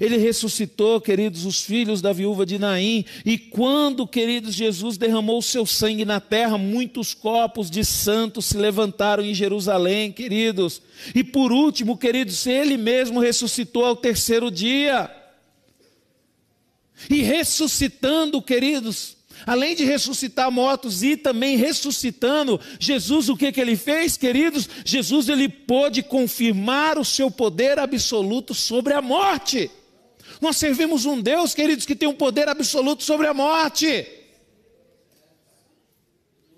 Ele 0.00 0.16
ressuscitou, 0.16 1.00
queridos, 1.00 1.44
os 1.44 1.62
filhos 1.62 2.00
da 2.00 2.12
viúva 2.12 2.44
de 2.46 2.58
Naim. 2.58 3.04
E 3.24 3.36
quando, 3.38 4.06
queridos, 4.06 4.54
Jesus 4.54 4.96
derramou 4.96 5.38
o 5.38 5.42
seu 5.42 5.66
sangue 5.66 6.04
na 6.04 6.20
terra, 6.20 6.56
muitos 6.58 7.14
corpos 7.14 7.70
de 7.70 7.84
santos 7.84 8.46
se 8.46 8.56
levantaram 8.56 9.24
em 9.24 9.34
Jerusalém, 9.34 10.12
queridos. 10.12 10.82
E 11.14 11.22
por 11.22 11.52
último, 11.52 11.96
queridos, 11.96 12.46
ele 12.46 12.76
mesmo 12.76 13.20
ressuscitou 13.20 13.84
ao 13.84 13.96
terceiro 13.96 14.50
dia. 14.50 15.10
E 17.10 17.22
ressuscitando, 17.22 18.40
queridos, 18.40 19.16
além 19.46 19.74
de 19.74 19.84
ressuscitar 19.84 20.50
mortos 20.50 21.02
e 21.02 21.16
também 21.16 21.56
ressuscitando, 21.56 22.60
Jesus 22.78 23.28
o 23.28 23.36
que 23.36 23.50
que 23.52 23.60
ele 23.60 23.76
fez, 23.76 24.16
queridos? 24.16 24.68
Jesus 24.84 25.28
ele 25.28 25.48
pôde 25.48 26.02
confirmar 26.02 26.98
o 26.98 27.04
seu 27.04 27.30
poder 27.30 27.78
absoluto 27.78 28.54
sobre 28.54 28.94
a 28.94 29.02
morte. 29.02 29.70
Nós 30.42 30.56
servimos 30.56 31.06
um 31.06 31.20
Deus, 31.20 31.54
queridos, 31.54 31.86
que 31.86 31.94
tem 31.94 32.08
um 32.08 32.16
poder 32.16 32.48
absoluto 32.48 33.04
sobre 33.04 33.28
a 33.28 33.32
morte. 33.32 34.04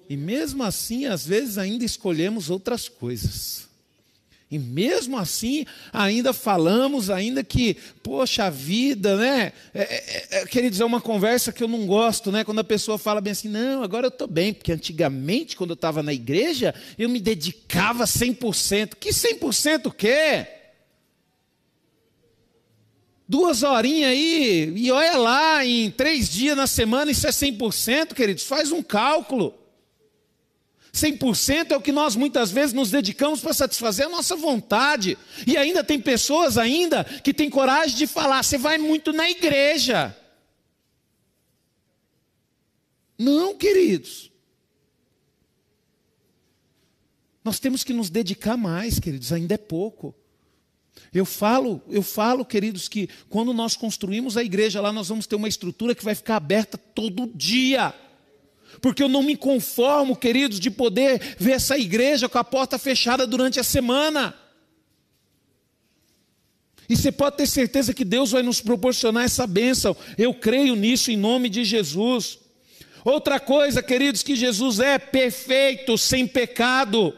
E 0.08 0.16
mesmo 0.16 0.62
assim, 0.62 1.04
às 1.04 1.26
vezes 1.26 1.58
ainda 1.58 1.84
escolhemos 1.84 2.48
outras 2.48 2.88
coisas. 2.88 3.68
E 4.50 4.58
mesmo 4.58 5.18
assim, 5.18 5.66
ainda 5.92 6.32
falamos, 6.32 7.10
ainda 7.10 7.44
que, 7.44 7.76
poxa 8.02 8.50
vida, 8.50 9.18
né? 9.18 9.52
É, 9.74 9.82
é, 9.82 10.28
é, 10.30 10.46
queridos, 10.46 10.80
é 10.80 10.84
uma 10.86 11.00
conversa 11.00 11.52
que 11.52 11.62
eu 11.62 11.68
não 11.68 11.86
gosto, 11.86 12.32
né? 12.32 12.42
Quando 12.42 12.60
a 12.60 12.64
pessoa 12.64 12.96
fala 12.96 13.20
bem 13.20 13.32
assim, 13.32 13.48
não, 13.48 13.82
agora 13.82 14.06
eu 14.06 14.08
estou 14.08 14.26
bem, 14.26 14.54
porque 14.54 14.72
antigamente, 14.72 15.56
quando 15.56 15.70
eu 15.70 15.74
estava 15.74 16.02
na 16.02 16.14
igreja, 16.14 16.74
eu 16.96 17.10
me 17.10 17.20
dedicava 17.20 18.04
100%. 18.04 18.94
Que 18.98 19.10
100% 19.10 19.88
o 19.88 19.92
quê? 19.92 20.63
Duas 23.26 23.62
horinhas 23.62 24.10
aí, 24.10 24.72
e 24.76 24.90
olha 24.92 25.16
lá, 25.16 25.64
em 25.64 25.90
três 25.90 26.28
dias 26.28 26.56
na 26.56 26.66
semana, 26.66 27.10
isso 27.10 27.26
é 27.26 27.30
100%, 27.30 28.12
queridos, 28.12 28.44
faz 28.44 28.70
um 28.70 28.82
cálculo. 28.82 29.54
100% 30.92 31.72
é 31.72 31.76
o 31.76 31.80
que 31.80 31.90
nós 31.90 32.14
muitas 32.14 32.52
vezes 32.52 32.72
nos 32.72 32.90
dedicamos 32.90 33.40
para 33.40 33.52
satisfazer 33.52 34.06
a 34.06 34.10
nossa 34.10 34.36
vontade. 34.36 35.18
E 35.44 35.56
ainda 35.56 35.82
tem 35.82 36.00
pessoas 36.00 36.56
ainda 36.56 37.02
que 37.02 37.34
têm 37.34 37.50
coragem 37.50 37.96
de 37.96 38.06
falar, 38.06 38.44
você 38.44 38.56
vai 38.56 38.78
muito 38.78 39.12
na 39.12 39.28
igreja. 39.28 40.16
Não, 43.18 43.56
queridos. 43.56 44.30
Nós 47.42 47.58
temos 47.58 47.82
que 47.82 47.92
nos 47.92 48.08
dedicar 48.08 48.56
mais, 48.56 49.00
queridos, 49.00 49.32
ainda 49.32 49.54
é 49.54 49.58
pouco. 49.58 50.14
Eu 51.14 51.24
falo, 51.24 51.80
eu 51.88 52.02
falo, 52.02 52.44
queridos, 52.44 52.88
que 52.88 53.08
quando 53.28 53.52
nós 53.52 53.76
construímos 53.76 54.36
a 54.36 54.42
igreja 54.42 54.80
lá, 54.80 54.92
nós 54.92 55.08
vamos 55.08 55.28
ter 55.28 55.36
uma 55.36 55.46
estrutura 55.46 55.94
que 55.94 56.04
vai 56.04 56.14
ficar 56.14 56.34
aberta 56.34 56.76
todo 56.76 57.30
dia. 57.32 57.94
Porque 58.82 59.00
eu 59.00 59.08
não 59.08 59.22
me 59.22 59.36
conformo, 59.36 60.16
queridos, 60.16 60.58
de 60.58 60.72
poder 60.72 61.36
ver 61.38 61.52
essa 61.52 61.78
igreja 61.78 62.28
com 62.28 62.36
a 62.36 62.42
porta 62.42 62.76
fechada 62.78 63.28
durante 63.28 63.60
a 63.60 63.64
semana. 63.64 64.34
E 66.88 66.96
você 66.96 67.12
pode 67.12 67.36
ter 67.36 67.46
certeza 67.46 67.94
que 67.94 68.04
Deus 68.04 68.32
vai 68.32 68.42
nos 68.42 68.60
proporcionar 68.60 69.24
essa 69.24 69.46
bênção. 69.46 69.96
Eu 70.18 70.34
creio 70.34 70.74
nisso 70.74 71.12
em 71.12 71.16
nome 71.16 71.48
de 71.48 71.64
Jesus. 71.64 72.40
Outra 73.04 73.38
coisa, 73.38 73.82
queridos, 73.82 74.24
que 74.24 74.34
Jesus 74.34 74.80
é 74.80 74.98
perfeito, 74.98 75.96
sem 75.96 76.26
pecado. 76.26 77.16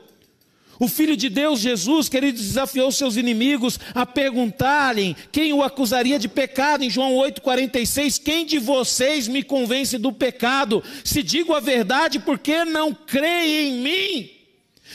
O 0.78 0.88
Filho 0.88 1.16
de 1.16 1.28
Deus, 1.28 1.60
Jesus, 1.60 2.08
queridos, 2.08 2.42
desafiou 2.42 2.92
seus 2.92 3.16
inimigos 3.16 3.80
a 3.94 4.04
perguntarem 4.04 5.16
quem 5.32 5.52
o 5.52 5.62
acusaria 5.62 6.18
de 6.18 6.28
pecado. 6.28 6.84
Em 6.84 6.90
João 6.90 7.14
8,46: 7.16 8.22
Quem 8.22 8.44
de 8.44 8.58
vocês 8.58 9.26
me 9.26 9.42
convence 9.42 9.96
do 9.96 10.12
pecado? 10.12 10.82
Se 11.04 11.22
digo 11.22 11.54
a 11.54 11.60
verdade, 11.60 12.18
por 12.18 12.38
que 12.38 12.64
não 12.64 12.92
creem 12.92 13.68
em 13.68 13.82
mim? 13.82 14.30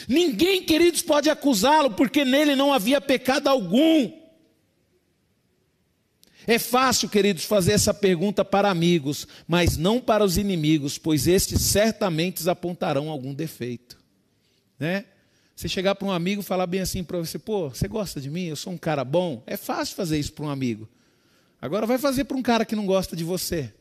Ninguém, 0.07 0.63
queridos, 0.63 1.01
pode 1.01 1.29
acusá-lo, 1.29 1.91
porque 1.91 2.23
nele 2.23 2.55
não 2.55 2.71
havia 2.71 3.01
pecado 3.01 3.47
algum. 3.47 4.11
É 6.47 6.57
fácil, 6.57 7.07
queridos, 7.07 7.45
fazer 7.45 7.73
essa 7.73 7.93
pergunta 7.93 8.43
para 8.43 8.69
amigos, 8.69 9.27
mas 9.47 9.77
não 9.77 9.99
para 9.99 10.23
os 10.23 10.38
inimigos, 10.38 10.97
pois 10.97 11.27
estes 11.27 11.61
certamente 11.61 12.47
apontarão 12.49 13.09
algum 13.09 13.34
defeito. 13.34 13.99
Né? 14.79 15.05
Você 15.62 15.70
chegar 15.70 15.93
para 15.93 16.07
um 16.07 16.12
amigo 16.12 16.41
e 16.41 16.43
falar 16.43 16.66
bem 16.66 16.82
assim 16.82 17.03
para 17.03 17.20
você, 17.20 17.38
pô, 17.38 17.70
você 17.70 17.88
gosta 17.88 18.20
de 18.20 18.32
mim? 18.32 18.45
Eu 18.45 18.55
sou 18.55 18.74
um 18.74 18.78
cara 18.80 19.05
bom? 19.05 19.43
É 19.45 19.55
fácil 19.55 19.95
fazer 19.95 20.18
isso 20.18 20.34
para 20.34 20.45
um 20.45 20.49
amigo. 20.49 20.89
Agora 21.62 21.86
vai 21.86 21.99
fazer 21.99 22.24
para 22.24 22.36
um 22.36 22.41
cara 22.41 22.66
que 22.66 22.76
não 22.76 22.84
gosta 22.84 23.16
de 23.16 23.24
você. 23.24 23.72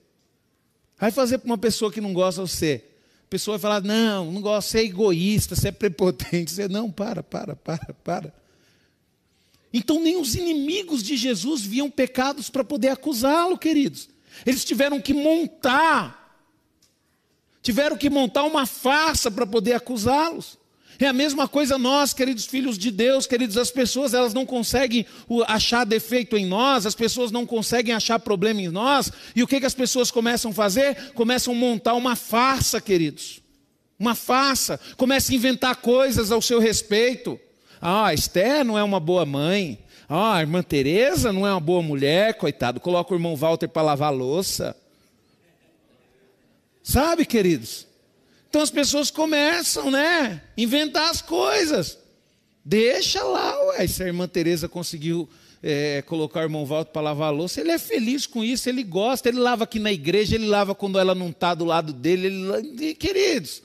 Vai 0.99 1.11
fazer 1.11 1.39
para 1.39 1.47
uma 1.47 1.57
pessoa 1.57 1.91
que 1.91 1.99
não 1.99 2.13
gosta 2.13 2.45
de 2.45 2.51
você. 2.51 2.85
A 3.25 3.31
pessoa 3.31 3.57
vai 3.57 3.63
falar, 3.63 3.83
não, 3.83 4.31
não 4.31 4.43
gosta, 4.43 4.71
você 4.71 4.81
é 4.81 4.85
egoísta, 4.85 5.57
você 5.57 5.69
é 5.69 5.73
prepotente. 5.73 6.51
Você, 6.51 6.69
não, 6.69 6.91
para, 6.91 7.23
para, 7.23 7.57
para, 7.57 7.95
para. 8.05 8.35
Então 9.73 10.03
nem 10.03 10.21
os 10.21 10.35
inimigos 10.35 11.03
de 11.03 11.17
Jesus 11.17 11.63
viam 11.63 11.91
pecados 11.91 12.51
para 12.51 12.63
poder 12.63 12.89
acusá-lo, 12.89 13.57
queridos. 13.57 14.11
Eles 14.45 14.67
tiveram 14.67 15.01
que 15.01 15.15
montar, 15.15 16.45
tiveram 17.63 17.97
que 17.97 18.11
montar 18.11 18.45
uma 18.45 18.67
farsa 18.67 19.31
para 19.31 19.47
poder 19.47 19.73
acusá-los. 19.73 20.60
É 21.01 21.07
a 21.07 21.13
mesma 21.15 21.49
coisa 21.49 21.79
nós, 21.79 22.13
queridos 22.13 22.45
filhos 22.45 22.77
de 22.77 22.91
Deus, 22.91 23.27
queridos, 23.27 23.57
as 23.57 23.71
pessoas 23.71 24.13
elas 24.13 24.35
não 24.35 24.45
conseguem 24.45 25.07
achar 25.49 25.87
defeito 25.87 26.37
em 26.37 26.45
nós, 26.45 26.85
as 26.85 26.95
pessoas 26.95 27.31
não 27.31 27.47
conseguem 27.47 27.95
achar 27.95 28.19
problema 28.19 28.61
em 28.61 28.69
nós, 28.69 29.11
e 29.35 29.43
o 29.43 29.47
que, 29.47 29.59
que 29.59 29.67
as 29.67 29.75
pessoas 29.75 30.11
começam 30.11 30.51
a 30.51 30.55
fazer? 30.55 31.13
Começam 31.15 31.55
a 31.55 31.57
montar 31.57 31.95
uma 31.95 32.15
farsa, 32.15 32.83
queridos. 32.83 33.41
Uma 33.99 34.15
farsa, 34.15 34.79
começam 34.99 35.33
a 35.33 35.37
inventar 35.37 35.77
coisas 35.77 36.31
ao 36.31 36.43
seu 36.43 36.61
respeito. 36.61 37.41
Ah, 37.81 38.09
a 38.09 38.15
Esther 38.15 38.63
não 38.63 38.79
é 38.79 38.83
uma 38.83 39.01
boa 39.01 39.25
mãe. 39.25 39.79
Ah, 40.07 40.37
a 40.37 40.41
irmã 40.41 40.63
Teresa 40.63 41.33
não 41.33 41.47
é 41.47 41.51
uma 41.51 41.61
boa 41.61 41.81
mulher, 41.81 42.35
coitado. 42.35 42.79
Coloca 42.79 43.15
o 43.15 43.17
irmão 43.17 43.35
Walter 43.37 43.69
para 43.69 43.81
lavar 43.81 44.13
louça. 44.13 44.77
Sabe, 46.83 47.25
queridos? 47.25 47.90
Então 48.51 48.61
as 48.61 48.71
pessoas 48.71 49.13
começam, 49.13 49.93
né, 49.93 50.43
inventar 50.57 51.09
as 51.09 51.23
coisas. 51.23 51.97
Deixa 52.65 53.23
lá, 53.23 53.57
ué, 53.69 53.87
se 53.87 54.03
a 54.03 54.07
irmã 54.07 54.27
Teresa 54.27 54.69
conseguiu 54.69 55.29
é, 55.63 56.03
colocar 56.03 56.41
o 56.41 56.43
irmão 56.43 56.67
Walter 56.67 56.91
para 56.91 57.01
lavar 57.01 57.29
a 57.29 57.31
louça, 57.31 57.61
ele 57.61 57.71
é 57.71 57.79
feliz 57.79 58.27
com 58.27 58.43
isso, 58.43 58.69
ele 58.69 58.83
gosta, 58.83 59.29
ele 59.29 59.39
lava 59.39 59.63
aqui 59.63 59.79
na 59.79 59.93
igreja, 59.93 60.35
ele 60.35 60.49
lava 60.49 60.75
quando 60.75 60.99
ela 60.99 61.15
não 61.15 61.29
está 61.29 61.55
do 61.55 61.65
lado 61.65 61.93
dele, 61.93 62.27
ele, 62.27 62.95
queridos. 62.97 63.63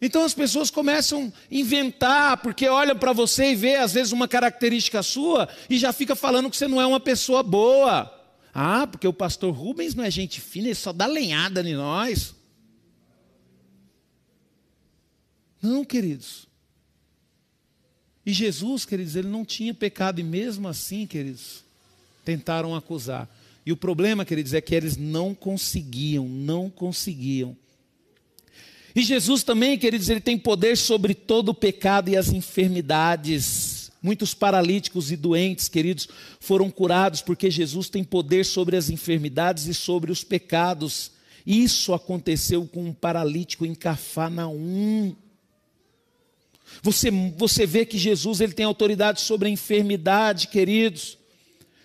Então 0.00 0.24
as 0.24 0.32
pessoas 0.32 0.70
começam 0.70 1.30
a 1.30 1.54
inventar, 1.54 2.38
porque 2.38 2.66
olham 2.66 2.96
para 2.96 3.12
você 3.12 3.50
e 3.50 3.54
vê 3.54 3.76
às 3.76 3.92
vezes 3.92 4.12
uma 4.12 4.26
característica 4.26 5.02
sua 5.02 5.46
e 5.68 5.76
já 5.76 5.92
fica 5.92 6.16
falando 6.16 6.48
que 6.48 6.56
você 6.56 6.66
não 6.66 6.80
é 6.80 6.86
uma 6.86 7.00
pessoa 7.00 7.42
boa. 7.42 8.19
Ah, 8.52 8.86
porque 8.86 9.06
o 9.06 9.12
pastor 9.12 9.54
Rubens 9.54 9.94
não 9.94 10.04
é 10.04 10.10
gente 10.10 10.40
fina, 10.40 10.68
ele 10.68 10.74
só 10.74 10.92
dá 10.92 11.06
lenhada 11.06 11.60
em 11.68 11.74
nós. 11.74 12.34
Não, 15.62 15.84
queridos. 15.84 16.48
E 18.24 18.32
Jesus, 18.32 18.84
queridos, 18.84 19.16
ele 19.16 19.28
não 19.28 19.44
tinha 19.44 19.72
pecado, 19.72 20.20
e 20.20 20.24
mesmo 20.24 20.68
assim, 20.68 21.06
queridos, 21.06 21.64
tentaram 22.24 22.74
acusar. 22.74 23.28
E 23.64 23.72
o 23.72 23.76
problema, 23.76 24.24
queridos, 24.24 24.54
é 24.54 24.60
que 24.60 24.74
eles 24.74 24.96
não 24.96 25.34
conseguiam, 25.34 26.28
não 26.28 26.70
conseguiam. 26.70 27.56
E 28.94 29.02
Jesus 29.02 29.42
também, 29.42 29.78
queridos, 29.78 30.08
ele 30.08 30.20
tem 30.20 30.36
poder 30.36 30.76
sobre 30.76 31.14
todo 31.14 31.50
o 31.50 31.54
pecado 31.54 32.08
e 32.08 32.16
as 32.16 32.28
enfermidades. 32.28 33.79
Muitos 34.02 34.32
paralíticos 34.32 35.12
e 35.12 35.16
doentes, 35.16 35.68
queridos, 35.68 36.08
foram 36.40 36.70
curados 36.70 37.20
porque 37.20 37.50
Jesus 37.50 37.90
tem 37.90 38.02
poder 38.02 38.44
sobre 38.44 38.76
as 38.76 38.88
enfermidades 38.88 39.66
e 39.66 39.74
sobre 39.74 40.10
os 40.10 40.24
pecados. 40.24 41.12
Isso 41.46 41.92
aconteceu 41.92 42.66
com 42.66 42.84
um 42.84 42.92
paralítico 42.94 43.66
em 43.66 43.74
Cafarnaum. 43.74 45.14
Você, 46.82 47.10
você 47.36 47.66
vê 47.66 47.84
que 47.84 47.98
Jesus 47.98 48.40
ele 48.40 48.52
tem 48.52 48.64
autoridade 48.64 49.20
sobre 49.20 49.48
a 49.48 49.52
enfermidade, 49.52 50.48
queridos. 50.48 51.18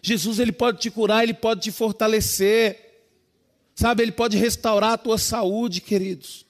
Jesus 0.01 0.39
ele 0.39 0.51
pode 0.51 0.79
te 0.79 0.91
curar, 0.91 1.23
ele 1.23 1.33
pode 1.33 1.61
te 1.61 1.71
fortalecer. 1.71 2.81
Sabe, 3.73 4.03
ele 4.03 4.11
pode 4.13 4.37
restaurar 4.37 4.93
a 4.93 4.97
tua 4.97 5.17
saúde, 5.17 5.81
queridos. 5.81 6.44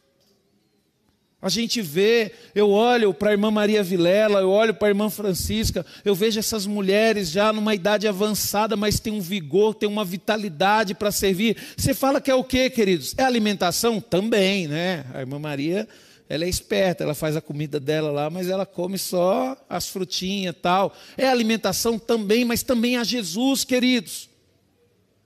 A 1.46 1.50
gente 1.50 1.80
vê, 1.80 2.32
eu 2.56 2.72
olho 2.72 3.14
para 3.14 3.30
a 3.30 3.32
irmã 3.34 3.52
Maria 3.52 3.84
Vilela, 3.84 4.40
eu 4.40 4.50
olho 4.50 4.74
para 4.74 4.88
a 4.88 4.90
irmã 4.90 5.12
Francisca, 5.12 5.86
eu 6.04 6.16
vejo 6.16 6.40
essas 6.40 6.66
mulheres 6.66 7.30
já 7.30 7.54
numa 7.54 7.76
idade 7.76 8.08
avançada, 8.08 8.76
mas 8.76 9.00
tem 9.00 9.14
um 9.14 9.22
vigor, 9.22 9.76
tem 9.76 9.88
uma 9.88 10.04
vitalidade 10.04 10.96
para 10.96 11.12
servir. 11.12 11.56
Você 11.78 11.94
fala 11.94 12.20
que 12.20 12.32
é 12.32 12.34
o 12.34 12.44
que, 12.44 12.68
queridos? 12.72 13.14
É 13.16 13.22
alimentação? 13.22 14.02
Também, 14.02 14.68
né? 14.68 15.06
A 15.14 15.20
irmã 15.20 15.38
Maria, 15.38 15.88
ela 16.28 16.46
é 16.46 16.50
esperta, 16.50 17.04
ela 17.04 17.14
faz 17.14 17.36
a 17.36 17.42
comida 17.42 17.80
dela 17.80 18.10
lá, 18.10 18.28
mas 18.28 18.50
ela 18.50 18.66
come 18.66 18.98
só 18.98 19.56
as 19.70 19.88
frutinhas 19.88 20.56
e 20.56 20.60
tal. 20.60 20.96
É 21.16 21.28
alimentação 21.28 22.00
também, 22.00 22.44
mas 22.44 22.64
também 22.64 22.98
a 22.98 23.04
Jesus, 23.04 23.64
queridos. 23.64 24.30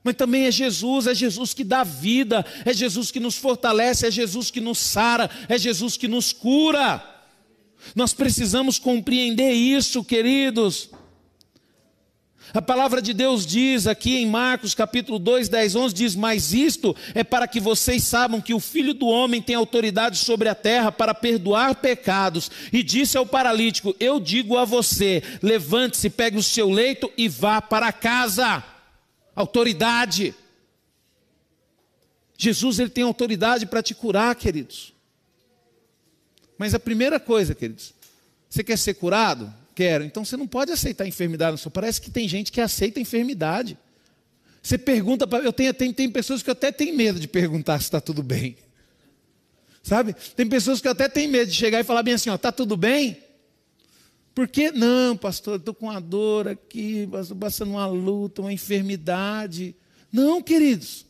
Mas 0.04 0.16
também 0.16 0.46
é 0.46 0.52
Jesus, 0.52 1.08
é 1.08 1.14
Jesus 1.14 1.54
que 1.54 1.64
dá 1.64 1.84
vida, 1.84 2.46
é 2.66 2.74
Jesus 2.74 3.12
que 3.12 3.20
nos 3.20 3.36
fortalece, 3.36 4.08
é 4.08 4.12
Jesus 4.12 4.50
que 4.50 4.62
nos 4.62 4.78
sara, 4.78 5.30
é 5.48 5.58
Jesus 5.58 5.98
que 5.98 6.08
nos 6.08 6.32
cura. 6.32 7.04
Nós 7.96 8.14
precisamos 8.14 8.80
compreender 8.80 9.52
isso, 9.52 10.04
queridos. 10.04 10.90
A 12.52 12.62
palavra 12.62 13.00
de 13.00 13.14
Deus 13.14 13.46
diz 13.46 13.86
aqui 13.86 14.18
em 14.18 14.26
Marcos 14.26 14.74
capítulo 14.74 15.20
2, 15.20 15.50
10, 15.50 15.76
11, 15.76 15.94
diz, 15.94 16.16
mas 16.16 16.52
isto 16.52 16.96
é 17.14 17.24
para 17.24 17.48
que 17.48 17.60
vocês 17.60 18.04
saibam 18.04 18.42
que 18.42 18.56
o 18.56 18.60
Filho 18.60 18.94
do 18.94 19.06
Homem 19.06 19.40
tem 19.40 19.56
autoridade 19.56 20.18
sobre 20.18 20.50
a 20.50 20.56
terra 20.56 20.92
para 20.92 21.14
perdoar 21.14 21.76
pecados. 21.76 22.50
E 22.74 22.82
disse 22.82 23.18
ao 23.18 23.26
paralítico, 23.26 23.96
eu 24.00 24.20
digo 24.20 24.58
a 24.58 24.66
você, 24.66 25.22
levante-se, 25.44 26.10
pegue 26.10 26.38
o 26.38 26.44
seu 26.44 26.70
leito 26.70 27.12
e 27.16 27.28
vá 27.28 27.62
para 27.62 27.92
casa 27.92 28.64
autoridade. 29.42 30.36
Jesus 32.38 32.80
ele 32.80 32.90
tem 32.90 33.04
autoridade 33.04 33.66
para 33.66 33.82
te 33.82 33.96
curar, 33.96 34.36
queridos. 34.36 34.94
Mas 36.58 36.74
a 36.74 36.80
primeira 36.80 37.20
coisa, 37.20 37.56
queridos, 37.56 37.94
você 38.50 38.64
quer 38.64 38.78
ser 38.78 38.96
curado? 38.96 39.54
Quero. 39.74 40.04
Então 40.04 40.26
você 40.26 40.36
não 40.36 40.46
pode 40.46 40.72
aceitar 40.72 41.06
a 41.06 41.08
enfermidade. 41.08 41.58
Só 41.58 41.70
parece 41.70 42.02
que 42.02 42.12
tem 42.12 42.28
gente 42.28 42.52
que 42.52 42.60
aceita 42.60 43.00
a 43.00 43.02
enfermidade. 43.02 43.78
Você 44.62 44.78
pergunta 44.78 45.26
para. 45.26 45.44
Eu 45.44 45.54
tenho, 45.54 45.74
tem, 45.74 45.94
tem 45.94 46.10
pessoas 46.12 46.44
que 46.44 46.52
até 46.52 46.70
tenho 46.70 46.96
medo 46.96 47.18
de 47.18 47.28
perguntar 47.28 47.80
se 47.80 47.86
está 47.86 48.02
tudo 48.02 48.22
bem. 48.22 48.58
Sabe? 49.82 50.14
Tem 50.36 50.48
pessoas 50.48 50.82
que 50.82 50.88
até 50.90 51.08
tenho 51.08 51.32
medo 51.32 51.50
de 51.50 51.56
chegar 51.56 51.80
e 51.80 51.86
falar 51.86 52.04
bem 52.04 52.14
assim: 52.14 52.30
ó, 52.30 52.36
está 52.36 52.52
tudo 52.52 52.76
bem? 52.76 53.24
Por 54.40 54.48
que 54.48 54.72
não, 54.72 55.18
pastor? 55.18 55.58
Estou 55.60 55.74
com 55.74 55.88
uma 55.88 56.00
dor 56.00 56.48
aqui, 56.48 57.06
estou 57.20 57.36
passando 57.36 57.72
uma 57.72 57.86
luta, 57.86 58.40
uma 58.40 58.54
enfermidade. 58.54 59.76
Não, 60.10 60.42
queridos. 60.42 61.06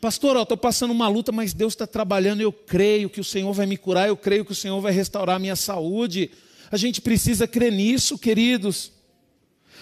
Pastor, 0.00 0.36
estou 0.36 0.56
passando 0.56 0.90
uma 0.90 1.06
luta, 1.06 1.30
mas 1.30 1.54
Deus 1.54 1.74
está 1.74 1.86
trabalhando. 1.86 2.40
Eu 2.40 2.52
creio 2.52 3.08
que 3.08 3.20
o 3.20 3.24
Senhor 3.24 3.52
vai 3.52 3.66
me 3.66 3.76
curar, 3.76 4.08
eu 4.08 4.16
creio 4.16 4.44
que 4.44 4.50
o 4.50 4.54
Senhor 4.56 4.80
vai 4.80 4.90
restaurar 4.90 5.36
a 5.36 5.38
minha 5.38 5.54
saúde. 5.54 6.32
A 6.72 6.76
gente 6.76 7.00
precisa 7.00 7.46
crer 7.46 7.70
nisso, 7.70 8.18
queridos. 8.18 8.90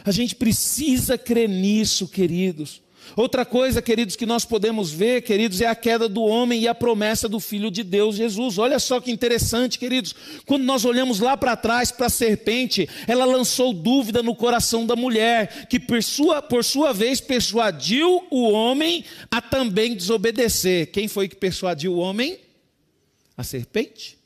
A 0.04 0.11
gente 0.11 0.36
precisa 0.36 1.16
crer 1.16 1.48
nisso, 1.48 2.06
queridos. 2.06 2.82
Outra 3.16 3.44
coisa, 3.44 3.82
queridos, 3.82 4.16
que 4.16 4.26
nós 4.26 4.44
podemos 4.44 4.90
ver, 4.90 5.22
queridos, 5.22 5.61
é 5.61 5.66
a 5.66 5.74
queda 5.74 6.09
do 6.09 6.22
homem 6.22 6.62
e 6.62 6.68
a 6.68 6.74
promessa 6.74 7.28
do 7.28 7.40
Filho 7.40 7.70
de 7.70 7.82
Deus, 7.82 8.16
Jesus. 8.16 8.59
Olha 8.59 8.78
só 8.78 9.00
que 9.00 9.11
interessante, 9.11 9.78
queridos. 9.78 10.14
Quando 10.46 10.64
nós 10.64 10.84
olhamos 10.84 11.20
lá 11.20 11.36
para 11.36 11.56
trás 11.56 11.90
para 11.90 12.06
a 12.06 12.11
serpente, 12.11 12.88
ela 13.06 13.24
lançou 13.24 13.72
dúvida 13.72 14.22
no 14.22 14.34
coração 14.34 14.86
da 14.86 14.94
mulher, 14.94 15.66
que 15.68 15.80
por 15.80 16.02
sua, 16.02 16.40
por 16.42 16.64
sua 16.64 16.92
vez 16.92 17.20
persuadiu 17.20 18.26
o 18.30 18.50
homem 18.50 19.04
a 19.30 19.40
também 19.40 19.94
desobedecer. 19.94 20.90
Quem 20.90 21.09
foi 21.09 21.28
que 21.28 21.36
persuadiu 21.36 21.94
o 21.94 21.98
homem? 21.98 22.38
A 23.36 23.44
serpente. 23.44 24.18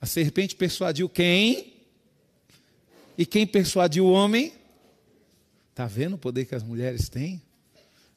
A 0.00 0.06
serpente 0.06 0.56
persuadiu 0.56 1.08
quem? 1.08 1.74
E 3.18 3.26
quem 3.26 3.46
persuadiu 3.46 4.06
o 4.06 4.12
homem? 4.12 4.59
Está 5.80 5.88
vendo 5.88 6.12
o 6.12 6.18
poder 6.18 6.44
que 6.44 6.54
as 6.54 6.62
mulheres 6.62 7.08
têm? 7.08 7.40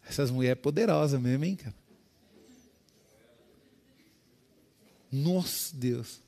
Essas 0.06 0.30
mulheres 0.30 0.62
poderosas 0.62 1.18
mesmo, 1.22 1.46
hein, 1.46 1.56
cara? 1.56 1.74
Nossa, 5.10 5.74
Deus. 5.74 6.20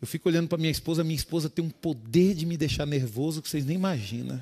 Eu 0.00 0.06
fico 0.06 0.30
olhando 0.30 0.48
para 0.48 0.56
minha 0.56 0.70
esposa, 0.70 1.04
minha 1.04 1.14
esposa 1.14 1.50
tem 1.50 1.62
um 1.62 1.68
poder 1.68 2.34
de 2.34 2.46
me 2.46 2.56
deixar 2.56 2.86
nervoso 2.86 3.42
que 3.42 3.48
vocês 3.50 3.66
nem 3.66 3.76
imaginam. 3.76 4.40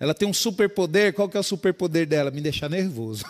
Ela 0.00 0.12
tem 0.12 0.26
um 0.26 0.34
superpoder, 0.34 1.14
qual 1.14 1.28
que 1.28 1.36
é 1.36 1.40
o 1.40 1.44
superpoder 1.44 2.04
dela? 2.04 2.32
Me 2.32 2.40
deixar 2.40 2.68
nervoso. 2.68 3.24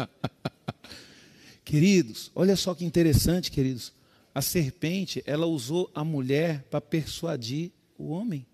queridos, 1.64 2.30
olha 2.34 2.56
só 2.56 2.74
que 2.74 2.84
interessante, 2.84 3.50
queridos. 3.50 3.90
A 4.34 4.42
serpente, 4.42 5.22
ela 5.24 5.46
usou 5.46 5.90
a 5.94 6.04
mulher 6.04 6.62
para 6.64 6.82
persuadir 6.82 7.72
o 7.96 8.10
homem. 8.10 8.44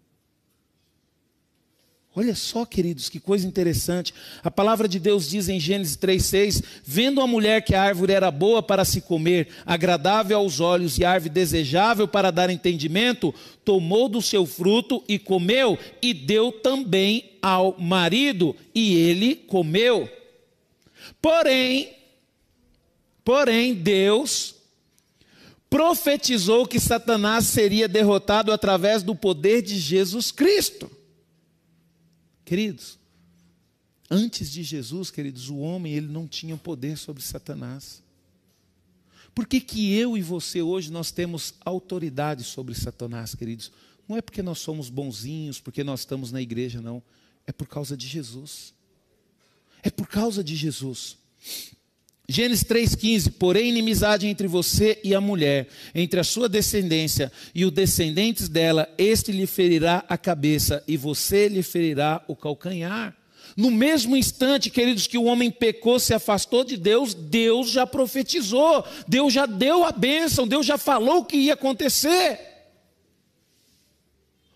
Olha 2.18 2.34
só, 2.34 2.64
queridos, 2.64 3.10
que 3.10 3.20
coisa 3.20 3.46
interessante. 3.46 4.14
A 4.42 4.50
palavra 4.50 4.88
de 4.88 4.98
Deus 4.98 5.28
diz 5.28 5.50
em 5.50 5.60
Gênesis 5.60 5.98
3,6: 5.98 6.64
Vendo 6.82 7.20
a 7.20 7.26
mulher 7.26 7.60
que 7.60 7.74
a 7.74 7.82
árvore 7.82 8.14
era 8.14 8.30
boa 8.30 8.62
para 8.62 8.86
se 8.86 9.02
comer, 9.02 9.48
agradável 9.66 10.38
aos 10.38 10.58
olhos 10.58 10.96
e 10.96 11.04
árvore 11.04 11.28
desejável 11.28 12.08
para 12.08 12.30
dar 12.30 12.48
entendimento, 12.48 13.34
tomou 13.62 14.08
do 14.08 14.22
seu 14.22 14.46
fruto 14.46 15.04
e 15.06 15.18
comeu, 15.18 15.78
e 16.00 16.14
deu 16.14 16.50
também 16.50 17.32
ao 17.42 17.76
marido, 17.78 18.56
e 18.74 18.94
ele 18.94 19.34
comeu. 19.36 20.08
Porém, 21.20 21.90
porém, 23.22 23.74
Deus 23.74 24.54
profetizou 25.68 26.66
que 26.66 26.80
Satanás 26.80 27.44
seria 27.44 27.86
derrotado 27.86 28.52
através 28.52 29.02
do 29.02 29.14
poder 29.14 29.60
de 29.60 29.78
Jesus 29.78 30.32
Cristo. 30.32 30.95
Queridos, 32.46 32.96
antes 34.08 34.52
de 34.52 34.62
Jesus, 34.62 35.10
queridos, 35.10 35.50
o 35.50 35.58
homem 35.58 35.92
ele 35.92 36.06
não 36.06 36.28
tinha 36.28 36.56
poder 36.56 36.96
sobre 36.96 37.20
Satanás. 37.20 38.04
Por 39.34 39.48
que, 39.48 39.60
que 39.60 39.92
eu 39.92 40.16
e 40.16 40.22
você 40.22 40.62
hoje 40.62 40.92
nós 40.92 41.10
temos 41.10 41.54
autoridade 41.64 42.44
sobre 42.44 42.72
Satanás, 42.72 43.34
queridos? 43.34 43.72
Não 44.08 44.16
é 44.16 44.22
porque 44.22 44.42
nós 44.42 44.60
somos 44.60 44.88
bonzinhos, 44.88 45.60
porque 45.60 45.82
nós 45.82 46.00
estamos 46.00 46.30
na 46.30 46.40
igreja, 46.40 46.80
não. 46.80 47.02
É 47.44 47.50
por 47.50 47.66
causa 47.66 47.96
de 47.96 48.06
Jesus. 48.06 48.72
É 49.82 49.90
por 49.90 50.06
causa 50.06 50.44
de 50.44 50.54
Jesus. 50.54 51.18
Gênesis 52.28 52.64
3,15: 52.64 53.32
Porém, 53.38 53.68
inimizade 53.68 54.26
entre 54.26 54.48
você 54.48 54.98
e 55.04 55.14
a 55.14 55.20
mulher, 55.20 55.68
entre 55.94 56.18
a 56.18 56.24
sua 56.24 56.48
descendência 56.48 57.30
e 57.54 57.64
os 57.64 57.70
descendentes 57.70 58.48
dela, 58.48 58.88
este 58.98 59.30
lhe 59.30 59.46
ferirá 59.46 60.04
a 60.08 60.18
cabeça 60.18 60.82
e 60.88 60.96
você 60.96 61.48
lhe 61.48 61.62
ferirá 61.62 62.22
o 62.26 62.34
calcanhar. 62.34 63.16
No 63.56 63.70
mesmo 63.70 64.16
instante, 64.16 64.68
queridos, 64.68 65.06
que 65.06 65.16
o 65.16 65.24
homem 65.24 65.50
pecou, 65.50 65.98
se 65.98 66.12
afastou 66.12 66.64
de 66.64 66.76
Deus, 66.76 67.14
Deus 67.14 67.70
já 67.70 67.86
profetizou, 67.86 68.84
Deus 69.06 69.32
já 69.32 69.46
deu 69.46 69.84
a 69.84 69.92
bênção, 69.92 70.48
Deus 70.48 70.66
já 70.66 70.76
falou 70.76 71.18
o 71.18 71.24
que 71.24 71.36
ia 71.36 71.54
acontecer. 71.54 72.40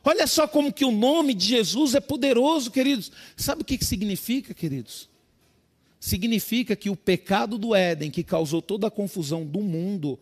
Olha 0.03 0.27
só 0.27 0.47
como 0.47 0.73
que 0.73 0.85
o 0.85 0.91
nome 0.91 1.35
de 1.35 1.47
Jesus 1.47 1.95
é 1.95 2.01
poderoso, 2.01 2.71
queridos. 2.71 3.13
Sabe 3.37 3.63
o 3.63 3.65
que 3.65 3.83
significa, 3.85 4.53
queridos? 4.53 5.10
Significa 6.01 6.75
que 6.75 6.89
o 6.89 6.97
pecado 6.97 7.59
do 7.59 7.75
Éden, 7.75 8.11
que 8.11 8.25
causou 8.25 8.63
toda 8.63 8.87
a 8.87 8.91
confusão 8.91 9.45
do 9.45 9.61
mundo, 9.61 10.19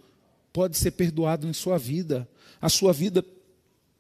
pode 0.53 0.77
ser 0.77 0.91
perdoado 0.91 1.47
em 1.47 1.53
sua 1.53 1.79
vida. 1.79 2.29
A 2.61 2.69
sua 2.69 2.93
vida 2.93 3.25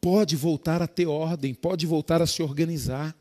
pode 0.01 0.35
voltar 0.35 0.83
a 0.83 0.89
ter 0.89 1.07
ordem, 1.07 1.55
pode 1.55 1.87
voltar 1.87 2.20
a 2.20 2.26
se 2.26 2.43
organizar. 2.43 3.16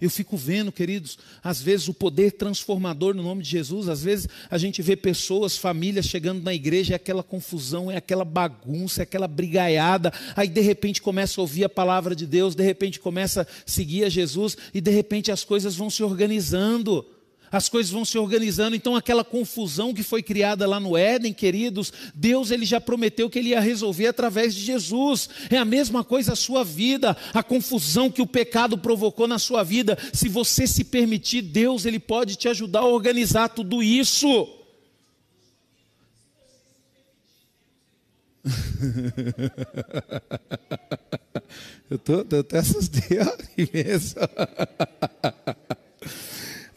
Eu 0.00 0.08
fico 0.08 0.36
vendo, 0.36 0.70
queridos, 0.70 1.18
às 1.42 1.60
vezes 1.60 1.88
o 1.88 1.94
poder 1.94 2.32
transformador 2.32 3.14
no 3.14 3.22
nome 3.22 3.42
de 3.42 3.50
Jesus, 3.50 3.88
às 3.88 4.02
vezes 4.02 4.28
a 4.48 4.56
gente 4.56 4.80
vê 4.80 4.94
pessoas, 4.94 5.56
famílias 5.56 6.06
chegando 6.06 6.40
na 6.40 6.54
igreja, 6.54 6.94
é 6.94 6.96
aquela 6.96 7.22
confusão, 7.22 7.90
é 7.90 7.96
aquela 7.96 8.24
bagunça, 8.24 9.02
é 9.02 9.04
aquela 9.04 9.26
brigaiada, 9.26 10.12
aí 10.36 10.48
de 10.48 10.60
repente 10.60 11.02
começa 11.02 11.40
a 11.40 11.42
ouvir 11.42 11.64
a 11.64 11.68
palavra 11.68 12.14
de 12.14 12.26
Deus, 12.26 12.54
de 12.54 12.62
repente 12.62 13.00
começa 13.00 13.42
a 13.42 13.46
seguir 13.66 14.04
a 14.04 14.08
Jesus 14.08 14.56
e 14.72 14.80
de 14.80 14.90
repente 14.90 15.32
as 15.32 15.42
coisas 15.42 15.74
vão 15.74 15.90
se 15.90 16.02
organizando 16.02 17.04
as 17.50 17.68
coisas 17.68 17.90
vão 17.90 18.04
se 18.04 18.18
organizando, 18.18 18.76
então 18.76 18.96
aquela 18.96 19.24
confusão 19.24 19.94
que 19.94 20.02
foi 20.02 20.22
criada 20.22 20.66
lá 20.66 20.78
no 20.78 20.96
Éden, 20.96 21.32
queridos, 21.32 21.92
Deus 22.14 22.50
ele 22.50 22.64
já 22.64 22.80
prometeu 22.80 23.30
que 23.30 23.38
ele 23.38 23.50
ia 23.50 23.60
resolver 23.60 24.06
através 24.06 24.54
de 24.54 24.62
Jesus. 24.62 25.28
É 25.50 25.56
a 25.56 25.64
mesma 25.64 26.04
coisa 26.04 26.32
a 26.32 26.36
sua 26.36 26.64
vida, 26.64 27.16
a 27.32 27.42
confusão 27.42 28.10
que 28.10 28.22
o 28.22 28.26
pecado 28.26 28.76
provocou 28.76 29.26
na 29.26 29.38
sua 29.38 29.62
vida. 29.62 29.96
Se 30.12 30.28
você 30.28 30.66
se 30.66 30.84
permitir, 30.84 31.42
Deus 31.42 31.86
ele 31.86 31.98
pode 31.98 32.36
te 32.36 32.48
ajudar 32.48 32.80
a 32.80 32.86
organizar 32.86 33.48
tudo 33.48 33.82
isso. 33.82 34.54
eu 41.90 41.98
tô, 41.98 42.24
eu 42.30 42.40
até 42.40 42.58
assustei 42.58 43.18
imenso. 43.56 44.16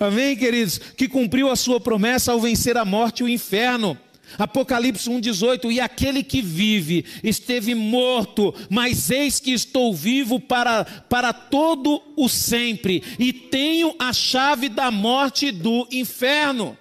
Amém, 0.02 0.36
queridos? 0.36 0.80
Que 0.80 1.08
cumpriu 1.08 1.48
a 1.48 1.56
sua 1.56 1.80
promessa 1.80 2.32
ao 2.32 2.40
vencer 2.40 2.76
a 2.76 2.84
morte 2.84 3.20
e 3.20 3.24
o 3.24 3.30
inferno. 3.30 3.96
Apocalipse 4.36 5.08
1,18: 5.08 5.72
E 5.72 5.80
aquele 5.80 6.24
que 6.24 6.42
vive 6.42 7.06
esteve 7.24 7.76
morto, 7.76 8.52
mas 8.68 9.12
eis 9.12 9.40
que 9.40 9.52
estou 9.52 9.94
vivo 9.94 10.40
para, 10.40 10.86
para 10.86 11.32
todo 11.32 12.02
o 12.18 12.28
sempre, 12.28 13.04
e 13.20 13.32
tenho 13.32 13.94
a 14.00 14.12
chave 14.12 14.70
da 14.70 14.90
morte 14.90 15.48
e 15.48 15.52
do 15.52 15.88
inferno. 15.92 16.76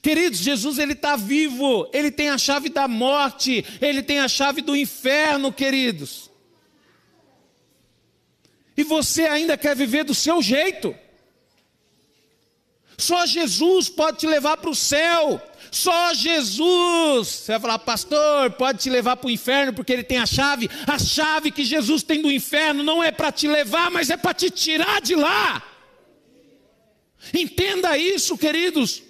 Queridos, 0.00 0.38
Jesus 0.38 0.78
ele 0.78 0.92
está 0.92 1.16
vivo, 1.16 1.88
ele 1.92 2.12
tem 2.12 2.28
a 2.28 2.38
chave 2.38 2.68
da 2.68 2.86
morte, 2.86 3.64
ele 3.80 4.00
tem 4.00 4.20
a 4.20 4.28
chave 4.28 4.62
do 4.62 4.76
inferno, 4.76 5.52
queridos 5.52 6.27
e 8.78 8.84
você 8.84 9.22
ainda 9.24 9.58
quer 9.58 9.74
viver 9.74 10.04
do 10.04 10.14
seu 10.14 10.40
jeito. 10.40 10.94
Só 12.96 13.26
Jesus 13.26 13.88
pode 13.88 14.18
te 14.18 14.26
levar 14.28 14.56
para 14.56 14.70
o 14.70 14.74
céu. 14.74 15.42
Só 15.68 16.14
Jesus. 16.14 17.26
Você 17.26 17.52
vai 17.52 17.60
falar, 17.60 17.78
pastor, 17.80 18.52
pode 18.52 18.78
te 18.78 18.88
levar 18.88 19.16
para 19.16 19.26
o 19.26 19.30
inferno 19.32 19.72
porque 19.72 19.92
ele 19.92 20.04
tem 20.04 20.18
a 20.18 20.26
chave. 20.26 20.70
A 20.86 20.96
chave 20.96 21.50
que 21.50 21.64
Jesus 21.64 22.04
tem 22.04 22.22
do 22.22 22.30
inferno 22.30 22.84
não 22.84 23.02
é 23.02 23.10
para 23.10 23.32
te 23.32 23.48
levar, 23.48 23.90
mas 23.90 24.10
é 24.10 24.16
para 24.16 24.32
te 24.32 24.48
tirar 24.48 25.00
de 25.00 25.16
lá. 25.16 25.60
Entenda 27.34 27.98
isso, 27.98 28.38
queridos. 28.38 29.02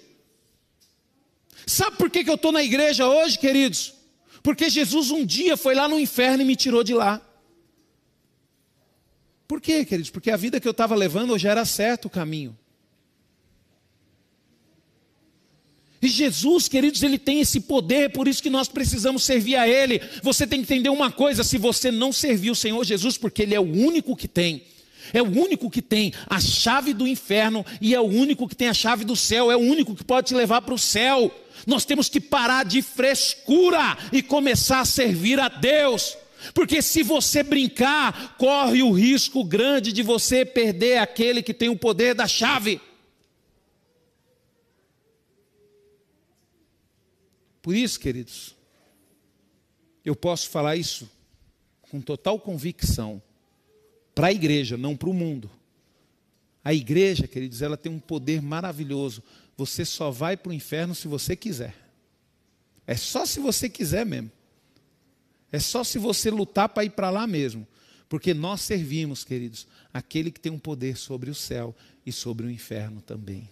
Sabe 1.67 1.95
por 1.95 2.09
que, 2.09 2.23
que 2.23 2.29
eu 2.31 2.35
estou 2.35 2.51
na 2.51 2.63
igreja 2.63 3.07
hoje, 3.07 3.37
queridos? 3.37 3.93
Porque 4.41 4.67
Jesus 4.67 5.11
um 5.11 5.23
dia 5.23 5.55
foi 5.55 5.75
lá 5.75 5.87
no 5.87 5.99
inferno 5.99 6.41
e 6.41 6.45
me 6.45 6.55
tirou 6.55 6.83
de 6.83 6.95
lá. 6.95 7.21
Por 9.49 9.59
quê, 9.59 9.83
queridos? 9.83 10.11
Porque 10.11 10.29
a 10.29 10.37
vida 10.37 10.59
que 10.59 10.67
eu 10.67 10.71
estava 10.71 10.93
levando 10.93 11.35
já 11.35 11.49
era 11.49 11.65
certo 11.65 12.05
o 12.05 12.09
caminho. 12.09 12.55
E 15.99 16.07
Jesus, 16.07 16.67
queridos, 16.67 17.01
ele 17.01 17.17
tem 17.17 17.39
esse 17.39 17.61
poder, 17.61 18.11
por 18.11 18.27
isso 18.27 18.43
que 18.43 18.49
nós 18.51 18.67
precisamos 18.67 19.23
servir 19.23 19.55
a 19.55 19.67
Ele. 19.67 19.99
Você 20.21 20.45
tem 20.45 20.59
que 20.59 20.71
entender 20.71 20.89
uma 20.89 21.11
coisa: 21.11 21.43
se 21.43 21.57
você 21.57 21.89
não 21.89 22.13
servir 22.13 22.51
o 22.51 22.55
Senhor 22.55 22.85
Jesus, 22.85 23.17
porque 23.17 23.41
Ele 23.41 23.55
é 23.55 23.59
o 23.59 23.63
único 23.63 24.15
que 24.15 24.27
tem, 24.27 24.61
é 25.11 25.21
o 25.21 25.25
único 25.25 25.67
que 25.67 25.81
tem 25.81 26.13
a 26.29 26.39
chave 26.39 26.93
do 26.93 27.07
inferno 27.07 27.65
e 27.81 27.95
é 27.95 27.99
o 27.99 28.05
único 28.05 28.47
que 28.47 28.55
tem 28.55 28.67
a 28.67 28.73
chave 28.73 29.03
do 29.03 29.15
céu, 29.15 29.51
é 29.51 29.57
o 29.57 29.61
único 29.61 29.95
que 29.95 30.03
pode 30.03 30.27
te 30.27 30.35
levar 30.35 30.61
para 30.61 30.75
o 30.75 30.79
céu. 30.79 31.35
Nós 31.65 31.85
temos 31.85 32.07
que 32.07 32.21
parar 32.21 32.63
de 32.65 32.83
frescura 32.83 33.97
e 34.13 34.21
começar 34.21 34.81
a 34.81 34.85
servir 34.85 35.39
a 35.39 35.49
Deus. 35.49 36.15
Porque 36.53 36.81
se 36.81 37.03
você 37.03 37.43
brincar, 37.43 38.37
corre 38.37 38.81
o 38.81 38.91
risco 38.91 39.43
grande 39.43 39.91
de 39.91 40.01
você 40.01 40.45
perder 40.45 40.97
aquele 40.97 41.43
que 41.43 41.53
tem 41.53 41.69
o 41.69 41.77
poder 41.77 42.13
da 42.15 42.27
chave. 42.27 42.81
Por 47.61 47.75
isso, 47.75 47.99
queridos, 47.99 48.55
eu 50.03 50.15
posso 50.15 50.49
falar 50.49 50.75
isso 50.75 51.09
com 51.81 51.99
total 51.99 52.39
convicção, 52.39 53.21
para 54.13 54.27
a 54.27 54.31
igreja, 54.31 54.77
não 54.77 54.95
para 54.95 55.09
o 55.09 55.13
mundo. 55.13 55.49
A 56.63 56.73
igreja, 56.73 57.27
queridos, 57.27 57.61
ela 57.61 57.77
tem 57.77 57.91
um 57.91 57.99
poder 57.99 58.41
maravilhoso. 58.41 59.23
Você 59.57 59.83
só 59.83 60.11
vai 60.11 60.37
para 60.37 60.51
o 60.51 60.53
inferno 60.53 60.93
se 60.93 61.07
você 61.07 61.35
quiser. 61.35 61.75
É 62.85 62.95
só 62.95 63.25
se 63.25 63.39
você 63.39 63.69
quiser 63.69 64.05
mesmo. 64.05 64.31
É 65.51 65.59
só 65.59 65.83
se 65.83 65.97
você 65.97 66.29
lutar 66.29 66.69
para 66.69 66.85
ir 66.85 66.91
para 66.91 67.09
lá 67.09 67.25
mesmo. 67.25 67.67
Porque 68.07 68.33
nós 68.33 68.61
servimos, 68.61 69.23
queridos, 69.23 69.67
aquele 69.93 70.31
que 70.31 70.39
tem 70.39 70.51
um 70.51 70.59
poder 70.59 70.97
sobre 70.97 71.29
o 71.29 71.35
céu 71.35 71.75
e 72.05 72.11
sobre 72.11 72.47
o 72.47 72.49
inferno 72.49 73.01
também. 73.01 73.49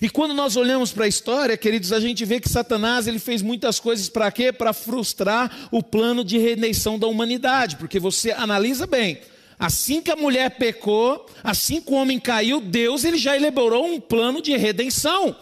E 0.00 0.08
quando 0.10 0.34
nós 0.34 0.56
olhamos 0.56 0.92
para 0.92 1.04
a 1.04 1.08
história, 1.08 1.56
queridos, 1.56 1.92
a 1.92 2.00
gente 2.00 2.24
vê 2.24 2.40
que 2.40 2.48
Satanás 2.48 3.06
ele 3.06 3.20
fez 3.20 3.42
muitas 3.42 3.78
coisas 3.78 4.08
para 4.08 4.30
quê? 4.32 4.52
Para 4.52 4.72
frustrar 4.72 5.68
o 5.70 5.82
plano 5.82 6.24
de 6.24 6.38
redenção 6.38 6.98
da 6.98 7.06
humanidade. 7.06 7.76
Porque 7.76 8.00
você 8.00 8.32
analisa 8.32 8.86
bem, 8.86 9.20
assim 9.58 10.00
que 10.00 10.10
a 10.10 10.16
mulher 10.16 10.56
pecou, 10.56 11.26
assim 11.42 11.80
que 11.80 11.92
o 11.92 11.94
homem 11.94 12.18
caiu, 12.18 12.60
Deus 12.60 13.04
ele 13.04 13.18
já 13.18 13.36
elaborou 13.36 13.86
um 13.86 14.00
plano 14.00 14.42
de 14.42 14.56
redenção. 14.56 15.36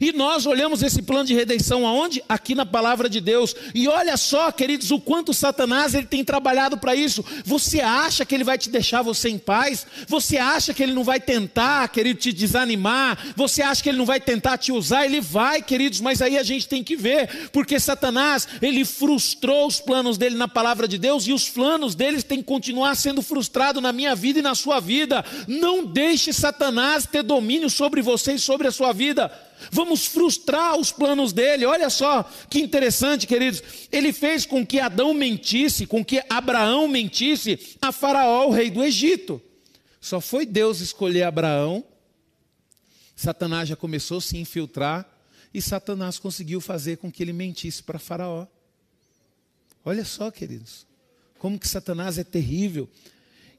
E 0.00 0.12
nós 0.12 0.46
olhamos 0.46 0.82
esse 0.82 1.02
plano 1.02 1.24
de 1.24 1.34
redenção 1.34 1.86
aonde? 1.86 2.22
Aqui 2.28 2.54
na 2.54 2.66
palavra 2.66 3.08
de 3.08 3.20
Deus. 3.20 3.54
E 3.74 3.88
olha 3.88 4.16
só, 4.16 4.50
queridos, 4.50 4.90
o 4.90 5.00
quanto 5.00 5.34
Satanás 5.34 5.94
ele 5.94 6.06
tem 6.06 6.24
trabalhado 6.24 6.78
para 6.78 6.94
isso. 6.94 7.24
Você 7.44 7.80
acha 7.80 8.24
que 8.24 8.34
ele 8.34 8.44
vai 8.44 8.58
te 8.58 8.70
deixar 8.70 9.02
você 9.02 9.28
em 9.28 9.38
paz? 9.38 9.86
Você 10.08 10.38
acha 10.38 10.74
que 10.74 10.82
ele 10.82 10.92
não 10.92 11.04
vai 11.04 11.20
tentar, 11.20 11.88
querido, 11.88 12.20
te 12.20 12.32
desanimar? 12.32 13.18
Você 13.36 13.62
acha 13.62 13.82
que 13.82 13.88
ele 13.88 13.98
não 13.98 14.06
vai 14.06 14.20
tentar 14.20 14.58
te 14.58 14.72
usar? 14.72 15.04
Ele 15.04 15.20
vai, 15.20 15.62
queridos, 15.62 16.00
mas 16.00 16.22
aí 16.22 16.38
a 16.38 16.42
gente 16.42 16.68
tem 16.68 16.82
que 16.82 16.96
ver, 16.96 17.50
porque 17.52 17.78
Satanás, 17.78 18.48
ele 18.60 18.84
frustrou 18.84 19.66
os 19.66 19.80
planos 19.80 20.18
dele 20.18 20.36
na 20.36 20.48
palavra 20.48 20.88
de 20.88 20.98
Deus 20.98 21.26
e 21.26 21.32
os 21.32 21.48
planos 21.48 21.94
deles 21.94 22.24
têm 22.24 22.38
que 22.38 22.44
continuar 22.44 22.94
sendo 22.94 23.22
frustrados 23.22 23.82
na 23.82 23.92
minha 23.92 24.14
vida 24.14 24.38
e 24.38 24.42
na 24.42 24.54
sua 24.54 24.80
vida. 24.80 25.24
Não 25.46 25.84
deixe 25.84 26.32
Satanás 26.32 27.06
ter 27.06 27.22
domínio 27.22 27.70
sobre 27.70 28.02
você 28.02 28.34
e 28.34 28.38
sobre 28.38 28.68
a 28.68 28.72
sua 28.72 28.92
vida. 28.92 29.30
Vamos 29.70 30.06
frustrar 30.06 30.76
os 30.76 30.90
planos 30.90 31.32
dele. 31.32 31.64
Olha 31.64 31.88
só 31.90 32.22
que 32.50 32.60
interessante, 32.60 33.26
queridos. 33.26 33.62
Ele 33.90 34.12
fez 34.12 34.44
com 34.46 34.66
que 34.66 34.80
Adão 34.80 35.14
mentisse, 35.14 35.86
com 35.86 36.04
que 36.04 36.22
Abraão 36.28 36.88
mentisse 36.88 37.76
a 37.80 37.92
Faraó, 37.92 38.48
o 38.48 38.50
rei 38.50 38.70
do 38.70 38.82
Egito. 38.82 39.40
Só 40.00 40.20
foi 40.20 40.44
Deus 40.44 40.80
escolher 40.80 41.22
Abraão. 41.22 41.84
Satanás 43.14 43.68
já 43.68 43.76
começou 43.76 44.18
a 44.18 44.20
se 44.20 44.36
infiltrar 44.36 45.08
e 45.54 45.60
Satanás 45.62 46.18
conseguiu 46.18 46.60
fazer 46.60 46.96
com 46.96 47.10
que 47.10 47.22
ele 47.22 47.32
mentisse 47.32 47.82
para 47.82 47.98
Faraó. 47.98 48.46
Olha 49.84 50.04
só, 50.04 50.30
queridos, 50.30 50.86
como 51.38 51.58
que 51.58 51.68
Satanás 51.68 52.18
é 52.18 52.24
terrível. 52.24 52.88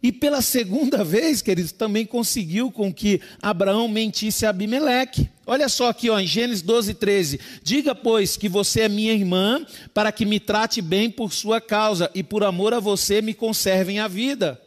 E 0.04 0.12
pela 0.12 0.42
segunda 0.42 1.02
vez, 1.02 1.42
queridos, 1.42 1.72
também 1.72 2.06
conseguiu 2.06 2.70
com 2.70 2.94
que 2.94 3.22
Abraão 3.42 3.88
mentisse 3.88 4.46
a 4.46 4.50
Abimeleque. 4.50 5.30
Olha 5.48 5.70
só 5.70 5.88
aqui, 5.88 6.10
ó, 6.10 6.20
em 6.20 6.28
Gênesis 6.28 6.62
12, 6.62 6.94
13. 6.96 7.40
Diga, 7.64 7.96
pois, 7.96 8.36
que 8.36 8.50
você 8.50 8.82
é 8.82 8.90
minha 8.90 9.14
irmã, 9.14 9.66
para 9.94 10.12
que 10.12 10.26
me 10.26 10.42
trate 10.42 10.82
bem 10.82 11.10
por 11.10 11.32
sua 11.32 11.62
causa, 11.62 12.12
e 12.14 12.22
por 12.22 12.44
amor 12.44 12.74
a 12.74 12.82
você 12.82 13.22
me 13.22 13.34
conservem 13.34 14.00
a 14.00 14.10
vida. 14.10 14.62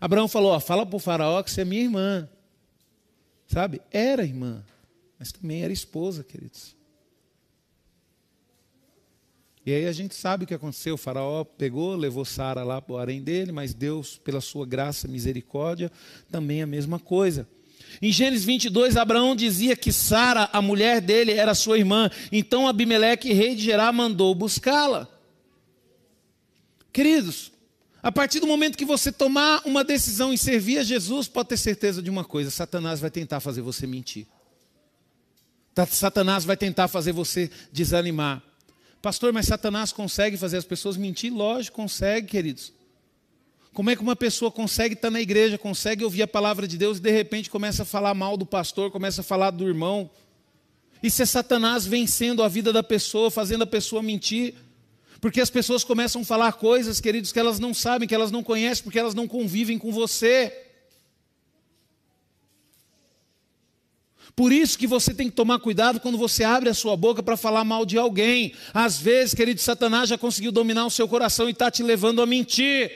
Abraão 0.00 0.26
falou: 0.26 0.50
ó, 0.50 0.58
fala 0.58 0.84
para 0.84 0.96
o 0.96 1.00
faraó 1.00 1.40
que 1.44 1.50
você 1.52 1.60
é 1.60 1.64
minha 1.64 1.82
irmã. 1.82 2.28
Sabe? 3.46 3.80
Era 3.92 4.24
irmã, 4.24 4.64
mas 5.16 5.30
também 5.30 5.62
era 5.62 5.72
esposa, 5.72 6.24
queridos. 6.24 6.74
E 9.66 9.74
aí 9.74 9.86
a 9.86 9.92
gente 9.92 10.14
sabe 10.14 10.44
o 10.44 10.46
que 10.46 10.54
aconteceu. 10.54 10.94
O 10.94 10.98
faraó 10.98 11.42
pegou, 11.42 11.96
levou 11.96 12.24
Sara 12.24 12.62
lá 12.62 12.80
para 12.80 12.94
o 12.94 12.98
harém 12.98 13.20
dele, 13.20 13.50
mas 13.50 13.74
Deus, 13.74 14.16
pela 14.16 14.40
sua 14.40 14.64
graça 14.64 15.08
e 15.08 15.10
misericórdia, 15.10 15.90
também 16.30 16.62
a 16.62 16.66
mesma 16.66 17.00
coisa. 17.00 17.48
Em 18.00 18.12
Gênesis 18.12 18.44
22, 18.44 18.96
Abraão 18.96 19.34
dizia 19.34 19.74
que 19.74 19.92
Sara, 19.92 20.48
a 20.52 20.62
mulher 20.62 21.00
dele, 21.00 21.32
era 21.32 21.52
sua 21.52 21.78
irmã. 21.78 22.08
Então 22.30 22.68
Abimeleque, 22.68 23.32
rei 23.32 23.56
de 23.56 23.64
Gerá, 23.64 23.90
mandou 23.92 24.32
buscá-la. 24.36 25.08
Queridos, 26.92 27.50
a 28.00 28.12
partir 28.12 28.38
do 28.38 28.46
momento 28.46 28.78
que 28.78 28.84
você 28.84 29.10
tomar 29.10 29.62
uma 29.64 29.82
decisão 29.82 30.32
em 30.32 30.36
servir 30.36 30.78
a 30.78 30.84
Jesus, 30.84 31.26
pode 31.26 31.48
ter 31.48 31.56
certeza 31.56 32.00
de 32.00 32.08
uma 32.08 32.24
coisa: 32.24 32.52
Satanás 32.52 33.00
vai 33.00 33.10
tentar 33.10 33.40
fazer 33.40 33.62
você 33.62 33.84
mentir. 33.84 34.28
Satanás 35.90 36.44
vai 36.44 36.56
tentar 36.56 36.86
fazer 36.86 37.10
você 37.10 37.50
desanimar. 37.72 38.42
Pastor, 39.02 39.32
mas 39.32 39.46
Satanás 39.46 39.92
consegue 39.92 40.36
fazer 40.36 40.56
as 40.56 40.64
pessoas 40.64 40.96
mentir? 40.96 41.32
Lógico, 41.32 41.76
consegue, 41.76 42.28
queridos. 42.28 42.72
Como 43.72 43.90
é 43.90 43.96
que 43.96 44.02
uma 44.02 44.16
pessoa 44.16 44.50
consegue 44.50 44.94
estar 44.94 45.10
na 45.10 45.20
igreja, 45.20 45.58
consegue 45.58 46.02
ouvir 46.02 46.22
a 46.22 46.26
palavra 46.26 46.66
de 46.66 46.78
Deus 46.78 46.98
e 46.98 47.00
de 47.00 47.10
repente 47.10 47.50
começa 47.50 47.82
a 47.82 47.86
falar 47.86 48.14
mal 48.14 48.36
do 48.36 48.46
pastor, 48.46 48.90
começa 48.90 49.20
a 49.20 49.24
falar 49.24 49.50
do 49.50 49.68
irmão? 49.68 50.10
Isso 51.02 51.22
é 51.22 51.26
Satanás 51.26 51.84
vencendo 51.84 52.42
a 52.42 52.48
vida 52.48 52.72
da 52.72 52.82
pessoa, 52.82 53.30
fazendo 53.30 53.62
a 53.62 53.66
pessoa 53.66 54.02
mentir. 54.02 54.54
Porque 55.20 55.40
as 55.40 55.50
pessoas 55.50 55.84
começam 55.84 56.22
a 56.22 56.24
falar 56.24 56.52
coisas, 56.54 57.00
queridos, 57.00 57.32
que 57.32 57.38
elas 57.38 57.58
não 57.58 57.74
sabem, 57.74 58.08
que 58.08 58.14
elas 58.14 58.30
não 58.30 58.42
conhecem, 58.42 58.82
porque 58.82 58.98
elas 58.98 59.14
não 59.14 59.28
convivem 59.28 59.78
com 59.78 59.92
você. 59.92 60.65
Por 64.34 64.52
isso 64.52 64.78
que 64.78 64.86
você 64.86 65.14
tem 65.14 65.28
que 65.28 65.36
tomar 65.36 65.58
cuidado 65.58 66.00
quando 66.00 66.18
você 66.18 66.44
abre 66.44 66.68
a 66.68 66.74
sua 66.74 66.96
boca 66.96 67.22
para 67.22 67.36
falar 67.36 67.64
mal 67.64 67.86
de 67.86 67.96
alguém. 67.96 68.52
Às 68.74 68.98
vezes, 68.98 69.34
querido, 69.34 69.60
Satanás 69.60 70.08
já 70.08 70.18
conseguiu 70.18 70.52
dominar 70.52 70.86
o 70.86 70.90
seu 70.90 71.08
coração 71.08 71.48
e 71.48 71.52
está 71.52 71.70
te 71.70 71.82
levando 71.82 72.20
a 72.20 72.26
mentir. 72.26 72.90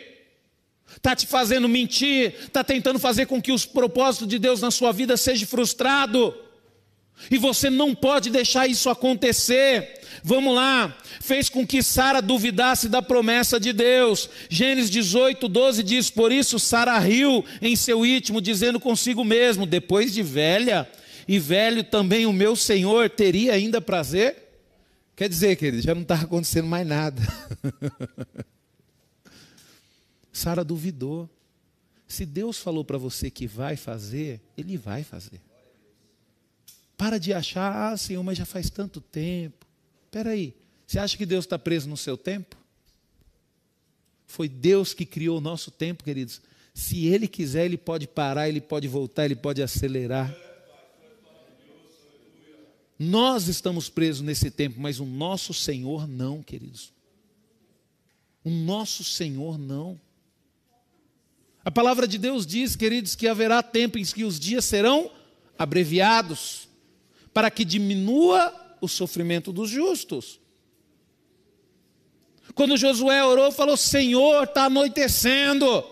Está 0.97 1.15
te 1.15 1.27
fazendo 1.27 1.69
mentir, 1.69 2.35
está 2.41 2.65
tentando 2.65 2.99
fazer 2.99 3.27
com 3.27 3.41
que 3.41 3.53
os 3.53 3.65
propósitos 3.65 4.27
de 4.27 4.39
Deus 4.39 4.61
na 4.61 4.71
sua 4.71 4.93
vida 4.93 5.17
sejam 5.17 5.47
frustrados. 5.47 6.35
E 7.31 7.37
você 7.37 7.69
não 7.69 7.95
pode 7.95 8.31
deixar 8.31 8.67
isso 8.67 8.89
acontecer. 8.89 10.01
Vamos 10.23 10.55
lá. 10.55 10.97
Fez 11.21 11.49
com 11.49 11.67
que 11.67 11.83
Sara 11.83 12.23
duvidasse 12.23 12.89
da 12.89 13.03
promessa 13.03 13.61
de 13.61 13.73
Deus. 13.73 14.29
Gênesis 14.49 14.91
18, 14.91 15.49
12 15.49 15.83
diz: 15.83 16.11
Por 16.11 16.33
isso 16.33 16.59
Sara 16.59 16.99
riu 16.99 17.45
em 17.61 17.77
seu 17.77 18.07
íntimo, 18.07 18.41
dizendo 18.41 18.81
consigo 18.81 19.25
mesmo: 19.25 19.67
Depois 19.67 20.15
de 20.15 20.23
velha, 20.23 20.89
e 21.27 21.39
velho 21.39 21.85
também 21.85 22.27
o 22.27 22.33
meu 22.33 22.55
Senhor 22.55 23.09
teria 23.11 23.55
ainda 23.55 23.81
prazer? 23.81 24.51
Quer 25.17 25.29
dizer, 25.29 25.57
querido, 25.57 25.83
já 25.83 25.95
não 25.95 26.03
está 26.03 26.15
acontecendo 26.15 26.67
mais 26.67 26.87
nada. 26.87 27.21
Sara 30.33 30.65
duvidou. 30.65 31.29
Se 32.09 32.25
Deus 32.25 32.59
falou 32.59 32.85
para 32.85 32.99
você 32.99 33.31
que 33.31 33.47
vai 33.47 33.77
fazer, 33.77 34.41
Ele 34.57 34.77
vai 34.77 35.05
fazer. 35.05 35.41
Para 36.97 37.19
de 37.19 37.33
achar, 37.33 37.93
ah, 37.93 37.97
Senhor, 37.97 38.23
mas 38.23 38.39
já 38.39 38.45
faz 38.45 38.71
tanto 38.71 39.01
tempo. 39.01 39.67
Espera 40.07 40.31
aí, 40.31 40.55
você 40.87 40.99
acha 40.99 41.17
que 41.17 41.25
Deus 41.25 41.45
está 41.45 41.59
preso 41.59 41.89
no 41.89 41.97
seu 41.97 42.17
tempo? 42.17 42.57
Foi 44.27 44.49
Deus 44.49 44.93
que 44.95 45.07
criou 45.07 45.39
o 45.39 45.41
nosso 45.41 45.71
tempo, 45.71 46.03
queridos. 46.03 46.41
Se 46.75 47.07
Ele 47.07 47.29
quiser, 47.29 47.65
Ele 47.67 47.77
pode 47.77 48.07
parar, 48.07 48.49
Ele 48.49 48.61
pode 48.61 48.89
voltar, 48.89 49.25
Ele 49.25 49.37
pode 49.37 49.63
acelerar. 49.63 50.35
Nós 53.03 53.49
estamos 53.49 53.89
presos 53.89 54.21
nesse 54.21 54.51
tempo, 54.51 54.79
mas 54.79 55.01
o 55.01 55.07
nosso 55.07 55.55
Senhor 55.55 56.07
não, 56.07 56.43
queridos. 56.43 56.93
O 58.45 58.51
nosso 58.51 59.03
Senhor 59.03 59.57
não. 59.57 59.99
A 61.65 61.71
palavra 61.71 62.07
de 62.07 62.19
Deus 62.19 62.47
diz, 62.47 62.77
queridos, 62.77 63.17
que 63.17 63.27
haverá 63.27 63.63
tempo 63.63 63.97
em 63.97 64.05
que 64.05 64.23
os 64.23 64.39
dias 64.39 64.67
serão 64.67 65.11
abreviados, 65.59 66.69
para 67.33 67.51
que 67.51 67.65
diminua 67.65 68.77
o 68.83 68.87
sofrimento 68.87 69.51
dos 69.51 69.71
justos. 69.71 70.39
Quando 72.55 72.77
Josué 72.77 73.25
orou, 73.25 73.51
falou: 73.51 73.79
Senhor, 73.79 74.45
está 74.45 74.65
anoitecendo. 74.65 75.87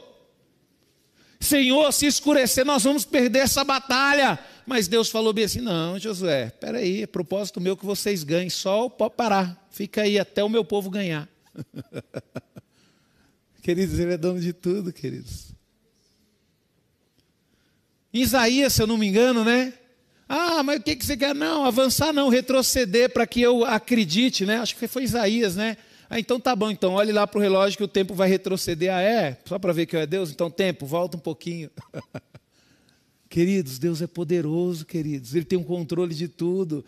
Senhor, 1.41 1.91
se 1.91 2.05
escurecer, 2.05 2.67
nós 2.67 2.85
vamos 2.85 3.07
perder 3.07 3.41
essa 3.41 3.65
batalha. 3.65 4.39
Mas 4.69 4.87
Deus 4.87 5.09
falou 5.09 5.33
bem 5.33 5.45
assim: 5.45 5.63
não, 5.63 5.99
Josué, 5.99 6.51
peraí, 6.51 7.05
é 7.05 7.07
propósito 7.07 7.59
meu 7.59 7.75
que 7.75 7.87
vocês 7.87 8.23
ganhem 8.23 8.51
sol, 8.51 8.91
pode 8.91 9.15
parar, 9.15 9.67
fica 9.71 10.03
aí 10.03 10.19
até 10.19 10.45
o 10.45 10.49
meu 10.51 10.63
povo 10.63 10.91
ganhar. 10.91 11.27
queridos, 13.63 13.99
ele 13.99 14.13
é 14.13 14.19
dono 14.19 14.39
de 14.39 14.53
tudo, 14.53 14.93
queridos. 14.93 15.55
Isaías, 18.13 18.75
se 18.75 18.83
eu 18.83 18.87
não 18.87 18.99
me 18.99 19.07
engano, 19.07 19.43
né? 19.43 19.73
Ah, 20.29 20.63
mas 20.63 20.81
o 20.81 20.83
que, 20.83 20.97
que 20.97 21.07
você 21.07 21.17
quer? 21.17 21.35
Não, 21.35 21.65
avançar 21.65 22.13
não, 22.13 22.29
retroceder 22.29 23.11
para 23.11 23.27
que 23.27 23.41
eu 23.41 23.65
acredite, 23.65 24.45
né? 24.45 24.59
Acho 24.59 24.77
que 24.77 24.87
foi 24.87 25.03
Isaías, 25.03 25.57
né? 25.57 25.79
Ah, 26.11 26.21
então 26.21 26.39
tá 26.39 26.55
bom, 26.55 26.71
então 26.71 26.93
olhe 26.93 27.11
lá 27.11 27.27
para 27.27 27.39
o 27.39 27.41
relógio 27.41 27.79
que 27.79 27.85
o 27.85 27.89
tempo 27.89 28.13
vai 28.13 28.29
retroceder. 28.29 28.93
Ah, 28.93 29.01
é? 29.01 29.39
Só 29.47 29.59
para 29.59 29.73
ver 29.73 29.87
que 29.87 29.97
eu 29.97 30.01
é 30.01 30.07
Deus? 30.07 30.31
Então, 30.31 30.51
tempo, 30.51 30.85
volta 30.85 31.17
um 31.17 31.21
pouquinho. 31.21 31.71
Queridos, 33.29 33.79
Deus 33.79 34.01
é 34.01 34.07
poderoso, 34.07 34.87
queridos. 34.87 35.35
Ele 35.35 35.45
tem 35.45 35.59
um 35.59 35.65
controle 35.65 36.15
de 36.15 36.29
tudo. 36.29 36.85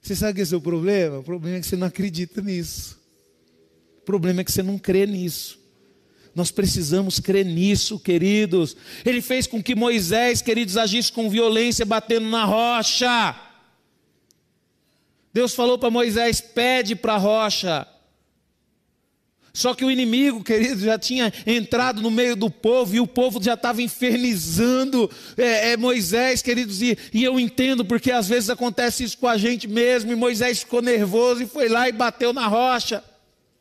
Você 0.00 0.14
sabe 0.14 0.44
que 0.44 0.54
é 0.54 0.56
o 0.56 0.60
problema? 0.60 1.18
O 1.18 1.22
problema 1.22 1.56
é 1.56 1.60
que 1.60 1.66
você 1.66 1.76
não 1.76 1.86
acredita 1.86 2.42
nisso. 2.42 3.00
O 3.98 4.02
problema 4.02 4.42
é 4.42 4.44
que 4.44 4.52
você 4.52 4.62
não 4.62 4.78
crê 4.78 5.06
nisso. 5.06 5.58
Nós 6.34 6.50
precisamos 6.50 7.18
crer 7.18 7.46
nisso, 7.46 7.98
queridos. 7.98 8.76
Ele 9.06 9.22
fez 9.22 9.46
com 9.46 9.62
que 9.62 9.74
Moisés, 9.74 10.42
queridos, 10.42 10.76
agisse 10.76 11.10
com 11.10 11.30
violência, 11.30 11.86
batendo 11.86 12.28
na 12.28 12.44
rocha. 12.44 13.34
Deus 15.32 15.54
falou 15.54 15.78
para 15.78 15.90
Moisés: 15.90 16.42
pede 16.42 16.94
para 16.94 17.14
a 17.14 17.18
rocha. 17.18 17.88
Só 19.56 19.74
que 19.74 19.86
o 19.86 19.90
inimigo, 19.90 20.44
querido, 20.44 20.80
já 20.80 20.98
tinha 20.98 21.32
entrado 21.46 22.02
no 22.02 22.10
meio 22.10 22.36
do 22.36 22.50
povo 22.50 22.94
e 22.94 23.00
o 23.00 23.06
povo 23.06 23.42
já 23.42 23.54
estava 23.54 23.80
infernizando 23.80 25.10
é, 25.34 25.70
é, 25.70 25.76
Moisés, 25.78 26.42
queridos. 26.42 26.82
E, 26.82 26.98
e 27.10 27.24
eu 27.24 27.40
entendo 27.40 27.82
porque 27.82 28.12
às 28.12 28.28
vezes 28.28 28.50
acontece 28.50 29.02
isso 29.02 29.16
com 29.16 29.26
a 29.26 29.38
gente 29.38 29.66
mesmo. 29.66 30.12
E 30.12 30.14
Moisés 30.14 30.58
ficou 30.58 30.82
nervoso 30.82 31.42
e 31.42 31.46
foi 31.46 31.70
lá 31.70 31.88
e 31.88 31.92
bateu 31.92 32.34
na 32.34 32.46
rocha 32.46 33.02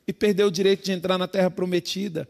e 0.06 0.12
perdeu 0.12 0.48
o 0.48 0.52
direito 0.52 0.84
de 0.84 0.91
entrar 0.91 1.18
na 1.18 1.30
terra 1.30 1.50
prometida. 1.50 2.28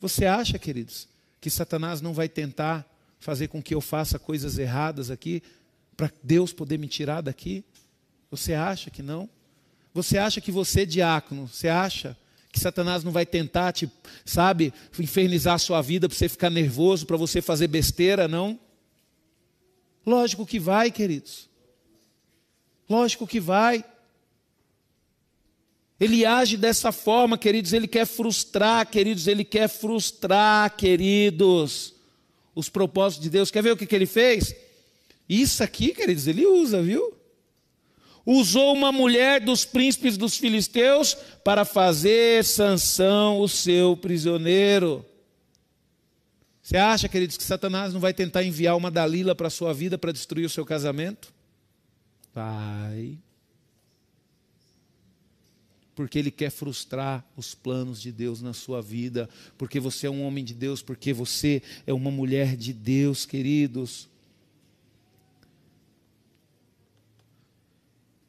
Você 0.00 0.24
acha, 0.24 0.58
queridos, 0.58 1.06
que 1.42 1.50
Satanás 1.50 2.00
não 2.00 2.14
vai 2.14 2.30
tentar 2.30 2.90
fazer 3.20 3.48
com 3.48 3.62
que 3.62 3.74
eu 3.74 3.80
faça 3.82 4.18
coisas 4.18 4.56
erradas 4.56 5.10
aqui 5.10 5.42
para 5.94 6.10
Deus 6.22 6.50
poder 6.50 6.78
me 6.78 6.88
tirar 6.88 7.20
daqui? 7.20 7.62
Você 8.30 8.54
acha 8.54 8.90
que 8.90 9.02
não? 9.02 9.28
Você 9.92 10.16
acha 10.16 10.40
que 10.40 10.50
você, 10.50 10.86
diácono, 10.86 11.46
você 11.46 11.68
acha 11.68 12.16
que 12.54 12.60
Satanás 12.60 13.02
não 13.02 13.10
vai 13.10 13.26
tentar 13.26 13.72
te, 13.72 13.90
sabe, 14.24 14.72
infernizar 14.98 15.54
a 15.54 15.58
sua 15.58 15.82
vida 15.82 16.08
para 16.08 16.16
você 16.16 16.28
ficar 16.28 16.48
nervoso, 16.48 17.04
para 17.04 17.16
você 17.16 17.42
fazer 17.42 17.66
besteira, 17.66 18.28
não? 18.28 18.58
Lógico 20.06 20.46
que 20.46 20.60
vai, 20.60 20.90
queridos. 20.92 21.50
Lógico 22.88 23.26
que 23.26 23.40
vai. 23.40 23.84
Ele 25.98 26.24
age 26.24 26.56
dessa 26.56 26.92
forma, 26.92 27.36
queridos, 27.36 27.72
ele 27.72 27.88
quer 27.88 28.06
frustrar, 28.06 28.88
queridos, 28.88 29.26
ele 29.26 29.44
quer 29.44 29.68
frustrar, 29.68 30.76
queridos, 30.76 31.94
os 32.54 32.68
propósitos 32.68 33.24
de 33.24 33.30
Deus. 33.30 33.50
Quer 33.50 33.62
ver 33.62 33.72
o 33.72 33.76
que, 33.76 33.86
que 33.86 33.94
ele 33.96 34.06
fez? 34.06 34.54
Isso 35.28 35.62
aqui, 35.62 35.92
queridos, 35.92 36.28
ele 36.28 36.46
usa, 36.46 36.80
viu? 36.80 37.14
Usou 38.24 38.72
uma 38.72 38.90
mulher 38.90 39.40
dos 39.40 39.64
príncipes 39.64 40.16
dos 40.16 40.36
filisteus 40.36 41.14
para 41.44 41.64
fazer 41.64 42.44
Sansão 42.44 43.40
o 43.40 43.48
seu 43.48 43.96
prisioneiro. 43.96 45.04
Você 46.62 46.78
acha, 46.78 47.08
queridos, 47.08 47.36
que 47.36 47.42
Satanás 47.42 47.92
não 47.92 48.00
vai 48.00 48.14
tentar 48.14 48.42
enviar 48.42 48.74
uma 48.76 48.90
Dalila 48.90 49.34
para 49.34 49.48
a 49.48 49.50
sua 49.50 49.74
vida 49.74 49.98
para 49.98 50.12
destruir 50.12 50.46
o 50.46 50.50
seu 50.50 50.64
casamento? 50.64 51.32
Vai. 52.34 53.18
Porque 55.94 56.18
ele 56.18 56.30
quer 56.30 56.50
frustrar 56.50 57.24
os 57.36 57.54
planos 57.54 58.00
de 58.00 58.10
Deus 58.10 58.40
na 58.40 58.54
sua 58.54 58.80
vida, 58.80 59.28
porque 59.58 59.78
você 59.78 60.06
é 60.06 60.10
um 60.10 60.24
homem 60.24 60.42
de 60.42 60.54
Deus, 60.54 60.82
porque 60.82 61.12
você 61.12 61.62
é 61.86 61.92
uma 61.92 62.10
mulher 62.10 62.56
de 62.56 62.72
Deus, 62.72 63.26
queridos. 63.26 64.08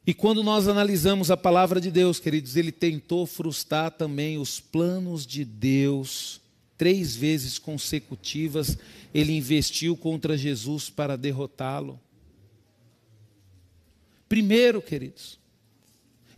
E 0.06 0.14
quando 0.14 0.44
nós 0.44 0.68
analisamos 0.68 1.32
a 1.32 1.36
palavra 1.36 1.80
de 1.80 1.90
Deus, 1.90 2.20
queridos, 2.20 2.56
ele 2.56 2.70
tentou 2.70 3.26
frustrar 3.26 3.90
também 3.90 4.38
os 4.38 4.60
planos 4.60 5.26
de 5.26 5.44
Deus. 5.44 6.40
Três 6.78 7.16
vezes 7.16 7.58
consecutivas 7.58 8.78
ele 9.12 9.32
investiu 9.32 9.96
contra 9.96 10.36
Jesus 10.36 10.88
para 10.88 11.16
derrotá-lo. 11.16 11.98
Primeiro, 14.28 14.80
queridos, 14.80 15.38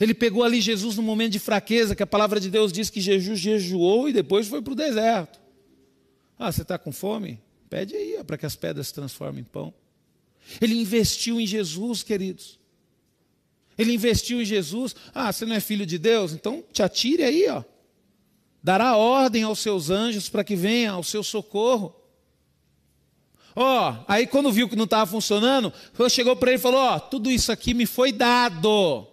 ele 0.01 0.15
pegou 0.15 0.45
ali 0.45 0.61
Jesus 0.61 0.97
no 0.97 1.03
momento 1.03 1.33
de 1.33 1.39
fraqueza, 1.39 1.95
que 1.95 2.03
a 2.03 2.07
palavra 2.07 2.39
de 2.39 2.49
Deus 2.49 2.73
diz 2.73 2.89
que 2.89 3.01
Jesus 3.01 3.39
jejuou 3.39 4.09
e 4.09 4.13
depois 4.13 4.47
foi 4.47 4.63
para 4.63 4.73
o 4.73 4.77
deserto. 4.77 5.41
Ah, 6.39 6.51
você 6.51 6.63
está 6.63 6.79
com 6.79 6.93
fome? 6.93 7.41
Pede 7.69 7.95
aí 7.97 8.23
para 8.25 8.39
que 8.39 8.47
as 8.47 8.57
pedras 8.57 8.87
se 8.87 8.95
transformem 8.95 9.41
em 9.41 9.45
pão. 9.45 9.75
Ele 10.61 10.75
investiu 10.75 11.41
em 11.41 11.47
Jesus, 11.47 12.03
queridos. 12.03 12.58
Ele 13.79 13.95
investiu 13.95 14.43
em 14.43 14.45
Jesus. 14.45 14.95
Ah, 15.15 15.33
você 15.33 15.47
não 15.47 15.55
é 15.55 15.61
filho 15.61 15.87
de 15.87 15.97
Deus? 15.97 16.33
Então 16.33 16.65
te 16.73 16.83
atire 16.83 17.23
aí, 17.23 17.49
ó. 17.49 17.63
Dará 18.61 18.97
ordem 18.97 19.45
aos 19.45 19.61
seus 19.61 19.89
anjos 19.89 20.29
para 20.29 20.43
que 20.43 20.57
venham 20.57 20.97
ao 20.97 21.05
seu 21.05 21.23
socorro. 21.23 21.95
Ó, 23.55 23.91
oh, 23.91 24.05
aí 24.07 24.27
quando 24.27 24.53
viu 24.53 24.69
que 24.69 24.77
não 24.77 24.85
estava 24.85 25.11
funcionando, 25.11 25.73
chegou 26.11 26.37
para 26.37 26.51
ele 26.51 26.59
e 26.59 26.63
falou: 26.63 26.81
Ó, 26.81 26.97
oh, 26.97 27.01
tudo 27.01 27.31
isso 27.31 27.53
aqui 27.53 27.73
me 27.73 27.87
foi 27.87 28.13
dado. 28.13 29.07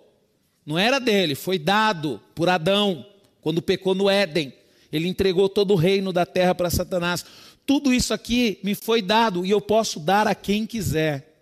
Não 0.65 0.77
era 0.77 0.99
dele, 0.99 1.35
foi 1.35 1.59
dado 1.59 2.19
por 2.33 2.49
Adão, 2.49 3.05
quando 3.41 3.61
pecou 3.61 3.93
no 3.93 4.09
Éden. 4.09 4.51
Ele 4.91 5.07
entregou 5.07 5.47
todo 5.47 5.71
o 5.71 5.75
reino 5.75 6.11
da 6.11 6.25
terra 6.25 6.55
para 6.55 6.69
Satanás. 6.69 7.23
Tudo 7.65 7.93
isso 7.93 8.13
aqui 8.13 8.59
me 8.63 8.75
foi 8.75 9.01
dado 9.01 9.45
e 9.45 9.51
eu 9.51 9.61
posso 9.61 9.99
dar 9.99 10.27
a 10.27 10.35
quem 10.35 10.65
quiser. 10.65 11.35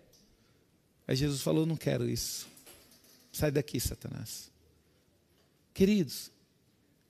Aí 1.06 1.16
Jesus 1.16 1.40
falou: 1.42 1.64
Não 1.64 1.76
quero 1.76 2.08
isso. 2.08 2.53
Sai 3.34 3.50
daqui, 3.50 3.80
Satanás. 3.80 4.48
Queridos, 5.74 6.30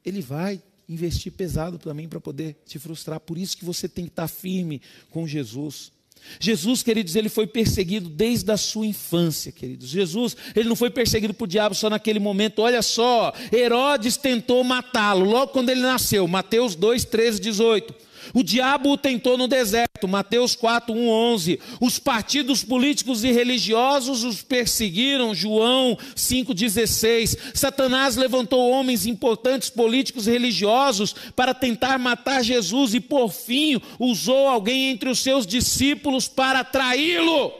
ele 0.02 0.22
vai 0.22 0.60
investir 0.88 1.30
pesado 1.30 1.78
também 1.78 2.08
para 2.08 2.18
poder 2.18 2.56
te 2.64 2.78
frustrar. 2.78 3.20
Por 3.20 3.36
isso 3.36 3.54
que 3.58 3.64
você 3.64 3.86
tem 3.86 4.06
que 4.06 4.10
estar 4.10 4.26
firme 4.26 4.80
com 5.10 5.28
Jesus. 5.28 5.92
Jesus, 6.40 6.82
queridos, 6.82 7.14
ele 7.14 7.28
foi 7.28 7.46
perseguido 7.46 8.08
desde 8.08 8.50
a 8.50 8.56
sua 8.56 8.86
infância, 8.86 9.52
queridos. 9.52 9.90
Jesus, 9.90 10.34
ele 10.56 10.66
não 10.66 10.74
foi 10.74 10.88
perseguido 10.88 11.34
por 11.34 11.46
diabo 11.46 11.74
só 11.74 11.90
naquele 11.90 12.18
momento. 12.18 12.60
Olha 12.60 12.80
só, 12.80 13.30
Herodes 13.52 14.16
tentou 14.16 14.64
matá-lo 14.64 15.26
logo 15.26 15.52
quando 15.52 15.68
ele 15.68 15.82
nasceu. 15.82 16.26
Mateus 16.26 16.74
2, 16.74 17.04
13, 17.04 17.38
18. 17.38 17.94
O 18.32 18.42
diabo 18.42 18.92
o 18.92 18.96
tentou 18.96 19.36
no 19.36 19.46
deserto, 19.46 20.08
Mateus 20.08 20.56
4, 20.56 20.94
1, 20.94 21.08
11. 21.08 21.60
Os 21.80 21.98
partidos 21.98 22.64
políticos 22.64 23.24
e 23.24 23.32
religiosos 23.32 24.24
os 24.24 24.42
perseguiram, 24.42 25.34
João 25.34 25.98
5, 26.16 26.54
16. 26.54 27.36
Satanás 27.54 28.16
levantou 28.16 28.70
homens 28.70 29.06
importantes 29.06 29.68
políticos 29.68 30.26
e 30.26 30.30
religiosos 30.30 31.14
para 31.34 31.52
tentar 31.52 31.98
matar 31.98 32.42
Jesus 32.42 32.94
e, 32.94 33.00
por 33.00 33.30
fim, 33.30 33.80
usou 33.98 34.48
alguém 34.48 34.90
entre 34.90 35.08
os 35.08 35.18
seus 35.18 35.46
discípulos 35.46 36.28
para 36.28 36.64
traí-lo. 36.64 37.52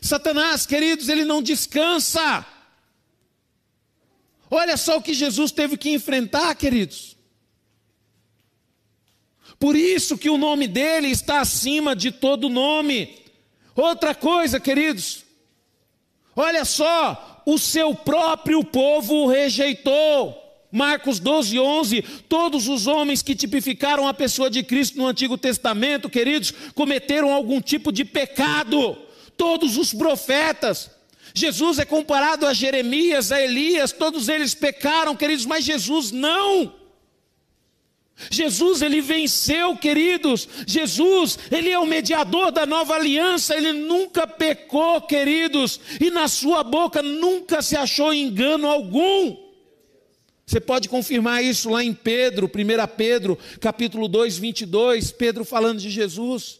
Satanás, 0.00 0.66
queridos, 0.66 1.08
ele 1.08 1.24
não 1.24 1.42
descansa. 1.42 2.44
Olha 4.50 4.76
só 4.76 4.96
o 4.96 5.02
que 5.02 5.14
Jesus 5.14 5.52
teve 5.52 5.76
que 5.76 5.90
enfrentar, 5.90 6.54
queridos. 6.56 7.16
Por 9.60 9.76
isso 9.76 10.16
que 10.16 10.30
o 10.30 10.38
nome 10.38 10.66
dele 10.66 11.08
está 11.08 11.40
acima 11.40 11.94
de 11.94 12.10
todo 12.10 12.48
nome. 12.48 13.18
Outra 13.76 14.14
coisa, 14.14 14.58
queridos, 14.58 15.22
olha 16.34 16.64
só, 16.64 17.42
o 17.44 17.58
seu 17.58 17.94
próprio 17.94 18.64
povo 18.64 19.14
o 19.16 19.26
rejeitou. 19.26 20.38
Marcos 20.72 21.18
12, 21.18 21.58
11, 21.58 22.02
todos 22.26 22.68
os 22.68 22.86
homens 22.86 23.22
que 23.22 23.34
tipificaram 23.34 24.08
a 24.08 24.14
pessoa 24.14 24.48
de 24.48 24.62
Cristo 24.62 24.96
no 24.96 25.06
Antigo 25.06 25.36
Testamento, 25.36 26.08
queridos, 26.08 26.54
cometeram 26.74 27.30
algum 27.30 27.60
tipo 27.60 27.92
de 27.92 28.04
pecado. 28.04 28.96
Todos 29.36 29.76
os 29.76 29.92
profetas. 29.92 30.90
Jesus 31.34 31.78
é 31.78 31.84
comparado 31.84 32.46
a 32.46 32.54
Jeremias, 32.54 33.30
a 33.30 33.42
Elias, 33.42 33.92
todos 33.92 34.28
eles 34.28 34.54
pecaram, 34.54 35.14
queridos, 35.14 35.44
mas 35.44 35.64
Jesus 35.64 36.12
não. 36.12 36.79
Jesus, 38.28 38.82
ele 38.82 39.00
venceu, 39.00 39.76
queridos. 39.76 40.48
Jesus, 40.66 41.38
ele 41.50 41.70
é 41.70 41.78
o 41.78 41.86
mediador 41.86 42.50
da 42.50 42.66
nova 42.66 42.94
aliança, 42.94 43.56
ele 43.56 43.72
nunca 43.72 44.26
pecou, 44.26 45.00
queridos, 45.00 45.80
e 46.00 46.10
na 46.10 46.28
sua 46.28 46.62
boca 46.62 47.00
nunca 47.00 47.62
se 47.62 47.76
achou 47.76 48.12
engano 48.12 48.68
algum. 48.68 49.36
Você 50.44 50.60
pode 50.60 50.88
confirmar 50.88 51.44
isso 51.44 51.70
lá 51.70 51.84
em 51.84 51.94
Pedro, 51.94 52.46
1 52.46 52.96
Pedro, 52.96 53.38
capítulo 53.60 54.08
2, 54.08 54.36
22, 54.36 55.12
Pedro 55.12 55.44
falando 55.44 55.78
de 55.78 55.88
Jesus. 55.88 56.58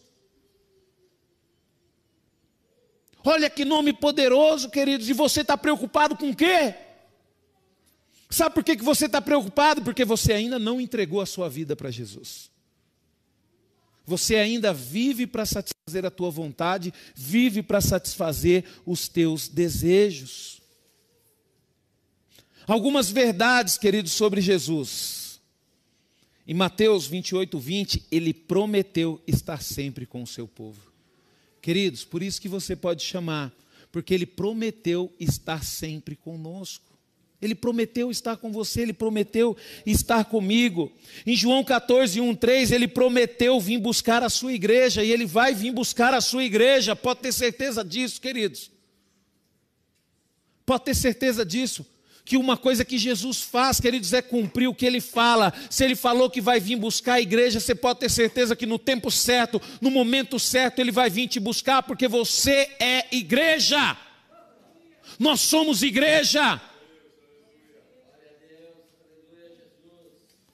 Olha 3.24 3.50
que 3.50 3.64
nome 3.64 3.92
poderoso, 3.92 4.70
queridos, 4.70 5.08
e 5.08 5.12
você 5.12 5.40
está 5.40 5.58
preocupado 5.58 6.16
com 6.16 6.30
o 6.30 6.36
quê? 6.36 6.74
Sabe 8.30 8.54
por 8.54 8.62
que, 8.62 8.76
que 8.76 8.84
você 8.84 9.06
está 9.06 9.20
preocupado? 9.20 9.82
Porque 9.82 10.04
você 10.04 10.32
ainda 10.32 10.58
não 10.58 10.80
entregou 10.80 11.20
a 11.20 11.26
sua 11.26 11.48
vida 11.48 11.74
para 11.74 11.90
Jesus. 11.90 12.48
Você 14.06 14.36
ainda 14.36 14.72
vive 14.72 15.26
para 15.26 15.44
satisfazer 15.44 16.06
a 16.06 16.10
tua 16.10 16.30
vontade, 16.30 16.94
vive 17.14 17.62
para 17.62 17.80
satisfazer 17.80 18.64
os 18.86 19.08
teus 19.08 19.48
desejos. 19.48 20.60
Algumas 22.66 23.10
verdades, 23.10 23.76
queridos, 23.76 24.12
sobre 24.12 24.40
Jesus. 24.40 25.40
Em 26.46 26.54
Mateus 26.54 27.06
28, 27.06 27.58
20, 27.58 28.06
ele 28.10 28.32
prometeu 28.32 29.20
estar 29.26 29.60
sempre 29.60 30.06
com 30.06 30.22
o 30.22 30.26
seu 30.26 30.46
povo. 30.46 30.80
Queridos, 31.60 32.04
por 32.04 32.22
isso 32.22 32.40
que 32.40 32.48
você 32.48 32.74
pode 32.74 33.02
chamar 33.02 33.52
Porque 33.92 34.14
ele 34.14 34.26
prometeu 34.26 35.12
estar 35.18 35.64
sempre 35.64 36.14
conosco. 36.14 36.89
Ele 37.40 37.54
prometeu 37.54 38.10
estar 38.10 38.36
com 38.36 38.52
você, 38.52 38.82
ele 38.82 38.92
prometeu 38.92 39.56
estar 39.86 40.24
comigo. 40.26 40.92
Em 41.26 41.34
João 41.34 41.64
14, 41.64 42.20
1, 42.20 42.34
3, 42.34 42.72
ele 42.72 42.86
prometeu 42.86 43.58
vir 43.58 43.78
buscar 43.78 44.22
a 44.22 44.28
sua 44.28 44.52
igreja, 44.52 45.02
e 45.02 45.10
ele 45.10 45.24
vai 45.24 45.54
vir 45.54 45.72
buscar 45.72 46.12
a 46.12 46.20
sua 46.20 46.44
igreja, 46.44 46.94
pode 46.94 47.20
ter 47.20 47.32
certeza 47.32 47.82
disso, 47.82 48.20
queridos. 48.20 48.70
Pode 50.66 50.84
ter 50.84 50.94
certeza 50.94 51.44
disso. 51.44 51.86
Que 52.24 52.36
uma 52.36 52.56
coisa 52.56 52.84
que 52.84 52.98
Jesus 52.98 53.40
faz, 53.40 53.80
queridos, 53.80 54.12
é 54.12 54.20
cumprir 54.20 54.68
o 54.68 54.74
que 54.74 54.86
ele 54.86 55.00
fala. 55.00 55.52
Se 55.68 55.82
ele 55.82 55.96
falou 55.96 56.30
que 56.30 56.40
vai 56.40 56.60
vir 56.60 56.76
buscar 56.76 57.14
a 57.14 57.20
igreja, 57.20 57.58
você 57.58 57.74
pode 57.74 58.00
ter 58.00 58.10
certeza 58.10 58.54
que 58.54 58.66
no 58.66 58.78
tempo 58.78 59.10
certo, 59.10 59.60
no 59.80 59.90
momento 59.90 60.38
certo, 60.38 60.78
ele 60.78 60.92
vai 60.92 61.10
vir 61.10 61.26
te 61.26 61.40
buscar, 61.40 61.82
porque 61.82 62.06
você 62.06 62.68
é 62.78 63.06
igreja. 63.10 63.96
Nós 65.18 65.40
somos 65.40 65.82
igreja. 65.82 66.60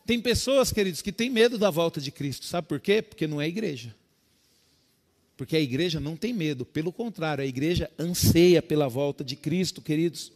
Tem 0.07 0.21
pessoas, 0.21 0.73
queridos, 0.73 1.03
que 1.03 1.11
têm 1.11 1.29
medo 1.29 1.59
da 1.59 1.69
volta 1.69 2.01
de 2.01 2.13
Cristo. 2.13 2.47
Sabe 2.47 2.69
por 2.69 2.79
quê? 2.79 3.03
Porque 3.03 3.27
não 3.27 3.41
é 3.41 3.49
igreja. 3.49 3.95
Porque 5.37 5.57
a 5.57 5.61
igreja 5.61 5.99
não 6.01 6.17
tem 6.17 6.33
medo, 6.33 6.65
pelo 6.65 6.93
contrário, 6.93 7.43
a 7.43 7.47
igreja 7.47 7.91
anseia 7.99 8.63
pela 8.63 8.89
volta 8.89 9.23
de 9.23 9.37
Cristo, 9.37 9.83
queridos. 9.83 10.33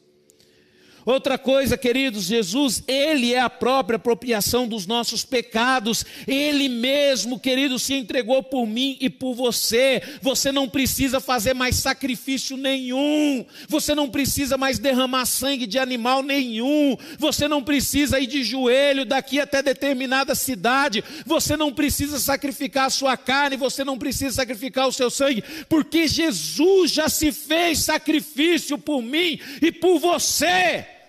Outra 1.11 1.37
coisa, 1.37 1.77
queridos, 1.77 2.27
Jesus, 2.27 2.85
Ele 2.87 3.35
é 3.35 3.41
a 3.41 3.51
própria 3.51 3.97
apropriação 3.97 4.69
dos 4.69 4.87
nossos 4.87 5.25
pecados, 5.25 6.07
Ele 6.25 6.69
mesmo, 6.69 7.37
querido, 7.37 7.81
se 7.81 7.95
entregou 7.95 8.45
por 8.45 8.65
mim 8.65 8.97
e 9.01 9.11
por 9.11 9.35
você. 9.35 10.01
Você 10.23 10.53
não 10.53 10.69
precisa 10.69 11.19
fazer 11.19 11.53
mais 11.53 11.75
sacrifício 11.75 12.57
nenhum, 12.57 13.45
você 13.69 13.93
não 13.93 14.09
precisa 14.09 14.57
mais 14.57 14.79
derramar 14.79 15.27
sangue 15.27 15.67
de 15.67 15.81
animal 15.81 16.23
nenhum, 16.23 16.97
você 17.19 17.49
não 17.49 17.61
precisa 17.61 18.21
ir 18.21 18.29
de 18.29 18.45
joelho 18.45 19.05
daqui 19.05 19.41
até 19.41 19.65
determinada 19.65 20.37
cidade, 20.37 21.03
você 21.27 21.57
não 21.57 21.73
precisa 21.73 22.21
sacrificar 22.21 22.87
a 22.87 22.91
sua 22.91 23.17
carne, 23.17 23.57
você 23.57 23.83
não 23.83 23.99
precisa 23.99 24.37
sacrificar 24.37 24.87
o 24.87 24.93
seu 24.93 25.11
sangue, 25.11 25.43
porque 25.69 26.07
Jesus 26.07 26.93
já 26.93 27.09
se 27.09 27.33
fez 27.33 27.81
sacrifício 27.81 28.79
por 28.79 29.03
mim 29.03 29.41
e 29.61 29.73
por 29.73 29.99
você. 29.99 31.00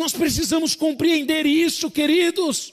Nós 0.00 0.14
precisamos 0.14 0.74
compreender 0.74 1.44
isso, 1.44 1.90
queridos. 1.90 2.72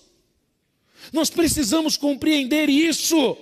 Nós 1.11 1.29
precisamos 1.29 1.97
compreender 1.97 2.69
isso. 2.69 3.37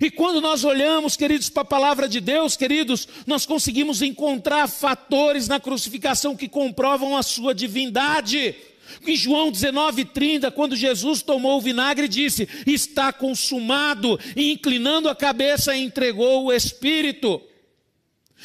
E 0.00 0.10
quando 0.10 0.40
nós 0.40 0.64
olhamos, 0.64 1.14
queridos, 1.14 1.50
para 1.50 1.60
a 1.60 1.66
palavra 1.66 2.08
de 2.08 2.22
Deus, 2.22 2.56
queridos, 2.56 3.06
nós 3.26 3.44
conseguimos 3.44 4.00
encontrar 4.00 4.66
fatores 4.66 5.46
na 5.46 5.60
crucificação 5.60 6.34
que 6.34 6.48
comprovam 6.48 7.18
a 7.18 7.22
sua 7.22 7.54
divindade. 7.54 8.56
Em 9.06 9.14
João 9.14 9.52
19,30, 9.52 10.50
quando 10.50 10.74
Jesus 10.74 11.20
tomou 11.20 11.58
o 11.58 11.60
vinagre, 11.60 12.08
disse: 12.08 12.48
Está 12.66 13.12
consumado, 13.12 14.18
e 14.34 14.52
inclinando 14.52 15.10
a 15.10 15.14
cabeça, 15.14 15.76
entregou 15.76 16.46
o 16.46 16.52
Espírito. 16.52 17.42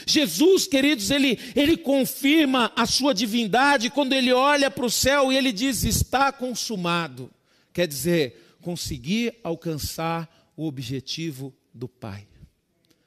Jesus, 0.07 0.65
queridos, 0.65 1.11
ele, 1.11 1.39
ele 1.55 1.77
confirma 1.77 2.71
a 2.75 2.85
sua 2.85 3.13
divindade 3.13 3.89
quando 3.89 4.13
ele 4.13 4.33
olha 4.33 4.71
para 4.71 4.85
o 4.85 4.89
céu 4.89 5.31
e 5.31 5.37
ele 5.37 5.51
diz: 5.51 5.83
está 5.83 6.31
consumado. 6.31 7.31
Quer 7.71 7.87
dizer, 7.87 8.57
conseguir 8.61 9.35
alcançar 9.43 10.51
o 10.55 10.65
objetivo 10.65 11.53
do 11.73 11.87
Pai. 11.87 12.27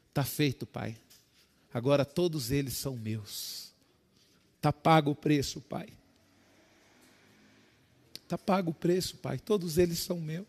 Está 0.08 0.24
feito, 0.24 0.64
Pai. 0.64 0.96
Agora 1.72 2.04
todos 2.04 2.50
eles 2.50 2.74
são 2.74 2.96
meus. 2.96 3.72
Está 4.56 4.72
pago 4.72 5.10
o 5.10 5.14
preço, 5.14 5.60
Pai. 5.60 5.88
Está 8.22 8.38
pago 8.38 8.70
o 8.70 8.74
preço, 8.74 9.16
Pai. 9.18 9.38
Todos 9.38 9.76
eles 9.76 9.98
são 9.98 10.20
meus. 10.20 10.46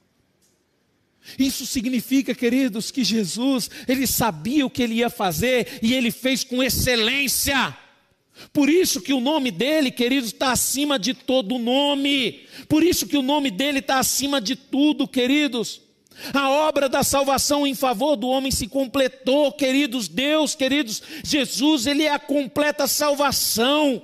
Isso 1.38 1.65
significa, 1.65 2.34
queridos, 2.34 2.91
que 2.91 3.03
Jesus, 3.03 3.69
ele 3.88 4.07
sabia 4.07 4.65
o 4.65 4.69
que 4.69 4.84
ele 4.84 4.95
ia 4.95 5.09
fazer 5.09 5.80
e 5.82 5.93
ele 5.93 6.11
fez 6.11 6.43
com 6.43 6.63
excelência. 6.63 7.75
Por 8.53 8.69
isso 8.69 9.01
que 9.01 9.13
o 9.13 9.19
nome 9.19 9.51
dele, 9.51 9.91
queridos, 9.91 10.30
está 10.32 10.51
acima 10.51 10.99
de 10.99 11.13
todo 11.13 11.57
nome. 11.57 12.45
Por 12.69 12.84
isso 12.84 13.07
que 13.07 13.17
o 13.17 13.21
nome 13.21 13.49
dele 13.49 13.80
está 13.80 13.99
acima 13.99 14.39
de 14.39 14.55
tudo, 14.55 15.07
queridos. 15.07 15.82
A 16.34 16.49
obra 16.49 16.89
da 16.89 17.03
salvação 17.03 17.65
em 17.65 17.75
favor 17.75 18.15
do 18.15 18.28
homem 18.28 18.51
se 18.51 18.67
completou, 18.67 19.51
queridos. 19.51 20.07
Deus, 20.07 20.55
queridos, 20.55 21.01
Jesus, 21.23 21.86
ele 21.86 22.03
é 22.03 22.11
a 22.11 22.19
completa 22.19 22.88
salvação. 22.88 24.01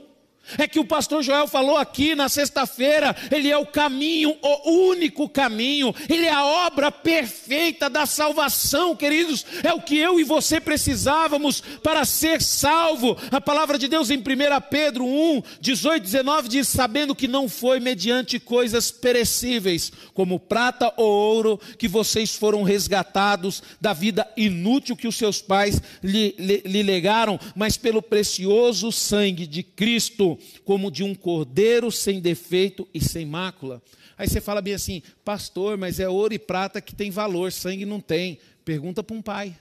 É 0.58 0.68
que 0.68 0.80
o 0.80 0.86
pastor 0.86 1.24
Joel 1.24 1.48
falou 1.48 1.78
aqui 1.78 2.16
na 2.16 2.28
sexta-feira, 2.28 3.16
ele 3.32 3.50
é 3.50 3.58
o 3.58 3.66
caminho, 3.66 4.38
o 4.42 4.90
único 4.90 5.28
caminho, 5.30 5.96
ele 6.10 6.26
é 6.26 6.32
a 6.32 6.46
obra 6.46 6.92
perfeita 6.92 7.90
da 7.90 8.06
salvação, 8.06 8.96
queridos. 8.96 9.46
É 9.64 9.74
o 9.74 9.82
que 9.82 9.98
eu 9.98 10.20
e 10.20 10.24
você 10.24 10.60
precisávamos 10.60 11.62
para 11.82 12.04
ser 12.06 12.42
salvo. 12.42 13.18
A 13.32 13.40
palavra 13.40 13.78
de 13.78 13.88
Deus 13.88 14.10
em 14.10 14.18
1 14.18 14.24
Pedro 14.70 15.06
1, 15.06 15.44
18, 15.62 16.04
19 16.04 16.50
diz: 16.50 16.68
Sabendo 16.68 17.16
que 17.16 17.28
não 17.28 17.48
foi 17.48 17.80
mediante 17.80 18.40
coisas 18.40 18.92
perecíveis, 18.92 19.92
como 20.14 20.40
prata 20.40 20.94
ou 20.98 21.10
ouro, 21.10 21.60
que 21.78 21.88
vocês 21.88 22.36
foram 22.36 22.64
resgatados 22.64 23.64
da 23.80 23.94
vida 23.94 24.28
inútil 24.36 24.96
que 24.96 25.08
os 25.08 25.16
seus 25.16 25.42
pais 25.42 25.82
lhe, 26.04 26.36
lhe, 26.38 26.62
lhe 26.66 26.84
legaram, 26.84 27.40
mas 27.56 27.78
pelo 27.78 28.02
precioso 28.02 28.92
sangue 28.92 29.48
de 29.48 29.64
Cristo 29.64 30.33
como 30.64 30.92
de 30.92 31.04
um 31.04 31.16
cordeiro 31.16 31.92
sem 31.92 32.20
defeito 32.20 32.88
e 32.94 33.02
sem 33.02 33.26
mácula. 33.26 33.82
Aí 34.18 34.28
você 34.28 34.40
fala 34.40 34.62
bem 34.62 34.74
assim, 34.74 35.02
pastor, 35.24 35.78
mas 35.78 36.00
é 36.00 36.08
ouro 36.08 36.34
e 36.34 36.40
prata 36.40 36.82
que 36.82 36.96
tem 36.96 37.10
valor, 37.10 37.52
sangue 37.52 37.86
não 37.86 38.00
tem. 38.00 38.40
Pergunta 38.64 39.04
para 39.04 39.16
um 39.16 39.22
pai. 39.22 39.58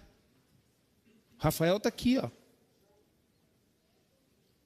Rafael 1.39 1.79
está 1.79 1.89
aqui, 1.89 2.19
ó. 2.19 2.31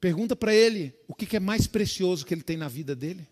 Pergunta 0.00 0.36
para 0.36 0.54
ele 0.54 0.94
o 1.08 1.14
que 1.14 1.36
é 1.36 1.40
mais 1.40 1.66
precioso 1.66 2.26
que 2.26 2.34
ele 2.34 2.42
tem 2.42 2.56
na 2.56 2.68
vida 2.68 2.94
dele. 2.94 3.26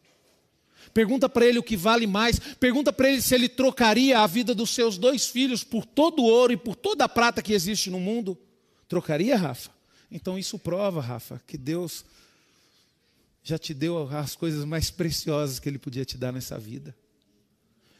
Pergunta 0.93 1.29
para 1.29 1.47
ele 1.47 1.59
o 1.59 1.63
que 1.63 1.77
vale 1.77 2.07
mais. 2.07 2.39
Pergunta 2.39 2.93
para 2.93 3.11
ele 3.11 3.23
se 3.23 3.35
ele 3.35 3.49
trocaria 3.49 4.19
a 4.21 4.27
vida 4.27 4.55
dos 4.55 4.71
seus 4.71 4.97
dois 4.99 5.27
filhos 5.27 5.65
por 5.65 5.85
todo 5.85 6.23
o 6.23 6.27
ouro 6.27 6.53
e 6.53 6.57
por 6.57 6.75
toda 6.77 7.05
a 7.05 7.09
prata 7.09 7.43
que 7.43 7.53
existe 7.53 7.91
no 7.91 8.01
mundo. 8.01 8.39
Trocaria, 8.89 9.37
Rafa? 9.37 9.71
Então 10.11 10.39
isso 10.39 10.59
prova, 10.59 11.01
Rafa, 11.01 11.41
que 11.47 11.59
Deus 11.59 12.05
já 13.45 13.59
te 13.59 13.75
deu 13.75 14.09
as 14.11 14.35
coisas 14.35 14.65
mais 14.65 14.91
preciosas 14.91 15.61
que 15.61 15.69
Ele 15.69 15.79
podia 15.79 16.05
te 16.05 16.17
dar 16.17 16.33
nessa 16.33 16.59
vida. 16.59 16.97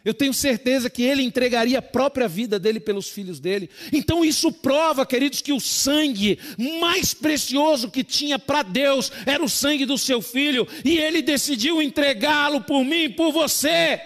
Eu 0.05 0.13
tenho 0.13 0.35
certeza 0.35 0.91
que 0.91 1.03
ele 1.03 1.23
entregaria 1.23 1.79
a 1.79 1.83
própria 1.83 2.29
vida 2.29 2.59
dele 2.59 2.79
pelos 2.79 3.09
filhos 3.09 3.41
dele. 3.41 3.71
Então 3.91 4.23
isso 4.23 4.53
prova, 4.53 5.07
queridos, 5.07 5.41
que 5.41 5.53
o 5.53 5.59
sangue 5.59 6.39
mais 6.79 7.15
precioso 7.15 7.91
que 7.91 8.05
tinha 8.05 8.39
para 8.39 8.63
Deus 8.63 9.11
era 9.25 9.43
o 9.43 9.49
sangue 9.49 9.87
do 9.87 9.97
seu 9.97 10.21
filho, 10.21 10.69
e 10.85 10.99
ele 10.99 11.23
decidiu 11.23 11.81
entregá-lo 11.81 12.61
por 12.61 12.85
mim 12.85 13.05
e 13.05 13.09
por 13.09 13.33
você. 13.33 13.99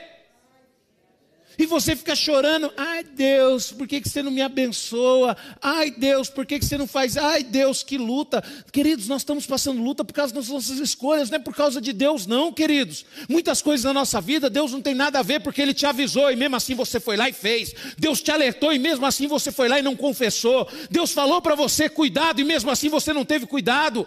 E 1.58 1.66
você 1.66 1.96
fica 1.96 2.14
chorando, 2.14 2.72
ai 2.76 3.02
Deus, 3.02 3.72
por 3.72 3.88
que, 3.88 4.00
que 4.00 4.08
você 4.08 4.22
não 4.22 4.30
me 4.30 4.40
abençoa? 4.40 5.36
Ai 5.60 5.90
Deus, 5.90 6.30
por 6.30 6.46
que, 6.46 6.56
que 6.56 6.64
você 6.64 6.78
não 6.78 6.86
faz? 6.86 7.16
Ai 7.16 7.42
Deus, 7.42 7.82
que 7.82 7.98
luta. 7.98 8.40
Queridos, 8.70 9.08
nós 9.08 9.22
estamos 9.22 9.44
passando 9.44 9.82
luta 9.82 10.04
por 10.04 10.12
causa 10.12 10.32
das 10.32 10.48
nossas 10.48 10.78
escolhas, 10.78 11.30
não 11.30 11.36
é 11.36 11.40
por 11.40 11.56
causa 11.56 11.80
de 11.80 11.92
Deus, 11.92 12.26
não, 12.26 12.52
queridos. 12.52 13.04
Muitas 13.28 13.60
coisas 13.60 13.82
na 13.82 13.92
nossa 13.92 14.20
vida, 14.20 14.48
Deus 14.48 14.70
não 14.70 14.80
tem 14.80 14.94
nada 14.94 15.18
a 15.18 15.22
ver 15.22 15.40
porque 15.40 15.60
Ele 15.60 15.74
te 15.74 15.84
avisou 15.84 16.30
e 16.30 16.36
mesmo 16.36 16.54
assim 16.54 16.76
você 16.76 17.00
foi 17.00 17.16
lá 17.16 17.28
e 17.28 17.32
fez. 17.32 17.74
Deus 17.98 18.22
te 18.22 18.30
alertou 18.30 18.72
e 18.72 18.78
mesmo 18.78 19.04
assim 19.04 19.26
você 19.26 19.50
foi 19.50 19.68
lá 19.68 19.80
e 19.80 19.82
não 19.82 19.96
confessou. 19.96 20.68
Deus 20.88 21.12
falou 21.12 21.42
para 21.42 21.56
você 21.56 21.88
cuidado 21.88 22.40
e 22.40 22.44
mesmo 22.44 22.70
assim 22.70 22.88
você 22.88 23.12
não 23.12 23.24
teve 23.24 23.46
cuidado. 23.46 24.06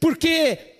Porque 0.00 0.73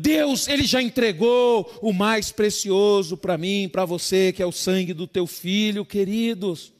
Deus, 0.00 0.48
ele 0.48 0.64
já 0.64 0.82
entregou 0.82 1.70
o 1.82 1.92
mais 1.92 2.32
precioso 2.32 3.16
para 3.16 3.36
mim, 3.36 3.68
para 3.68 3.84
você, 3.84 4.32
que 4.32 4.42
é 4.42 4.46
o 4.46 4.52
sangue 4.52 4.94
do 4.94 5.06
teu 5.06 5.26
filho, 5.26 5.84
queridos. 5.84 6.72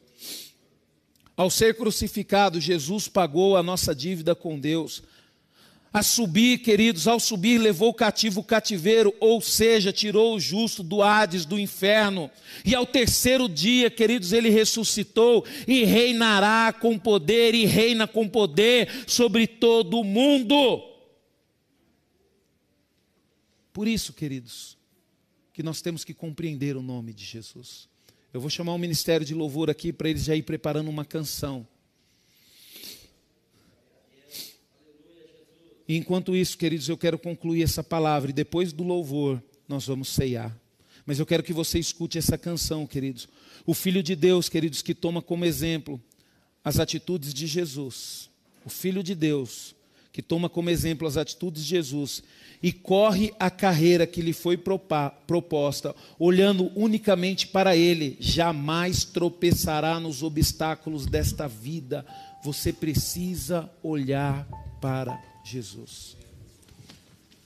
Ao 1.37 1.51
ser 1.51 1.77
crucificado, 1.77 2.61
Jesus 2.61 3.09
pagou 3.09 3.57
a 3.57 3.63
nossa 3.63 3.95
dívida 3.95 4.35
com 4.35 4.59
Deus. 4.59 5.03
A 5.93 6.03
subir, 6.03 6.59
queridos, 6.59 7.07
ao 7.09 7.21
subir, 7.21 7.59
levou 7.59 7.93
cativo 7.93 8.41
o 8.41 8.45
cativeiro, 8.45 9.13
ou 9.21 9.41
seja, 9.41 9.93
tirou 9.93 10.37
o 10.37 10.41
justo 10.41 10.83
do 10.83 11.03
Hades, 11.03 11.45
do 11.45 11.59
inferno. 11.59 12.31
E 12.65 12.75
ao 12.75 12.87
terceiro 12.87 13.49
dia, 13.49 13.91
queridos, 13.91 14.33
ele 14.33 14.49
ressuscitou 14.49 15.45
e 15.67 15.85
reinará 15.85 16.73
com 16.73 16.99
poder, 16.99 17.55
e 17.55 17.67
reina 17.67 18.07
com 18.07 18.29
poder 18.29 18.89
sobre 19.07 19.47
todo 19.47 19.99
o 19.99 20.05
mundo. 20.05 20.90
Por 23.73 23.87
isso, 23.87 24.13
queridos, 24.13 24.77
que 25.53 25.63
nós 25.63 25.81
temos 25.81 26.05
que 26.05 26.15
compreender 26.15 26.77
o 26.77 26.83
nome 26.83 27.13
de 27.13 27.25
Jesus. 27.25 27.89
Eu 28.33 28.41
vou 28.41 28.51
chamar 28.51 28.73
o 28.73 28.77
um 28.77 28.79
ministério 28.79 29.27
de 29.27 29.35
louvor 29.35 29.71
aqui 29.71 29.93
para 29.93 30.09
eles 30.09 30.25
já 30.25 30.35
ir 30.37 30.43
preparando 30.43 30.89
uma 30.89 31.05
canção. 31.05 31.67
E 35.89 35.97
enquanto 35.97 36.37
isso, 36.37 36.57
queridos, 36.57 36.89
eu 36.89 36.97
quero 36.97 37.19
concluir 37.19 37.63
essa 37.63 37.83
palavra 37.83 38.31
e 38.31 38.33
depois 38.33 38.73
do 38.73 38.85
louvor 38.85 39.43
nós 39.67 39.87
vamos 39.87 40.09
ceiar. 40.09 40.57
Mas 41.05 41.19
eu 41.19 41.27
quero 41.27 41.43
que 41.43 41.53
você 41.53 41.79
escute 41.79 42.19
essa 42.19 42.39
canção, 42.39 42.87
queridos. 42.87 43.29
O 43.67 43.75
Filho 43.75 44.03
de 44.03 44.15
Deus, 44.15 44.49
queridos, 44.49 44.83
que 44.83 44.95
toma 44.95 45.21
como 45.21 45.45
exemplo 45.45 46.01
as 46.63 46.79
atitudes 46.79 47.35
de 47.35 47.47
Jesus. 47.47 48.31
O 48.65 48.71
Filho 48.71 49.03
de 49.03 49.15
Deus 49.17 49.75
que 50.13 50.23
toma 50.23 50.49
como 50.49 50.71
exemplo 50.71 51.07
as 51.07 51.17
atitudes 51.17 51.63
de 51.63 51.69
Jesus 51.69 52.23
e 52.63 52.73
corre 52.73 53.33
a 53.39 53.51
carreira 53.51 54.07
que 54.07 54.21
lhe 54.21 54.33
foi 54.33 54.59
proposta, 55.27 55.95
olhando 56.19 56.71
unicamente 56.77 57.47
para 57.47 57.77
Ele, 57.77 58.17
jamais 58.21 59.05
tropeçará 59.05 59.99
nos 59.99 60.23
obstáculos 60.23 61.07
desta 61.07 61.49
vida. 61.49 62.05
Você 62.45 62.73
precisa 62.73 63.71
olhar 63.83 64.47
para 64.81 65.19
Jesus. 65.45 66.20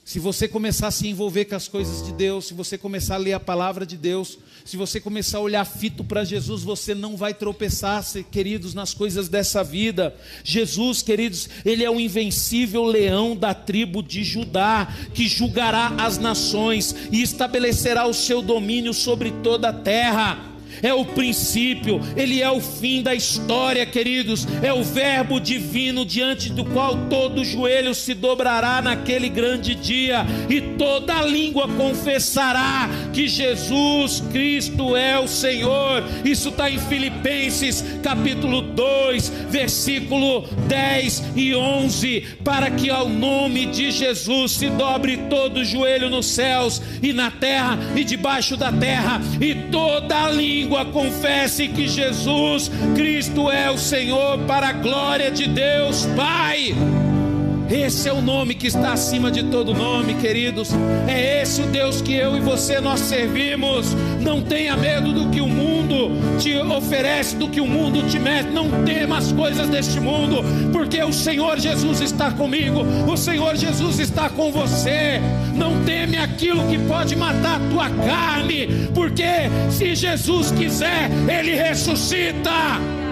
Se 0.05 0.19
você 0.19 0.47
começar 0.47 0.89
a 0.89 0.91
se 0.91 1.09
envolver 1.09 1.47
com 1.47 1.55
as 1.55 1.67
coisas 1.67 2.05
de 2.05 2.13
Deus, 2.13 2.49
se 2.49 2.53
você 2.53 2.77
começar 2.77 3.15
a 3.15 3.19
ler 3.19 3.33
a 3.33 3.41
palavra 3.41 3.87
de 3.87 3.97
Deus, 3.97 4.39
se 4.63 4.77
você 4.77 5.01
começar 5.01 5.39
a 5.39 5.41
olhar 5.41 5.65
fito 5.65 6.05
para 6.05 6.25
Jesus, 6.25 6.63
você 6.63 6.95
não 6.95 7.17
vai 7.17 7.33
tropeçar, 7.33 8.05
queridos, 8.31 8.75
nas 8.75 8.93
coisas 8.93 9.31
dessa 9.31 9.65
vida. 9.65 10.15
Jesus, 10.45 11.01
queridos, 11.01 11.49
ele 11.65 11.83
é 11.83 11.91
o 11.91 11.99
invencível 11.99 12.85
leão 12.85 13.35
da 13.35 13.55
tribo 13.55 14.03
de 14.03 14.23
Judá, 14.23 14.95
que 15.15 15.27
julgará 15.27 15.95
as 15.99 16.19
nações 16.19 16.95
e 17.11 17.23
estabelecerá 17.23 18.07
o 18.07 18.13
seu 18.13 18.43
domínio 18.43 18.93
sobre 18.93 19.31
toda 19.43 19.71
a 19.71 19.73
terra 19.73 20.54
é 20.83 20.93
o 20.93 21.05
princípio, 21.05 22.01
ele 22.17 22.41
é 22.41 22.51
o 22.51 22.61
fim 22.61 23.03
da 23.03 23.15
história, 23.15 23.85
queridos, 23.87 24.47
é 24.63 24.73
o 24.73 24.83
Verbo 24.83 25.41
divino 25.41 26.05
diante 26.05 26.51
do 26.51 26.65
qual 26.65 26.97
todo 27.09 27.45
joelho 27.45 27.95
se 27.95 28.15
dobrará 28.15 28.81
naquele 28.83 29.29
grande 29.29 29.75
dia 29.75 30.25
e 30.49 30.61
toda 30.61 31.23
língua 31.23 31.69
confessará 31.69 32.89
que 33.13 33.29
Jesus 33.29 34.23
Cristo 34.33 34.97
é 34.97 35.19
o 35.19 35.29
Senhor. 35.29 36.05
Isso 36.25 36.49
está 36.49 36.71
em 36.71 36.79
Filipenses 36.79 37.85
capítulo 38.03 38.61
2, 38.61 39.29
versículo 39.51 40.47
10 40.69 41.33
e 41.37 41.55
11: 41.55 42.25
para 42.45 42.71
que 42.71 42.91
ao 42.91 43.09
nome 43.09 43.67
de 43.67 43.91
Jesus 43.91 44.53
se 44.53 44.69
dobre 44.71 45.17
todo 45.29 45.65
joelho 45.65 46.11
nos 46.11 46.27
céus 46.27 46.83
e 47.03 47.13
na 47.13 47.31
terra 47.31 47.79
e 47.95 48.05
debaixo 48.05 48.57
da 48.57 48.73
terra, 48.73 49.21
e 49.41 49.55
toda 49.71 50.31
língua 50.31 50.64
língua 50.65 50.87
confesse 50.87 51.69
que 51.69 51.87
Jesus 51.87 52.71
Cristo 52.95 53.51
é 53.51 53.71
o 53.71 53.77
Senhor, 53.77 54.39
para 54.47 54.69
a 54.69 54.73
glória 54.73 55.31
de 55.31 55.47
Deus 55.47 56.07
Pai. 56.17 56.75
Esse 57.71 58.09
é 58.09 58.13
o 58.13 58.21
nome 58.21 58.55
que 58.55 58.67
está 58.67 58.93
acima 58.93 59.31
de 59.31 59.43
todo 59.45 59.73
nome, 59.73 60.15
queridos. 60.15 60.71
É 61.09 61.43
esse 61.43 61.63
o 61.63 61.67
Deus 61.67 62.03
que 62.03 62.15
eu 62.15 62.37
e 62.37 62.41
você 62.41 62.79
nós 62.81 63.01
servimos. 63.01 63.95
Não 64.21 64.43
tenha 64.43 64.77
medo 64.77 65.13
do 65.13 65.31
que 65.31 65.41
o 65.41 65.49
mundo 65.49 66.11
te 66.39 66.55
oferece, 66.57 67.37
do 67.37 67.49
que 67.49 67.61
o 67.61 67.67
mundo 67.67 68.07
te 68.09 68.19
mete. 68.19 68.51
Não 68.51 68.85
tema 68.85 69.17
as 69.17 69.33
coisas 69.33 69.69
deste 69.69 69.99
mundo, 69.99 70.45
porque 70.73 71.03
o 71.03 71.13
Senhor 71.13 71.59
Jesus 71.59 72.01
está 72.03 72.31
comigo. 72.31 72.83
O 73.11 73.17
Senhor 73.17 73.57
Jesus 73.57 73.99
está 73.99 74.29
com 74.29 74.53
você. 74.53 75.21
Não 75.55 75.83
teme 75.85 76.19
aquilo 76.19 76.67
que 76.69 76.79
pode 76.79 77.17
matar 77.17 77.57
a 77.57 77.71
tua 77.71 77.91
carne, 78.05 78.89
porque 78.95 79.25
se 79.71 79.95
Jesus 79.95 80.51
quiser, 80.53 81.11
ele 81.29 81.55
ressuscita. 81.55 83.04